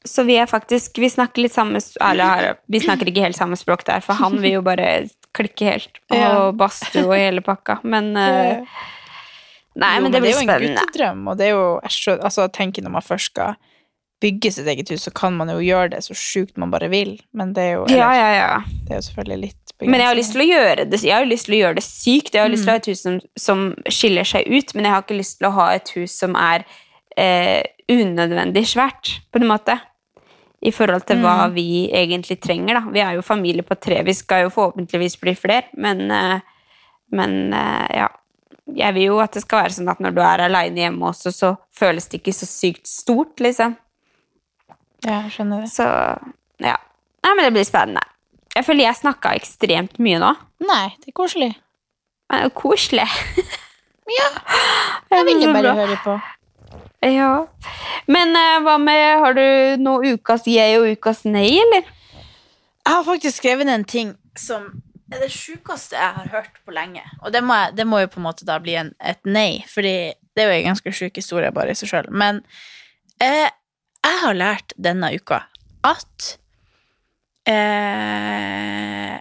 så 0.06 0.26
vi 0.28 0.36
er 0.38 0.46
faktisk 0.50 1.00
Vi 1.02 1.10
snakker 1.10 1.42
litt 1.42 1.56
samme 1.56 1.82
Eller 2.06 2.24
her, 2.30 2.60
vi 2.70 2.84
snakker 2.84 3.10
ikke 3.10 3.26
helt 3.26 3.40
samme 3.40 3.58
språk 3.58 3.84
der, 3.90 4.04
for 4.06 4.14
han 4.22 4.38
vil 4.44 4.60
jo 4.60 4.62
bare 4.66 5.08
klikke 5.34 5.72
helt. 5.74 5.98
Og 6.14 6.18
Ja. 6.20 6.52
badstue 6.62 7.08
og 7.08 7.16
hele 7.18 7.42
pakka. 7.42 7.80
Men 7.84 8.14
eh, 8.28 8.62
Nei, 9.82 9.92
Jo, 9.98 10.04
men 10.04 10.12
det 10.14 10.22
blir 10.22 10.36
er 10.36 10.38
jo 10.38 10.46
en 10.46 10.54
guttedrøm, 10.68 11.28
og 11.32 11.38
det 11.40 11.46
er 11.48 11.54
jo 11.56 11.66
altså, 11.82 12.48
Tenk 12.52 12.78
når 12.84 12.92
man 13.00 13.06
først 13.06 13.32
skal 13.32 13.56
bygge 14.22 14.52
sitt 14.54 14.68
eget 14.70 14.90
hus, 14.94 15.02
så 15.08 15.12
kan 15.18 15.34
man 15.38 15.50
jo 15.50 15.58
gjøre 15.66 15.90
det 15.96 16.04
så 16.06 16.14
sjukt 16.18 16.58
man 16.62 16.70
bare 16.74 16.88
vil, 16.92 17.16
men 17.34 17.54
det 17.58 17.64
er 17.64 17.72
jo, 17.80 17.86
eller, 17.90 17.98
ja, 17.98 18.30
ja. 18.38 18.60
det 18.88 18.94
er 18.94 19.00
jo 19.02 19.08
selvfølgelig 19.10 19.40
litt 19.48 19.74
Men 19.82 20.00
jeg 20.00 20.08
har 20.12 20.16
lyst 20.20 20.32
til 20.36 20.42
å 20.44 20.46
gjøre 20.46 20.86
det 20.92 21.00
Jeg 21.02 21.16
har 21.18 21.26
lyst 21.26 21.46
til 21.48 21.56
å 21.56 21.60
gjøre 21.64 21.76
det 21.80 21.84
sykt. 21.88 22.34
Jeg 22.36 22.42
har 22.44 22.52
lyst 22.54 22.64
til 22.68 22.70
å 22.70 22.74
ha 22.74 22.78
Mm. 22.78 22.84
et 22.84 22.90
hus 22.92 23.02
som, 23.02 23.16
som 23.38 23.64
skiller 23.90 24.24
seg 24.30 24.46
ut, 24.48 24.76
men 24.76 24.86
jeg 24.86 24.94
har 24.94 25.02
ikke 25.02 25.18
lyst 25.18 25.40
til 25.40 25.48
å 25.50 25.54
ha 25.58 25.70
et 25.74 25.90
hus 25.98 26.14
som 26.22 26.36
er 26.38 26.66
eh, 27.18 27.64
unødvendig 27.90 28.62
svært, 28.70 29.16
på 29.34 29.42
en 29.42 29.48
måte. 29.50 29.80
I 30.62 30.70
forhold 30.72 31.08
til 31.10 31.18
hva 31.24 31.48
Mm. 31.50 31.54
vi 31.56 31.90
egentlig 31.92 32.38
trenger, 32.40 32.78
da. 32.78 32.82
Vi 32.94 33.00
er 33.02 33.16
jo 33.18 33.22
familie 33.26 33.64
på 33.66 33.74
tre. 33.82 34.04
Vi 34.06 34.14
skal 34.14 34.44
jo 34.44 34.50
forhåpentligvis 34.54 35.18
bli 35.20 35.34
flere, 35.34 35.64
men, 35.76 36.12
eh, 36.12 36.40
men 37.12 37.54
eh, 37.54 37.88
ja. 37.98 38.08
Jeg 38.72 38.94
vil 38.94 39.04
jo 39.10 39.18
at 39.20 39.34
det 39.34 39.42
skal 39.42 39.64
være 39.64 39.74
sånn 39.74 39.90
at 39.90 40.00
når 40.00 40.14
du 40.16 40.22
er 40.22 40.44
aleine 40.46 40.78
hjemme 40.78 41.10
også, 41.10 41.32
så 41.34 41.58
føles 41.76 42.06
det 42.08 42.22
ikke 42.22 42.32
så 42.38 42.46
sykt 42.46 42.86
stort, 42.88 43.40
liksom. 43.42 43.76
Ja, 45.06 45.22
jeg 45.26 45.34
skjønner 45.36 45.64
det. 45.64 45.72
Så 45.74 45.88
ja. 46.62 46.78
Nei, 47.22 47.34
men 47.36 47.46
det 47.48 47.54
blir 47.56 47.68
spennende. 47.68 48.04
Jeg 48.56 48.68
føler 48.68 48.86
jeg 48.86 49.00
snakka 49.00 49.34
ekstremt 49.38 50.00
mye 50.04 50.20
nå. 50.22 50.32
Nei, 50.68 50.86
det 51.02 51.14
er 51.14 51.18
koselig. 51.18 51.52
Men 52.30 52.44
det 52.46 52.52
er 52.52 52.56
koselig. 52.62 53.10
Ja, 54.12 54.26
jeg 55.14 55.26
vil 55.28 55.44
jo 55.46 55.52
bare 55.54 55.62
bra. 55.70 55.74
høre 55.78 55.98
på. 56.04 56.14
Ja. 57.06 57.46
Men 58.12 58.36
eh, 58.36 58.58
hva 58.66 58.74
med 58.82 59.22
Har 59.24 59.38
du 59.38 59.44
noe 59.80 60.16
ukas 60.18 60.44
jeg 60.50 60.80
og 60.82 60.90
ukas 60.98 61.22
nei, 61.24 61.48
eller? 61.62 61.86
Jeg 62.82 62.92
har 62.92 63.06
faktisk 63.08 63.38
skrevet 63.40 63.70
ned 63.70 63.78
en 63.80 63.86
ting 63.88 64.12
som 64.36 64.66
er 65.14 65.22
det 65.24 65.30
sjukeste 65.32 65.96
jeg 65.96 66.18
har 66.18 66.28
hørt 66.34 66.60
på 66.66 66.74
lenge. 66.76 67.04
Og 67.22 67.32
det 67.32 67.44
må, 67.46 67.56
jeg, 67.56 67.76
det 67.78 67.88
må 67.88 68.02
jo 68.02 68.10
på 68.12 68.20
en 68.20 68.26
måte 68.26 68.48
da 68.48 68.58
bli 68.64 68.76
en, 68.82 68.92
et 69.00 69.22
nei, 69.28 69.62
fordi 69.70 69.96
det 70.36 70.44
er 70.44 70.50
jo 70.50 70.60
en 70.60 70.70
ganske 70.72 70.94
sjuk 70.98 71.20
historie 71.22 71.52
bare 71.56 71.72
i 71.72 71.78
seg 71.80 71.92
sjøl. 71.94 72.12
Men 72.12 72.42
eh, 73.22 73.48
jeg 74.06 74.22
har 74.24 74.38
lært 74.38 74.74
denne 74.78 75.12
uka 75.14 75.44
at 75.88 76.32
eh, 77.50 79.18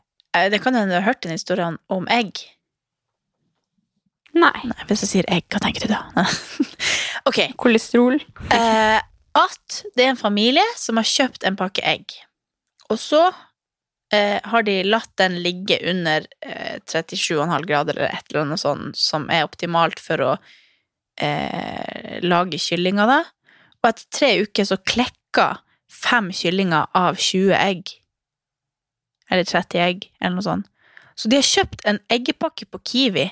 Det 0.53 0.61
kan 0.63 0.77
hende 0.77 0.93
du 0.93 0.99
har 0.99 1.09
hørt 1.09 1.23
den 1.25 1.33
historien 1.35 1.79
om 1.89 2.09
egg. 2.13 2.43
Nei. 4.37 4.55
Nei, 4.63 4.83
hvis 4.89 5.05
jeg 5.05 5.11
sier 5.11 5.31
egg, 5.33 5.47
hva 5.51 5.61
tenker 5.63 5.87
du 5.87 5.95
da? 5.95 6.27
ok. 7.29 7.41
Kolesterol. 7.61 8.21
Eh, 8.53 9.01
at 9.41 9.81
det 9.97 10.05
er 10.05 10.13
en 10.13 10.21
familie 10.21 10.65
som 10.79 11.01
har 11.01 11.09
kjøpt 11.09 11.47
en 11.47 11.59
pakke 11.59 11.83
egg. 11.87 12.15
Og 12.91 12.99
så 13.01 13.25
eh, 14.15 14.39
har 14.43 14.67
de 14.67 14.81
latt 14.87 15.13
den 15.21 15.41
ligge 15.45 15.79
under 15.91 16.27
eh, 16.47 16.79
37,5 16.87 17.67
grader 17.69 17.99
eller 17.99 18.15
et 18.15 18.31
eller 18.31 18.45
annet 18.45 18.63
sånt, 18.63 18.99
som 18.99 19.29
er 19.33 19.47
optimalt 19.47 20.03
for 20.03 20.25
å 20.25 20.33
eh, 21.21 22.19
lage 22.27 22.59
kyllinger, 22.63 23.11
da. 23.11 23.21
Og 23.81 23.91
etter 23.91 24.07
tre 24.13 24.31
uker 24.45 24.69
så 24.69 24.77
klekka 24.77 25.49
fem 25.91 26.31
kyllinger 26.35 26.91
av 26.97 27.19
20 27.19 27.55
egg. 27.57 27.95
Eller 29.31 29.47
30 29.47 29.83
egg, 29.85 30.09
eller 30.21 30.37
noe 30.39 30.47
sånt. 30.47 30.69
Så 31.17 31.29
de 31.29 31.39
har 31.39 31.47
kjøpt 31.47 31.85
en 31.89 32.01
eggepakke 32.13 32.67
på 32.71 32.81
Kiwi 32.87 33.27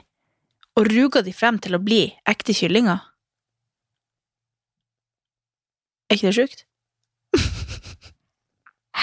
og 0.78 0.88
ruga 0.92 1.22
de 1.26 1.32
frem 1.34 1.58
til 1.62 1.74
å 1.74 1.82
bli 1.82 2.02
ekte 2.28 2.54
kyllinger. 2.54 3.00
Er 6.08 6.16
ikke 6.16 6.30
det 6.30 6.36
sjukt? 6.36 6.64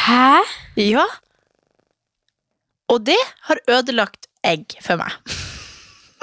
Hæ? 0.05 0.41
Ja. 0.79 1.05
Og 2.93 3.03
det 3.05 3.19
har 3.49 3.61
ødelagt 3.69 4.29
egg 4.45 4.77
for 4.85 5.01
meg. 5.01 5.13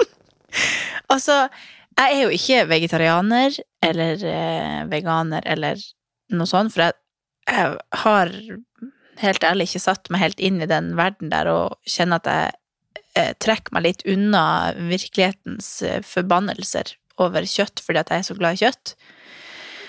altså, 1.13 1.47
jeg 1.93 2.17
er 2.17 2.21
jo 2.23 2.33
ikke 2.33 2.65
vegetarianer 2.69 3.55
eller 3.83 4.25
eh, 4.27 4.81
veganer 4.89 5.45
eller 5.49 5.81
noe 6.33 6.49
sånt, 6.49 6.73
for 6.73 6.87
jeg, 6.87 6.97
jeg 7.49 8.01
har 8.03 8.33
helt 9.21 9.45
ærlig 9.45 9.69
ikke 9.69 9.83
satt 9.83 10.11
meg 10.13 10.23
helt 10.23 10.43
inn 10.43 10.61
i 10.63 10.69
den 10.69 10.93
verden 10.97 11.31
der 11.33 11.49
og 11.51 11.77
kjenner 11.89 12.21
at 12.21 12.29
jeg 12.31 12.53
eh, 13.19 13.33
trekker 13.43 13.75
meg 13.75 13.85
litt 13.87 14.05
unna 14.09 14.45
virkelighetens 14.77 15.69
eh, 15.85 15.99
forbannelser 16.07 16.95
over 17.21 17.45
kjøtt 17.45 17.83
fordi 17.83 18.01
at 18.01 18.13
jeg 18.13 18.23
er 18.23 18.29
så 18.29 18.37
glad 18.39 18.57
i 18.57 18.63
kjøtt. 18.63 18.95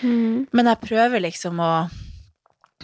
Mm. 0.04 0.50
Men 0.52 0.68
jeg 0.68 0.82
prøver 0.84 1.24
liksom 1.24 1.62
å, 1.64 1.72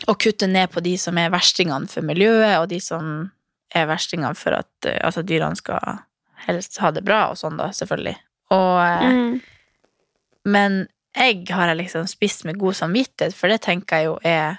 å 0.08 0.16
kutte 0.16 0.48
ned 0.48 0.72
på 0.72 0.80
de 0.84 0.94
som 1.00 1.18
er 1.20 1.34
verstingene 1.34 1.90
for 1.90 2.06
miljøet, 2.06 2.56
og 2.62 2.70
de 2.72 2.80
som 2.80 3.28
er 3.76 3.90
verstingene 3.90 4.38
for 4.38 4.56
at 4.56 4.88
altså, 5.02 5.22
dyrene 5.26 5.58
skal 5.58 6.00
helst 6.46 6.80
ha 6.80 6.88
det 6.94 7.04
bra, 7.04 7.26
og 7.30 7.36
sånn, 7.38 7.60
da, 7.60 7.68
selvfølgelig. 7.76 8.16
Og, 8.50 8.80
eh, 8.82 9.10
Mm. 9.10 9.40
Men 10.44 10.88
egg 11.14 11.48
har 11.50 11.68
jeg 11.68 11.76
liksom 11.76 12.06
spist 12.08 12.44
med 12.44 12.58
god 12.58 12.72
samvittighet, 12.74 13.34
for 13.34 13.48
det 13.48 13.60
tenker 13.60 13.96
jeg 13.96 14.04
jo 14.06 14.18
er 14.24 14.56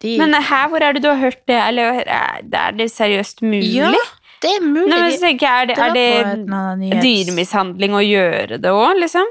de, 0.00 0.16
Men 0.18 0.32
her, 0.34 0.68
hvor 0.68 0.80
er 0.82 0.92
det 0.96 1.02
du 1.02 1.08
har 1.08 1.20
hørt 1.20 1.44
det? 1.46 1.56
Eller 1.68 2.00
er 2.06 2.40
det- 2.42 2.80
er 2.80 2.88
seriøst 2.88 3.42
mulig? 3.42 3.74
Ja, 3.74 3.92
det 4.40 4.50
er 4.56 4.60
mulig. 4.64 4.88
Nei, 4.88 5.00
men 5.00 5.12
så 5.12 5.20
tenker 5.20 5.46
jeg, 5.46 5.60
er 5.62 5.66
det, 5.66 5.76
er 5.76 5.92
det 5.92 7.02
dyremishandling 7.04 7.90
å 7.92 8.00
gjøre 8.02 8.60
det 8.60 8.70
òg, 8.72 8.96
liksom? 8.98 9.26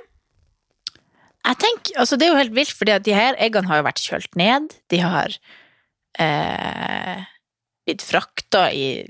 Jeg 1.46 1.58
tenker, 1.58 1.98
altså 2.00 2.18
Det 2.18 2.28
er 2.28 2.32
jo 2.32 2.38
helt 2.38 2.54
vilt, 2.54 2.74
fordi 2.78 3.00
de 3.04 3.14
her 3.14 3.36
eggene 3.40 3.66
har 3.68 3.78
jo 3.78 3.84
vært 3.84 4.04
kjølt 4.06 4.36
ned. 4.36 4.76
De 4.90 4.98
har 5.00 5.30
eh, 6.20 7.24
blitt 7.90 8.06
frakta 8.06 8.70
i, 8.72 9.02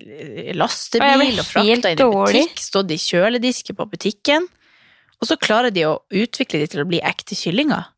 i 0.49 0.55
lastebil 0.57 1.37
og 1.41 1.45
frakta 1.45 1.91
inn 1.93 1.99
i 1.99 2.09
butikk, 2.09 2.63
stått 2.63 2.95
i 2.95 2.99
kjøledisken 3.01 3.77
på 3.77 3.87
butikken. 3.91 4.47
Og 5.19 5.27
så 5.27 5.35
klarer 5.39 5.73
de 5.75 5.85
å 5.89 5.99
utvikle 6.15 6.63
de 6.63 6.71
til 6.71 6.83
å 6.83 6.87
bli 6.87 7.01
ekte 7.03 7.35
kyllinger. 7.35 7.91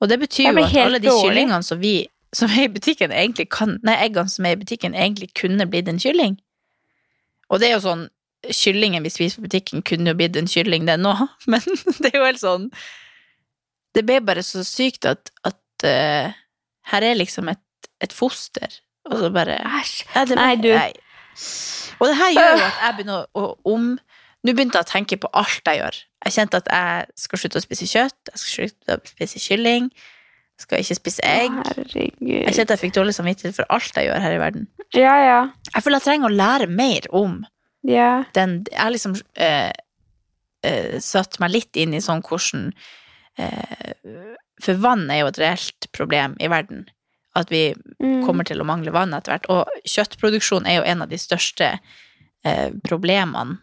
Og 0.00 0.10
det 0.10 0.18
betyr 0.20 0.50
jo 0.50 0.64
at 0.64 0.76
alle 0.80 1.00
de 1.00 1.12
kyllingene 1.12 1.64
som 1.64 1.80
vi 1.80 1.98
som 2.34 2.50
er 2.50 2.66
i 2.66 2.72
butikken, 2.72 3.12
egentlig 3.14 3.46
kan 3.54 3.78
Nei, 3.86 3.94
eggene 4.08 4.30
som 4.30 4.46
er 4.46 4.56
i 4.56 4.60
butikken, 4.60 4.96
egentlig 4.98 5.30
kunne 5.38 5.68
blitt 5.70 5.88
en 5.90 6.00
kylling. 6.02 6.34
Og 7.52 7.60
det 7.60 7.70
er 7.70 7.76
jo 7.78 7.86
sånn 7.86 8.08
Kyllingen 8.44 9.00
vi 9.06 9.08
spiser 9.08 9.40
på 9.40 9.46
butikken, 9.46 9.80
kunne 9.88 10.12
jo 10.12 10.18
blitt 10.18 10.34
en 10.36 10.50
kylling, 10.50 10.84
den 10.84 11.06
òg, 11.08 11.22
men 11.50 11.62
det 12.02 12.10
er 12.10 12.18
jo 12.18 12.26
helt 12.26 12.42
sånn 12.42 12.66
Det 13.96 14.02
ble 14.04 14.18
bare 14.20 14.42
så 14.44 14.64
sykt 14.66 15.06
at, 15.08 15.30
at 15.48 15.86
uh, 15.86 16.34
her 16.90 17.06
er 17.06 17.16
liksom 17.16 17.48
et, 17.48 17.62
et 18.04 18.12
foster, 18.12 18.68
og 19.10 19.18
så 19.20 19.30
bare 19.34 19.58
Æsj. 19.80 20.04
Nei, 20.14 20.24
det- 20.24 20.36
Nei, 20.38 20.54
du. 20.56 20.70
Og 22.00 22.08
det 22.08 22.16
her 22.16 22.32
gjør 22.34 22.50
jo 22.58 22.64
at 22.64 22.80
jeg 22.82 22.94
begynner 22.98 23.26
å, 23.34 23.42
å 23.42 23.74
om 23.74 23.98
Nå 24.44 24.52
begynte 24.52 24.76
jeg 24.76 24.84
å 24.84 24.90
tenke 24.90 25.16
på 25.16 25.28
alt 25.32 25.62
jeg 25.64 25.78
gjør. 25.80 25.96
Jeg 26.26 26.32
kjente 26.34 26.58
at 26.60 26.66
jeg 26.68 27.06
skal 27.16 27.38
slutte 27.40 27.56
å 27.56 27.62
spise 27.64 27.86
kjøtt, 27.88 28.28
jeg 28.28 28.40
skal 28.42 28.50
slutte 28.52 28.96
å 28.98 29.08
spise 29.08 29.40
kylling, 29.40 29.86
jeg 29.88 30.60
skal 30.66 30.82
ikke 30.82 30.96
spise 30.98 31.24
egg. 31.24 31.54
Jeg 32.20 32.52
kjente 32.52 32.74
jeg 32.76 32.82
fikk 32.82 32.92
dårlig 32.98 33.14
samvittighet 33.16 33.56
for 33.56 33.64
alt 33.72 33.96
jeg 33.96 34.10
gjør 34.10 34.20
her 34.20 34.34
i 34.36 34.42
verden. 34.42 34.66
Ja, 34.92 35.14
ja. 35.24 35.38
Jeg 35.72 35.82
føler 35.86 35.96
jeg 35.96 36.04
trenger 36.10 36.28
å 36.28 36.36
lære 36.36 36.68
mer 36.68 37.08
om 37.16 37.46
Ja. 37.88 38.24
den 38.34 38.66
Jeg 38.70 38.92
liksom 38.92 39.16
eh, 39.36 39.72
eh, 40.62 40.98
satt 41.00 41.40
meg 41.40 41.50
litt 41.56 41.76
inn 41.80 41.94
i 41.96 42.00
sånn 42.04 42.20
hvordan 42.22 42.72
eh, 43.38 43.94
For 44.60 44.74
vann 44.74 45.08
er 45.10 45.20
jo 45.24 45.26
et 45.32 45.38
reelt 45.40 45.88
problem 45.92 46.36
i 46.38 46.48
verden. 46.52 46.84
At 47.34 47.50
vi 47.50 47.74
Mm. 48.00 48.26
kommer 48.26 48.44
til 48.44 48.60
å 48.60 48.66
mangle 48.68 48.92
vann 48.94 49.14
etter 49.14 49.34
hvert. 49.34 49.46
Og 49.50 49.66
kjøttproduksjon 49.88 50.66
er 50.66 50.78
jo 50.78 50.84
en 50.86 51.02
av 51.02 51.08
de 51.08 51.18
største 51.18 51.78
eh, 52.44 52.70
problemene, 52.84 53.58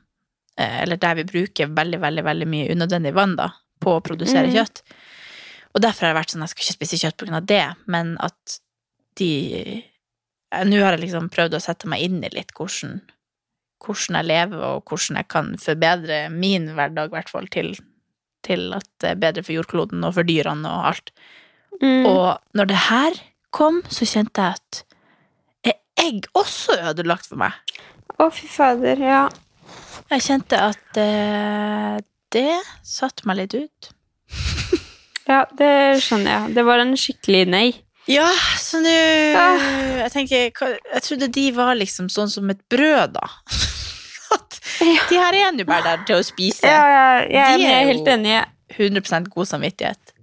eh, 0.57 0.82
eller 0.84 0.97
der 0.97 1.15
vi 1.15 1.28
bruker 1.30 1.67
veldig, 1.67 1.99
veldig, 2.01 2.24
veldig 2.26 2.47
mye 2.47 2.72
unødvendig 2.74 3.13
vann 3.13 3.36
da, 3.38 3.51
på 3.80 3.97
å 3.97 4.03
produsere 4.03 4.49
mm. 4.49 4.55
kjøtt. 4.55 4.84
Og 5.72 5.82
derfor 5.86 6.05
har 6.05 6.11
jeg 6.11 6.19
vært 6.19 6.34
sånn, 6.34 6.43
jeg 6.43 6.53
skal 6.53 6.65
ikke 6.65 6.80
spise 6.80 7.01
kjøtt 7.05 7.26
av 7.32 7.47
det, 7.47 7.63
men 7.88 8.17
at 8.19 8.59
de 9.19 9.32
eh, 9.61 9.88
Nå 10.67 10.82
har 10.84 10.97
jeg 10.97 11.05
liksom 11.05 11.30
prøvd 11.32 11.53
å 11.55 11.61
sette 11.63 11.88
meg 11.88 12.01
inn 12.03 12.17
i 12.28 12.30
litt 12.34 12.49
hvordan, 12.57 12.97
hvordan 13.80 14.17
jeg 14.19 14.28
lever, 14.28 14.63
og 14.67 14.84
hvordan 14.84 15.19
jeg 15.22 15.28
kan 15.32 15.53
forbedre 15.63 16.17
min 16.28 16.65
hverdag, 16.76 17.07
i 17.07 17.15
hvert 17.15 17.32
fall, 17.32 17.47
til, 17.47 17.69
til 18.43 18.74
at 18.76 18.89
det 18.99 19.13
er 19.13 19.22
bedre 19.22 19.45
for 19.47 19.55
jordkloden 19.55 20.03
og 20.03 20.17
for 20.17 20.28
dyrene 20.28 20.67
og 20.67 20.89
alt. 20.89 21.13
Mm. 21.80 22.03
Og 22.03 22.57
når 22.59 22.67
det 22.67 22.82
her 22.89 23.22
kom, 23.54 23.82
så 23.91 24.08
kjente 24.08 24.41
jeg 24.45 24.58
at 24.60 24.82
er 25.72 25.78
egg 26.08 26.26
også 26.38 26.78
ødelagt 26.91 27.28
for 27.30 27.38
meg? 27.41 27.54
Å, 28.20 28.30
fy 28.34 28.47
fader. 28.52 28.99
Ja. 29.02 29.24
Jeg 30.12 30.24
kjente 30.26 30.58
at 30.60 30.97
eh, 30.99 31.99
det 32.34 32.58
satte 32.88 33.28
meg 33.30 33.41
litt 33.43 33.56
ut. 33.60 33.91
ja, 35.32 35.43
det 35.58 35.72
skjønner 36.04 36.32
jeg. 36.32 36.56
Det 36.58 36.66
var 36.68 36.84
en 36.84 36.93
skikkelig 36.99 37.43
nei. 37.52 37.68
Ja, 38.10 38.28
så 38.58 38.80
nå 38.82 38.91
Ah. 39.38 39.62
Jeg 40.02 40.10
tenker 40.16 40.39
Jeg 40.41 41.04
trodde 41.06 41.28
de 41.32 41.43
var 41.54 41.76
liksom 41.78 42.08
sånn 42.10 42.32
som 42.34 42.49
et 42.49 42.60
brød, 42.72 43.14
da. 43.20 43.28
At 44.36 44.58
de 45.12 45.20
her 45.20 45.36
er 45.38 45.52
nå 45.54 45.66
bare 45.70 45.84
der 45.86 46.06
til 46.08 46.18
å 46.20 46.26
spise. 46.26 46.66
Ja, 46.68 46.82
ja, 46.88 47.06
jeg, 47.28 47.60
De 47.60 47.66
jeg 47.68 47.72
er 47.72 47.82
er 47.84 47.89
helt 47.91 48.08
jo- 48.08 48.16
enig. 48.16 48.39
100% 48.72 49.28
god 49.34 49.47
samvittighet. 49.49 50.14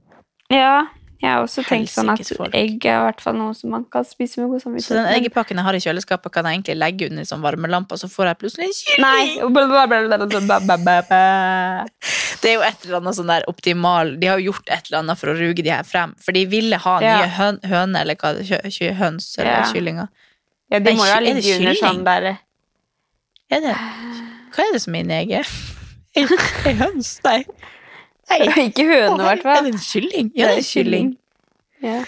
Ja, 0.51 0.87
jeg 1.20 1.30
har 1.32 1.42
også 1.42 1.64
tenkt 1.66 1.90
sånn 1.90 2.10
at 2.12 2.20
egg 2.54 2.84
er 2.86 3.00
i 3.00 3.04
hvert 3.08 3.20
fall 3.20 3.34
noe 3.34 3.54
som 3.58 3.70
man 3.74 3.84
kan 3.90 4.04
spise 4.06 4.38
med 4.38 4.50
god 4.52 4.60
Så 4.80 4.94
den 4.94 5.08
eggepakken 5.10 5.58
jeg 5.58 5.64
har 5.66 5.74
i 5.74 5.80
kjøleskapet, 5.82 6.30
kan 6.32 6.44
jeg 6.46 6.58
egentlig 6.60 6.76
legge 6.78 7.08
under 7.10 7.24
sånn 7.26 7.42
varmelampe, 7.42 7.98
så 7.98 8.06
får 8.12 8.26
jeg 8.30 8.38
plutselig 8.38 8.68
en 8.68 8.76
kylling. 8.78 9.52
Det 12.38 12.50
er 12.52 12.54
jo 12.54 12.62
et 12.62 12.84
eller 12.86 13.00
annet 13.00 13.16
sånn 13.18 13.30
der 13.32 13.44
optimal 13.50 14.12
De 14.20 14.28
har 14.30 14.38
jo 14.38 14.52
gjort 14.52 14.68
et 14.70 14.86
eller 14.88 15.00
annet 15.02 15.18
for 15.18 15.32
å 15.32 15.34
ruge 15.38 15.64
de 15.66 15.72
her 15.74 15.82
frem. 15.86 16.12
For 16.22 16.36
de 16.36 16.44
ville 16.46 16.78
ha 16.84 16.94
Ja. 17.02 17.16
nye 17.18 17.30
høn, 17.34 17.58
høner, 17.66 18.00
eller 18.04 18.14
hva 18.20 18.30
er, 18.38 18.42
kjø- 18.70 18.94
høns 19.00 19.32
eller 19.38 19.50
Ja. 19.50 19.64
kyllinger. 19.72 20.08
Ja, 20.70 20.78
de 20.78 20.92
må 20.94 21.04
jo 21.06 21.12
ha 21.14 21.18
litt 21.20 21.34
ligget 21.40 21.58
under 21.58 21.74
kylling? 21.74 21.82
sånn 21.82 22.04
der 22.04 22.38
Er 23.50 23.60
det 23.64 23.74
Hva 24.54 24.60
er 24.68 24.72
det 24.72 24.82
som 24.82 24.94
er 24.94 24.98
inni 25.02 25.14
egget? 25.26 25.46
Ei 26.66 26.74
høns? 26.74 27.20
Nei. 27.24 27.44
Nei. 28.29 28.41
Ikke 28.68 28.85
høne, 28.89 29.16
i 29.16 29.26
hvert 29.29 29.47
Er 29.47 29.64
det 29.66 29.72
en 29.74 29.81
kylling? 29.83 30.31
Ja, 30.37 30.51
det 30.51 30.59
er 30.59 30.62
en 30.62 30.68
kylling. 30.72 31.11
Ja. 31.85 31.99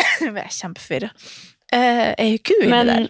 Jeg 0.20 0.34
er 0.34 0.52
kjempeforvirra. 0.56 1.10
Jeg 1.70 2.14
er 2.18 2.30
jo 2.32 2.38
ku 2.48 2.54
inni 2.58 2.70
Men 2.72 2.88
der. 2.90 3.08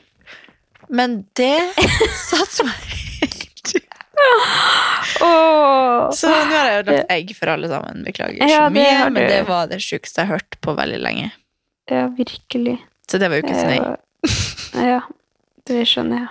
Men 0.91 1.13
det 1.39 1.55
satte 2.29 2.67
meg 2.67 2.89
helt 3.23 3.77
oh. 5.25 6.11
Så 6.13 6.29
nå 6.29 6.41
har 6.51 6.67
jeg 6.69 6.81
jo 6.81 6.85
lagt 6.91 7.13
egg 7.15 7.31
for 7.39 7.53
alle 7.53 7.71
sammen. 7.71 8.03
Beklager 8.05 8.43
Ja, 8.43 8.49
så 8.49 8.67
det 8.67 8.75
mye, 8.75 9.07
men 9.15 9.29
det 9.31 9.41
var 9.49 9.71
det 9.71 9.79
sjukeste 9.85 10.21
jeg 10.23 10.29
har 10.31 10.41
hørt 10.41 10.59
på 10.65 10.75
veldig 10.77 10.99
lenge. 11.01 11.31
Ja, 11.91 12.05
virkelig. 12.19 12.77
Så 13.11 13.19
det 13.23 13.31
var 13.31 13.41
jo 13.41 13.47
ikke 13.47 13.57
så 13.59 13.67
nøye. 13.71 13.95
Eh, 13.95 14.85
Ja, 14.91 15.01
det 15.71 15.81
skjønner 15.91 16.21
jeg. 16.27 16.29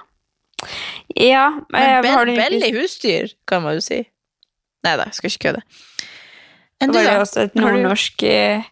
Ja, 1.32 1.48
Men 1.72 1.82
eh, 1.82 2.12
har 2.14 2.26
be 2.28 2.32
du 2.36 2.38
belly 2.40 2.70
husdyr, 2.76 3.32
kan 3.48 3.64
man 3.66 3.80
jo 3.80 3.84
si. 3.84 4.04
Nei 4.86 4.94
da, 5.00 5.08
jeg 5.10 5.18
skal 5.18 5.32
ikke 5.34 5.44
kødde. 5.48 5.64
Enn 6.80 6.94
du, 6.94 6.98
Var 6.98 7.06
det 7.06 7.16
var 7.16 7.26
også 7.26 7.46
et 7.48 7.58
nordnorsk 7.60 8.24
eh, 8.24 8.68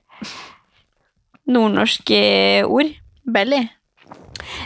Nordnorsk 1.52 2.12
eh, 2.16 2.68
ord? 2.68 2.94
Belly? 3.28 3.66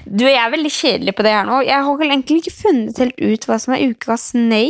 Du, 0.06 0.26
jeg 0.28 0.38
er 0.38 0.52
veldig 0.54 0.72
kjedelig 0.74 1.16
på 1.18 1.26
det 1.26 1.34
her 1.34 1.48
nå. 1.48 1.62
Jeg 1.66 1.86
har 1.88 2.04
egentlig 2.06 2.42
ikke 2.44 2.54
funnet 2.54 3.00
helt 3.02 3.18
ut 3.22 3.48
hva 3.50 3.58
som 3.62 3.74
er 3.74 3.86
ukas 3.90 4.32
nei. 4.38 4.68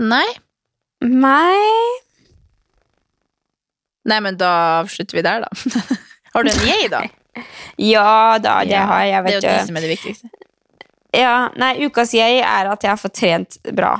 Nei? 0.00 0.26
Nei 1.04 2.00
Nei, 4.08 4.16
men 4.24 4.36
da 4.40 4.50
avslutter 4.80 5.18
vi 5.18 5.24
der, 5.24 5.44
da. 5.44 5.80
har 6.34 6.44
du 6.44 6.50
en 6.50 6.68
yay, 6.68 6.86
da? 6.92 7.04
Ja 7.80 8.38
da, 8.42 8.60
det 8.64 8.72
Ja, 8.74 8.86
har 8.88 9.04
jeg, 9.04 9.24
Det 9.24 9.32
er 9.32 9.36
jo 9.36 9.42
de 9.44 9.66
som 9.68 9.76
er 9.76 9.84
det 9.84 9.90
viktigste. 9.92 10.30
Ja, 11.16 11.34
nei, 11.58 11.74
ukas 11.86 12.14
jeg 12.14 12.40
er 12.40 12.70
at 12.70 12.84
jeg 12.84 12.90
har 12.90 13.00
fått 13.00 13.16
trent 13.18 13.58
bra. 13.76 13.92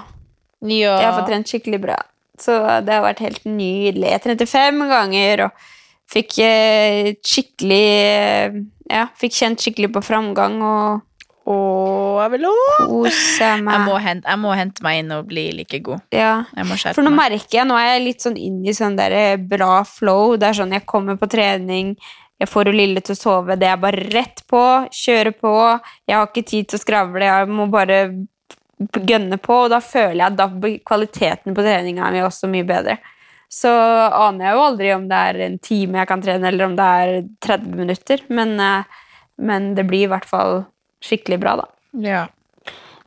Ja. 0.61 0.97
Jeg 1.01 1.07
har 1.07 1.17
fått 1.19 1.31
trent 1.31 1.53
skikkelig 1.53 1.81
bra. 1.83 1.97
Så 2.41 2.57
det 2.87 2.95
har 2.97 3.05
vært 3.05 3.23
helt 3.25 3.45
nydelig. 3.45 4.09
Jeg 4.15 4.23
trente 4.25 4.47
fem 4.49 4.81
ganger 4.91 5.47
og 5.49 5.69
fikk 6.11 6.39
eh, 6.45 7.13
skikkelig 7.23 7.85
eh, 8.01 8.59
Ja, 8.91 9.05
fikk 9.21 9.37
kjent 9.37 9.63
skikkelig 9.63 9.93
på 9.95 10.03
framgang 10.03 10.59
og 10.67 11.07
Åh, 11.51 12.21
jeg 12.21 12.31
vil 12.35 12.45
kose 12.87 13.47
meg. 13.65 13.73
Jeg 13.75 13.83
må, 13.89 13.95
hente, 13.99 14.29
jeg 14.29 14.39
må 14.39 14.51
hente 14.55 14.85
meg 14.85 14.99
inn 15.01 15.15
og 15.17 15.25
bli 15.31 15.47
like 15.57 15.81
god. 15.83 16.03
Ja. 16.15 16.45
Jeg 16.55 16.69
må 16.69 16.77
For 16.79 17.03
nå 17.03 17.11
meg. 17.11 17.33
merker 17.33 17.57
jeg, 17.59 17.67
nå 17.67 17.79
er 17.81 17.89
jeg 17.95 18.03
litt 18.05 18.27
sånn 18.27 18.37
inn 18.39 18.61
i 18.69 18.75
sånn 18.77 18.99
der 18.99 19.15
eh, 19.17 19.41
bra 19.51 19.81
flow. 19.89 20.37
Det 20.39 20.47
er 20.51 20.59
sånn 20.61 20.77
jeg 20.77 20.85
kommer 20.87 21.19
på 21.19 21.27
trening, 21.33 21.95
jeg 22.41 22.49
får 22.49 22.71
jo 22.71 22.77
Lille 22.77 23.03
til 23.05 23.17
å 23.17 23.19
sove. 23.19 23.57
Det 23.61 23.67
er 23.69 23.81
bare 23.83 24.05
rett 24.15 24.45
på, 24.49 24.61
kjøre 24.95 25.33
på. 25.37 25.55
Jeg 26.09 26.17
har 26.17 26.29
ikke 26.29 26.47
tid 26.53 26.71
til 26.71 26.79
å 26.79 26.85
skravle, 26.85 27.27
jeg 27.27 27.51
må 27.51 27.67
bare 27.73 27.99
gønne 28.81 29.39
på. 29.41 29.65
Og 29.65 29.73
da 29.73 29.81
føler 29.85 30.19
jeg 30.19 30.27
at 30.29 30.39
da 30.39 30.49
blir 30.53 30.79
kvaliteten 30.87 31.57
på 31.57 31.65
treninga 31.65 32.11
mi 32.15 32.23
også 32.25 32.51
mye 32.51 32.67
bedre. 32.69 32.99
Så 33.51 33.71
aner 33.71 34.47
jeg 34.47 34.55
jo 34.55 34.67
aldri 34.69 34.93
om 34.95 35.09
det 35.11 35.21
er 35.31 35.41
en 35.49 35.59
time 35.59 35.99
jeg 35.99 36.09
kan 36.11 36.21
trene, 36.23 36.53
eller 36.53 36.69
om 36.69 36.77
det 36.79 36.87
er 37.03 37.15
30 37.43 37.81
minutter. 37.83 38.23
Men, 38.31 38.55
eh, 38.63 39.03
men 39.43 39.75
det 39.75 39.89
blir 39.91 40.07
i 40.07 40.13
hvert 40.13 40.29
fall 40.29 40.65
skikkelig 41.03 41.41
bra, 41.43 41.57
da. 41.63 41.69
Ja. 42.05 42.23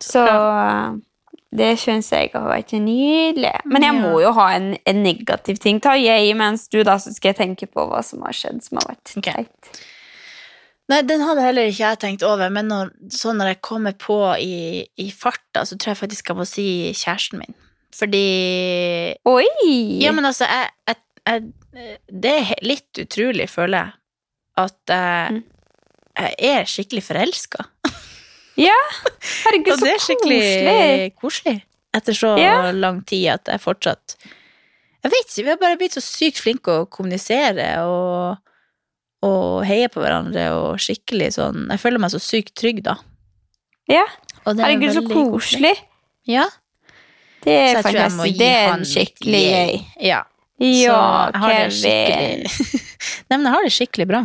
Så 0.03 0.25
eh, 0.27 0.99
det 1.53 1.69
syns 1.79 2.11
jeg 2.11 2.33
har 2.33 2.49
vært 2.49 2.73
nydelig. 2.75 3.53
Men 3.69 3.85
jeg 3.87 3.95
må 4.01 4.17
jo 4.23 4.33
ha 4.35 4.49
en, 4.57 4.73
en 4.89 5.01
negativ 5.05 5.61
ting. 5.63 5.79
Ta 5.83 5.95
jeg 5.99 6.35
mens 6.39 6.67
du, 6.67 6.81
da, 6.83 6.97
så 6.99 7.13
skal 7.13 7.31
jeg 7.31 7.39
tenke 7.39 7.69
på 7.69 7.87
hva 7.87 8.01
som 8.05 8.25
har 8.25 8.35
skjedd 8.35 8.63
som 8.65 8.81
har 8.81 8.89
vært 8.95 9.15
teit. 9.15 9.83
Nei, 10.91 10.99
den 11.07 11.21
hadde 11.23 11.41
heller 11.45 11.69
ikke 11.69 11.85
jeg 11.85 11.99
tenkt 12.01 12.23
over, 12.27 12.49
men 12.51 12.67
når, 12.67 12.89
sånn 13.15 13.37
når 13.39 13.53
jeg 13.53 13.61
kommer 13.63 13.93
på 13.95 14.17
i, 14.43 14.83
i 14.99 15.05
farta, 15.15 15.63
så 15.65 15.77
tror 15.79 15.93
jeg 15.93 16.01
faktisk 16.01 16.27
jeg 16.33 16.39
må 16.41 16.45
si 16.49 16.65
kjæresten 16.91 17.39
min. 17.39 17.55
Fordi 17.95 18.25
Oi! 19.29 19.45
Ja, 20.03 20.11
men 20.11 20.25
altså, 20.25 20.47
jeg, 20.49 20.71
jeg, 20.89 20.97
jeg 21.29 21.97
Det 22.23 22.33
er 22.41 22.53
litt 22.65 22.99
utrolig, 23.05 23.47
føler 23.53 23.77
jeg, 23.85 23.99
at 24.65 24.93
jeg, 24.95 25.41
Mm. 26.13 26.27
jeg 26.37 26.49
er 26.59 26.67
skikkelig 26.69 27.01
forelska. 27.07 27.63
Herregud, 28.59 29.77
så 29.79 29.79
koselig. 29.79 29.79
Og 29.79 29.85
det 29.87 29.93
er 29.93 30.03
skikkelig 30.03 31.13
koselig. 31.21 31.55
Etter 31.93 32.13
så 32.17 32.33
Ja. 32.41 32.71
lang 32.73 33.03
tid 33.05 33.27
at 33.35 33.49
jeg 33.53 33.61
fortsatt 33.61 34.15
Jeg 35.03 35.11
vet 35.11 35.27
ikke, 35.29 35.43
vi 35.43 35.49
har 35.51 35.57
bare 35.61 35.77
blitt 35.77 35.93
så 35.97 36.01
sykt 36.01 36.39
flinke 36.41 36.71
å 36.71 36.85
kommunisere 36.89 37.65
og, 37.85 38.37
og 39.63 39.69
heie 39.69 39.89
på 39.91 40.03
hverandre 40.03 40.49
og 40.57 40.81
skikkelig 40.83 41.31
sånn 41.37 41.65
Jeg 41.71 41.81
føler 41.81 42.03
meg 42.03 42.13
så 42.13 42.21
sykt 42.21 42.53
trygg, 42.59 42.83
da. 42.85 42.97
Ja. 43.91 44.03
Det 44.43 44.59
er 44.59 44.67
Herregud, 44.67 44.93
så 44.95 45.03
koselig! 45.07 45.73
Ja, 46.27 46.45
Det 47.43 47.55
er 47.55 47.81
fantastisk. 47.83 48.37
Det 48.39 48.47
er 48.47 48.69
en 48.71 48.85
skikkelig 48.87 49.41
yay. 49.41 49.81
Ja, 49.99 50.21
Ja, 50.63 51.33
så 51.33 51.33
jeg 51.33 51.41
har 51.41 51.53
det 51.57 51.73
skikkelig 51.79 52.83
Nei, 53.27 53.37
men 53.37 53.47
jeg 53.47 53.55
har 53.55 53.65
det 53.65 53.73
skikkelig 53.75 54.07
bra. 54.11 54.21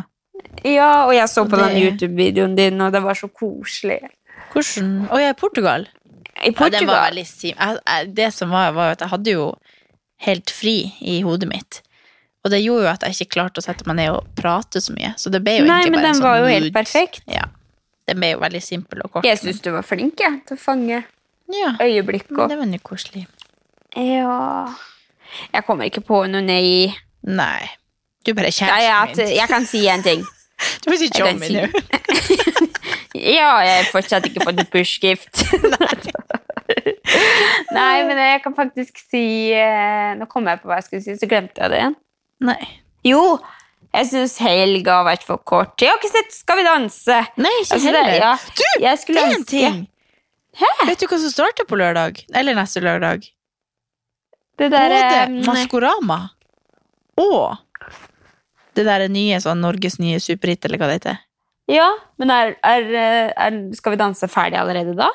Ja, 0.66 0.90
og 1.06 1.14
jeg 1.14 1.30
så 1.30 1.44
på 1.46 1.54
på 1.54 1.60
den 1.62 1.78
YouTube-videoen 1.80 2.54
din, 2.58 2.80
og 2.82 2.92
det 2.94 3.02
var 3.02 3.18
så 3.18 3.30
koselig. 3.30 3.98
Hvordan 4.52 4.92
Å, 5.08 5.18
jeg 5.18 5.32
er 5.32 5.34
i 5.34 5.38
Portugal. 5.38 5.88
I 6.38 6.52
Ja, 6.52 6.68
det, 6.70 6.84
var 6.86 7.08
veldig 7.10 8.14
det 8.14 8.28
som 8.34 8.54
var, 8.54 8.70
var 8.76 8.94
at 8.94 9.02
jeg 9.02 9.10
hadde 9.10 9.34
jo 9.34 9.48
helt 10.26 10.50
fri 10.54 10.76
i 11.02 11.20
hodet 11.26 11.48
mitt. 11.50 11.80
Og 12.46 12.52
det 12.54 12.60
gjorde 12.62 12.86
jo 12.86 12.90
at 12.92 13.04
jeg 13.04 13.16
ikke 13.16 13.34
klarte 13.34 13.60
å 13.60 13.64
sette 13.64 13.86
meg 13.88 13.98
ned 13.98 14.12
og 14.14 14.28
prate 14.38 14.80
så 14.80 14.94
mye. 14.94 15.12
Så 15.18 15.32
det 15.34 15.40
ble 15.44 15.58
jo 15.58 15.64
Nei, 15.66 15.80
egentlig 15.82 15.92
men 15.92 15.98
bare 15.98 16.06
en 16.06 16.12
den 16.12 16.20
sånn 16.20 16.28
var 16.28 16.38
jo 16.38 16.52
helt 16.52 16.76
perfekt. 16.76 17.24
Ja. 17.30 17.48
Den 18.08 18.22
ble 18.22 18.30
jo 18.32 18.38
veldig 18.44 18.62
simpel 18.64 19.02
og 19.04 19.12
kort. 19.16 19.26
Jeg 19.28 19.40
syns 19.42 19.60
du 19.64 19.72
var 19.74 19.84
flink 19.86 20.22
jeg, 20.22 20.38
til 20.48 20.56
å 20.56 20.60
fange 20.62 21.02
Ja, 21.52 21.74
øyeblikk 21.82 22.30
men 22.30 22.44
og 22.44 22.52
det 22.52 22.60
var 22.60 22.72
jo 22.72 22.80
koselig. 22.84 23.26
Ja 23.96 24.68
Jeg 25.52 25.64
kommer 25.66 25.88
ikke 25.88 26.04
på 26.04 26.22
noe 26.30 26.44
nei. 26.44 26.94
Nei. 27.26 27.68
Du 28.24 28.32
bare 28.36 28.52
kjæresten 28.52 29.24
min. 29.24 29.36
jeg 29.36 29.48
kan 29.50 29.66
si 29.68 29.86
en 29.88 30.04
ting. 30.06 30.24
Du 30.82 30.90
får 30.90 30.98
si 30.98 31.08
si- 31.12 31.54
nå. 31.54 31.68
Ja, 33.18 33.50
jeg 33.64 33.76
har 33.82 33.86
fortsatt 33.92 34.26
ikke 34.28 34.44
fått 34.46 34.60
et 34.62 34.70
push-gift. 34.72 35.42
Nei, 37.74 38.02
men 38.06 38.18
jeg 38.20 38.42
kan 38.44 38.54
faktisk 38.56 38.98
si 39.00 39.50
eh, 39.56 40.12
Nå 40.18 40.26
kom 40.30 40.46
jeg 40.50 40.60
på 40.60 40.68
hva 40.68 40.78
jeg 40.78 40.86
skulle 40.88 41.04
si, 41.04 41.16
så 41.18 41.28
glemte 41.30 41.62
jeg 41.62 41.72
det 41.72 41.80
igjen. 41.80 41.96
Nei. 42.44 42.58
Jo, 43.06 43.38
jeg 43.94 44.06
syns 44.10 44.36
helga 44.42 44.98
har 45.00 45.06
vært 45.08 45.24
for 45.26 45.40
kort. 45.48 45.74
Jeg 45.82 45.90
har 45.90 45.98
ikke 46.00 46.10
sett 46.12 46.34
Skal 46.36 46.60
vi 46.60 46.66
danse. 46.66 47.18
Nei, 47.40 47.52
ikke 47.62 47.74
Altså, 47.78 47.86
heller. 47.88 48.12
ja, 48.18 48.32
Du, 48.58 48.64
jeg 48.84 48.98
det 49.08 49.16
er 49.22 49.32
en 49.36 49.44
ting! 49.44 49.78
ting. 49.78 49.86
Vet 50.88 50.98
du 51.00 51.06
hva 51.06 51.18
som 51.22 51.30
starter 51.30 51.66
på 51.68 51.76
lørdag? 51.78 52.22
Eller 52.34 52.54
neste 52.58 52.80
lørdag? 52.82 53.26
Det 54.58 54.70
derre 54.72 54.98
Både 54.98 55.22
eh, 55.22 55.46
Maskorama 55.46 56.18
og 57.18 57.56
det 58.78 58.84
der 58.86 59.04
nye 59.10 59.38
sånn 59.42 59.58
Norges 59.62 59.96
nye 59.98 60.18
superhit, 60.22 60.62
eller 60.66 60.78
hva 60.78 60.86
det 60.90 60.96
heter. 61.00 61.16
Ja, 61.70 61.88
men 62.18 62.30
er, 62.30 62.52
er, 62.62 62.84
er 63.34 63.56
Skal 63.74 63.94
vi 63.94 63.98
danse 64.00 64.28
ferdig 64.30 64.58
allerede 64.60 64.94
da? 64.98 65.08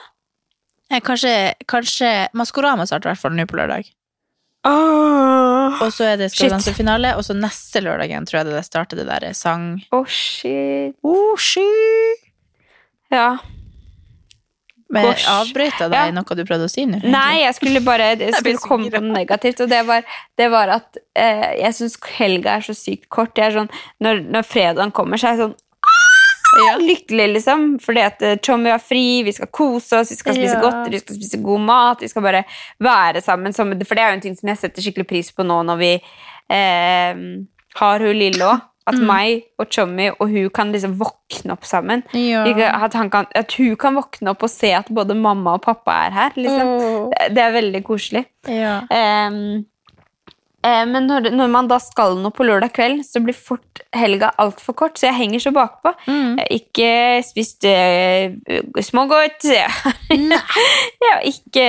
Eh, 0.92 1.00
Kanskje, 1.04 1.54
kanskje 1.68 2.10
Maskorama 2.36 2.86
starter 2.88 3.10
i 3.10 3.14
hvert 3.14 3.22
fall 3.24 3.36
nå 3.38 3.46
på 3.50 3.58
lørdag. 3.60 3.88
Åh, 4.64 5.82
Og 5.84 5.89
så 5.91 6.05
er 6.14 6.20
det 6.22 6.30
Skal 6.32 6.47
vi 6.47 6.53
danse-finale, 6.55 7.16
og 7.20 7.26
så 7.28 7.36
neste 7.36 7.82
lørdagen 7.84 8.28
tror 8.30 8.41
jeg 8.41 8.51
det 8.53 8.66
starter 8.68 9.01
det 9.01 9.07
der 9.09 9.34
sang 9.36 9.82
oh, 9.91 10.05
shit. 10.07 10.95
oh, 11.03 11.36
shit. 11.38 12.24
Ja. 13.11 13.38
Men 14.93 15.09
avbrøyta 15.28 15.88
deg 15.89 16.11
Ja. 16.11 16.14
noe 16.14 16.38
du 16.38 16.43
prøvde 16.45 16.68
å 16.70 16.72
si 16.72 16.86
nå? 16.86 16.99
Nei, 17.03 17.41
jeg 17.41 17.55
skulle 17.57 17.82
bare 17.84 18.11
jeg 18.20 18.34
skulle 18.38 18.61
komme 18.61 18.91
på 18.93 19.01
noe 19.01 19.16
negativt, 19.18 19.64
og 19.66 19.72
det 19.72 19.82
var, 19.89 20.05
det 20.38 20.49
var 20.53 20.70
at 20.78 20.99
eh, 21.18 21.49
jeg 21.64 21.74
syns 21.80 21.97
helga 22.20 22.57
er 22.59 22.68
så 22.68 22.76
sykt 22.78 23.09
kort. 23.09 23.34
Det 23.36 23.47
er 23.47 23.57
sånn, 23.57 23.72
når, 24.05 24.22
når 24.36 24.45
fredagen 24.47 24.93
kommer, 24.95 25.18
så 25.18 25.32
er 25.32 25.36
jeg 25.38 25.43
sånn 25.47 25.55
Ja. 26.60 26.76
lykkelig, 26.89 27.28
liksom. 27.38 27.80
Fordi 27.82 28.01
at 28.06 28.22
eh, 28.22 28.36
Tommy 28.43 28.70
har 28.70 28.80
fri, 28.84 29.24
vi 29.24 29.32
skal 29.32 29.47
kose 29.54 29.99
oss, 30.01 30.12
vi 30.12 30.16
skal 30.20 30.36
spise 30.38 30.58
Ja. 30.58 30.62
godt, 30.62 30.91
vi 30.91 30.99
skal 30.99 31.16
spise 31.16 31.41
god 31.43 31.60
mat. 31.66 32.01
Vi 32.01 32.08
skal 32.12 32.22
bare 32.26 32.43
være 32.80 33.22
sammen. 33.26 33.54
Som, 33.54 33.72
for 33.86 33.95
det 33.95 34.04
er 34.04 34.12
jo 34.14 34.20
en 34.20 34.22
ting 34.28 34.36
som 34.38 34.49
jeg 34.54 34.58
setter 34.62 34.82
skikkelig 34.86 35.08
pris 35.10 35.32
på 35.34 35.43
nå 35.47 35.62
når 35.66 35.78
vi 35.82 35.93
eh, 36.49 37.24
har 37.80 37.99
hun 38.06 38.16
lille 38.20 38.45
òg. 38.51 38.62
At 38.86 38.97
Mm. 38.99 39.06
meg 39.08 39.43
og 39.58 39.70
Tommy 39.72 40.10
og 40.20 40.28
hun 40.28 40.49
kan 40.51 40.72
liksom 40.74 40.97
våkne 40.99 41.54
opp 41.54 41.64
sammen. 41.64 42.01
Ja. 42.12 42.43
At, 42.84 42.93
han 42.99 43.10
kan, 43.10 43.26
at 43.34 43.54
hun 43.56 43.78
kan 43.80 43.95
våkne 43.95 44.34
opp 44.34 44.43
og 44.43 44.49
se 44.51 44.74
at 44.76 44.89
både 44.91 45.16
mamma 45.16 45.54
og 45.56 45.62
pappa 45.64 45.91
er 46.10 46.12
her. 46.12 46.32
Liksom. 46.36 46.68
Oh. 46.68 47.10
Det- 47.14 47.30
Det 47.36 47.41
er 47.45 47.51
veldig 47.54 47.84
koselig. 47.88 48.26
Ja. 48.45 48.82
Eh, 48.91 49.64
men 50.64 51.07
når, 51.09 51.28
når 51.36 51.49
man 51.51 51.68
da 51.68 51.76
skal 51.84 52.16
noe 52.22 52.32
på 52.32 52.45
lørdag 52.47 52.72
kveld, 52.76 53.01
så 53.03 53.20
blir 53.24 53.36
fort 53.36 53.82
helga 53.95 54.30
altfor 54.39 54.76
kort, 54.80 54.95
så 54.99 55.09
jeg 55.09 55.18
henger 55.18 55.43
så 55.43 55.51
bakpå. 55.55 55.91
Mm. 56.07 56.38
Jeg 56.39 56.45
har 56.45 56.53
ikke 56.55 56.91
spist 57.28 57.68
uh, 57.68 58.80
smågodt. 58.80 59.43
Jeg, 60.14 61.09
har 61.09 61.26
ikke 61.28 61.66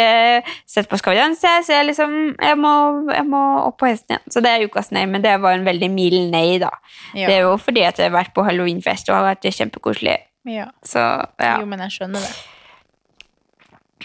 sett 0.69 0.89
på 0.89 0.99
Skal 1.01 1.15
vi 1.15 1.19
danse, 1.19 1.51
så 1.67 1.73
jeg, 1.75 1.87
liksom, 1.89 2.13
jeg, 2.39 2.57
må, 2.61 2.71
jeg 3.11 3.25
må 3.27 3.41
opp 3.65 3.79
på 3.81 3.89
hesten 3.89 4.15
igjen. 4.15 4.33
Så 4.33 4.43
det 4.45 4.53
er 4.53 4.65
ukas 4.69 4.93
nei, 4.95 5.05
men 5.11 5.25
det 5.25 5.35
var 5.43 5.57
en 5.57 5.67
veldig 5.67 5.91
mild 5.93 6.31
nei, 6.33 6.61
da. 6.63 6.71
Ja. 7.17 7.27
Det 7.27 7.35
er 7.35 7.45
jo 7.49 7.55
fordi 7.61 7.85
at 7.89 7.99
jeg 8.01 8.11
har 8.11 8.17
vært 8.17 8.35
på 8.37 8.45
halloweenfest 8.47 9.11
og 9.11 9.19
har 9.19 9.27
vært 9.33 9.49
kjempekoselig. 9.49 10.19
ja. 10.49 10.69
Så 10.87 11.03
ja. 11.03 11.57
Jo, 11.61 11.69
men 11.69 11.83
jeg 11.87 11.97
skjønner 11.99 12.25
det. 12.25 12.35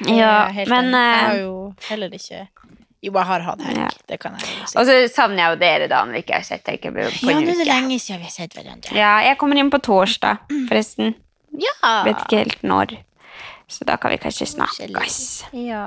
Ja 0.08 0.48
men 0.70 0.94
enig. 0.94 0.96
Jeg 0.96 1.20
har 1.20 1.34
eh, 1.34 1.42
jo 1.42 1.54
heller 1.90 2.14
ikke 2.16 2.46
Jo, 3.02 3.14
jeg 3.16 3.26
har 3.30 3.44
hatt 3.48 3.62
helg. 3.64 3.78
Ja. 3.80 3.90
Det 4.12 4.18
kan 4.20 4.34
jeg 4.36 4.48
jo 4.50 4.66
si. 4.68 4.76
Og 4.82 4.86
så 4.90 4.96
savner 5.14 5.40
jeg 5.44 5.54
jo 5.54 5.60
dere, 5.62 5.86
da, 5.88 6.02
når 6.04 6.18
vi 6.18 6.24
ikke 6.26 6.36
har 6.36 6.44
sett 6.48 6.66
dere 6.68 6.80
på, 6.92 6.92
på 6.92 7.30
Ja, 7.32 7.38
en 7.38 7.46
nå 7.48 7.54
er 7.54 7.60
det 7.62 7.68
lenge 7.70 8.00
siden 8.04 8.20
vi 8.20 8.28
har 8.28 8.34
sett 8.34 8.58
hverandre. 8.58 8.96
Ja, 8.98 9.12
jeg 9.24 9.38
kommer 9.40 9.60
inn 9.62 9.70
på 9.72 9.80
torsdag, 9.86 10.42
forresten. 10.68 11.14
Ja. 11.64 11.94
Vet 12.06 12.26
ikke 12.26 12.42
helt 12.44 12.66
når. 12.68 12.98
Så 13.70 13.86
da 13.88 13.96
kan 14.02 14.12
vi 14.12 14.18
kanskje 14.20 14.48
snakkes. 14.50 15.20
Ja. 15.56 15.86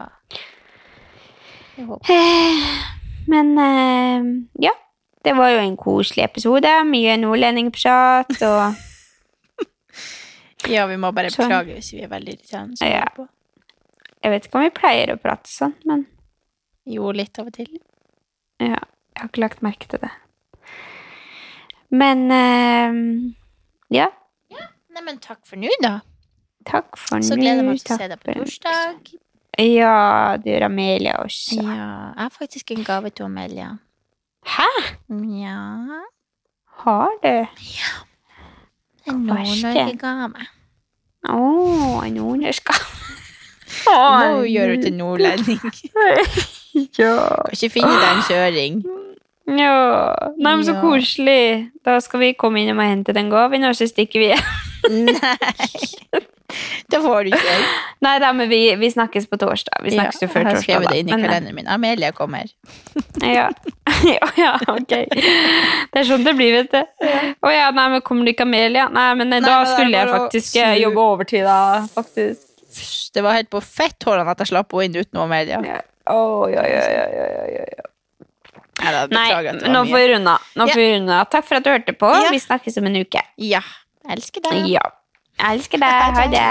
Jeg 1.77 1.87
håper. 1.91 2.15
Eh, 2.15 2.73
Men 3.29 3.53
eh, 3.59 4.31
ja, 4.65 4.73
det 5.25 5.35
var 5.39 5.53
jo 5.53 5.61
en 5.63 5.77
koselig 5.79 6.25
episode. 6.25 6.71
Mye 6.89 7.19
nordlendingprat 7.21 8.33
og 8.49 8.73
Ja, 10.73 10.87
vi 10.87 10.97
må 10.97 11.11
bare 11.15 11.31
Sånn. 11.31 11.49
beklage 11.51 11.75
hvis 11.77 11.93
vi 11.95 12.03
er 12.07 12.11
veldig 12.13 12.35
irriterende. 12.37 12.89
Ja. 12.89 13.05
på. 13.17 13.27
Jeg 14.23 14.31
vet 14.37 14.45
ikke 14.47 14.59
om 14.61 14.65
vi 14.67 14.73
pleier 14.75 15.13
å 15.15 15.19
prate 15.19 15.51
sånn, 15.51 15.73
men 15.91 16.05
Jo, 16.89 17.13
litt 17.15 17.39
av 17.39 17.47
og 17.51 17.55
til. 17.55 17.69
ja, 18.61 18.79
jeg 18.79 19.21
har 19.21 19.29
ikke 19.29 19.41
lagt 19.45 19.63
merke 19.63 19.87
til 19.93 20.01
det. 20.03 20.11
Men 21.93 22.25
eh, 22.33 22.97
ja, 23.93 24.09
Neimen, 24.93 25.19
takk 25.25 25.41
for 25.49 25.57
nå, 25.57 25.71
da. 25.81 26.01
takk 26.69 26.97
for 27.01 27.17
nå. 27.21 27.25
Så 27.25 27.37
gleder 27.41 27.63
jeg 27.63 27.69
meg 27.69 27.79
til 27.81 27.95
å 27.95 27.99
se 28.01 28.09
deg 28.11 28.21
på 28.21 28.35
torsdag. 28.37 29.13
Ja, 29.63 30.37
du 30.41 30.49
gjør 30.51 30.67
Amelia 30.69 31.15
også. 31.23 31.57
Ja, 31.61 31.77
jeg 32.17 32.23
har 32.25 32.33
faktisk 32.35 32.71
en 32.75 32.85
gave 32.85 33.11
til 33.13 33.25
Amelia. 33.29 33.71
Hæ? 34.49 34.69
Ja, 35.39 36.03
Har 36.83 37.13
du? 37.23 37.29
en 39.07 39.29
er 39.31 39.45
det? 39.63 39.85
Nord-Norge-gave. 40.03 40.47
Å, 41.29 42.03
en 42.03 42.15
nordnorsk 42.19 42.73
Du 42.73 43.91
Nå 43.93 44.43
gjør 44.51 44.75
du 44.75 44.83
til 44.83 44.97
nordlending. 44.99 45.61
Ja. 47.03 47.15
Kan 47.47 47.57
ikke 47.57 47.73
finne 47.79 47.93
deg 48.01 48.11
en 48.11 48.27
kjøring. 48.29 48.83
ja. 49.59 49.77
Nei, 50.39 50.53
men 50.57 50.65
så 50.67 50.77
koselig. 50.81 51.71
Da 51.85 51.99
skal 52.01 52.23
vi 52.23 52.33
komme 52.39 52.63
innom 52.63 52.81
og 52.83 52.89
hente 52.89 53.15
den 53.17 53.29
gaven, 53.33 53.65
og 53.69 53.77
så 53.77 53.89
stikker 53.91 54.23
vi. 54.23 54.31
Nei. 54.91 56.23
Det 56.93 56.99
får 57.01 57.25
du 57.25 57.31
ikke. 57.33 57.53
Nei 58.05 58.15
da, 58.21 58.29
men 58.37 58.49
vi, 58.51 58.59
vi 58.77 58.89
snakkes 58.93 59.25
på 59.31 59.39
torsdag. 59.41 59.79
Vi 59.87 59.95
snakkes 59.95 60.21
jo 60.21 60.29
før 60.29 60.43
jeg 60.43 60.49
har 60.51 60.57
torsdag. 60.59 60.65
skrevet 60.67 60.91
det 60.93 60.99
inn 61.01 61.09
i 61.09 61.15
eh, 61.17 61.23
kalenderen 61.23 61.57
min. 61.57 61.69
Amelia 61.73 62.13
kommer. 62.17 62.51
Ja. 63.23 63.47
ja, 64.03 64.27
ja, 64.37 64.51
ok. 64.73 64.93
Det 65.15 66.01
er 66.01 66.07
sånn 66.09 66.25
det 66.27 66.33
blir, 66.35 66.57
vet 66.57 66.73
du. 66.75 67.07
Å 67.47 67.53
ja, 67.53 67.69
nei, 67.77 67.85
men 67.93 68.03
kommer 68.05 68.27
det 68.27 68.35
ikke 68.35 68.47
Amelia? 68.49 68.89
Nei, 68.93 69.07
men 69.21 69.31
eh, 69.37 69.41
Nei, 69.45 69.49
da 69.53 69.61
skulle 69.69 69.95
jeg 69.95 70.11
faktisk 70.11 70.57
å 70.59 70.65
eh, 70.65 70.75
jobbe 70.83 71.05
overtid, 71.13 71.45
da. 71.47 71.59
Faktisk. 71.95 72.49
Det 73.15 73.23
var 73.25 73.37
helt 73.39 73.51
på 73.53 73.61
fetthårene 73.63 74.33
at 74.33 74.43
jeg 74.43 74.51
slapp 74.53 74.73
henne 74.75 74.89
inn 74.91 74.99
uten 75.07 75.23
Amelia. 75.23 75.61
Ja. 75.69 75.79
Oh, 76.11 76.51
ja, 76.51 76.63
ja, 76.67 76.83
ja, 76.91 77.07
ja, 77.15 77.65
ja. 77.79 77.85
Nei, 78.83 78.91
da, 78.91 79.07
Nei 79.07 79.71
nå 79.71 79.85
får 79.87 79.95
vi 79.95 80.95
runde 80.97 81.15
av. 81.15 81.29
Takk 81.31 81.47
for 81.47 81.61
at 81.61 81.65
du 81.67 81.71
hørte 81.71 81.95
på. 81.95 82.11
Ja. 82.11 82.33
Vi 82.35 82.41
snakkes 82.43 82.77
om 82.81 82.89
en 82.91 82.97
uke. 83.05 83.23
Ja. 83.39 83.63
Jeg 84.03 84.17
elsker 84.17 84.43
deg. 84.49 84.67
Ja. 84.73 84.83
Jeg 85.39 85.61
elsker 85.61 85.79
deg. 85.79 85.89
Ha 86.19 86.27
det. 86.33 86.43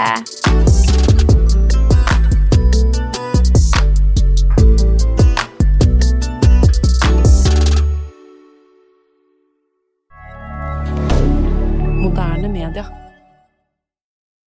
Moderne 12.00 12.48
media. 12.48 13.01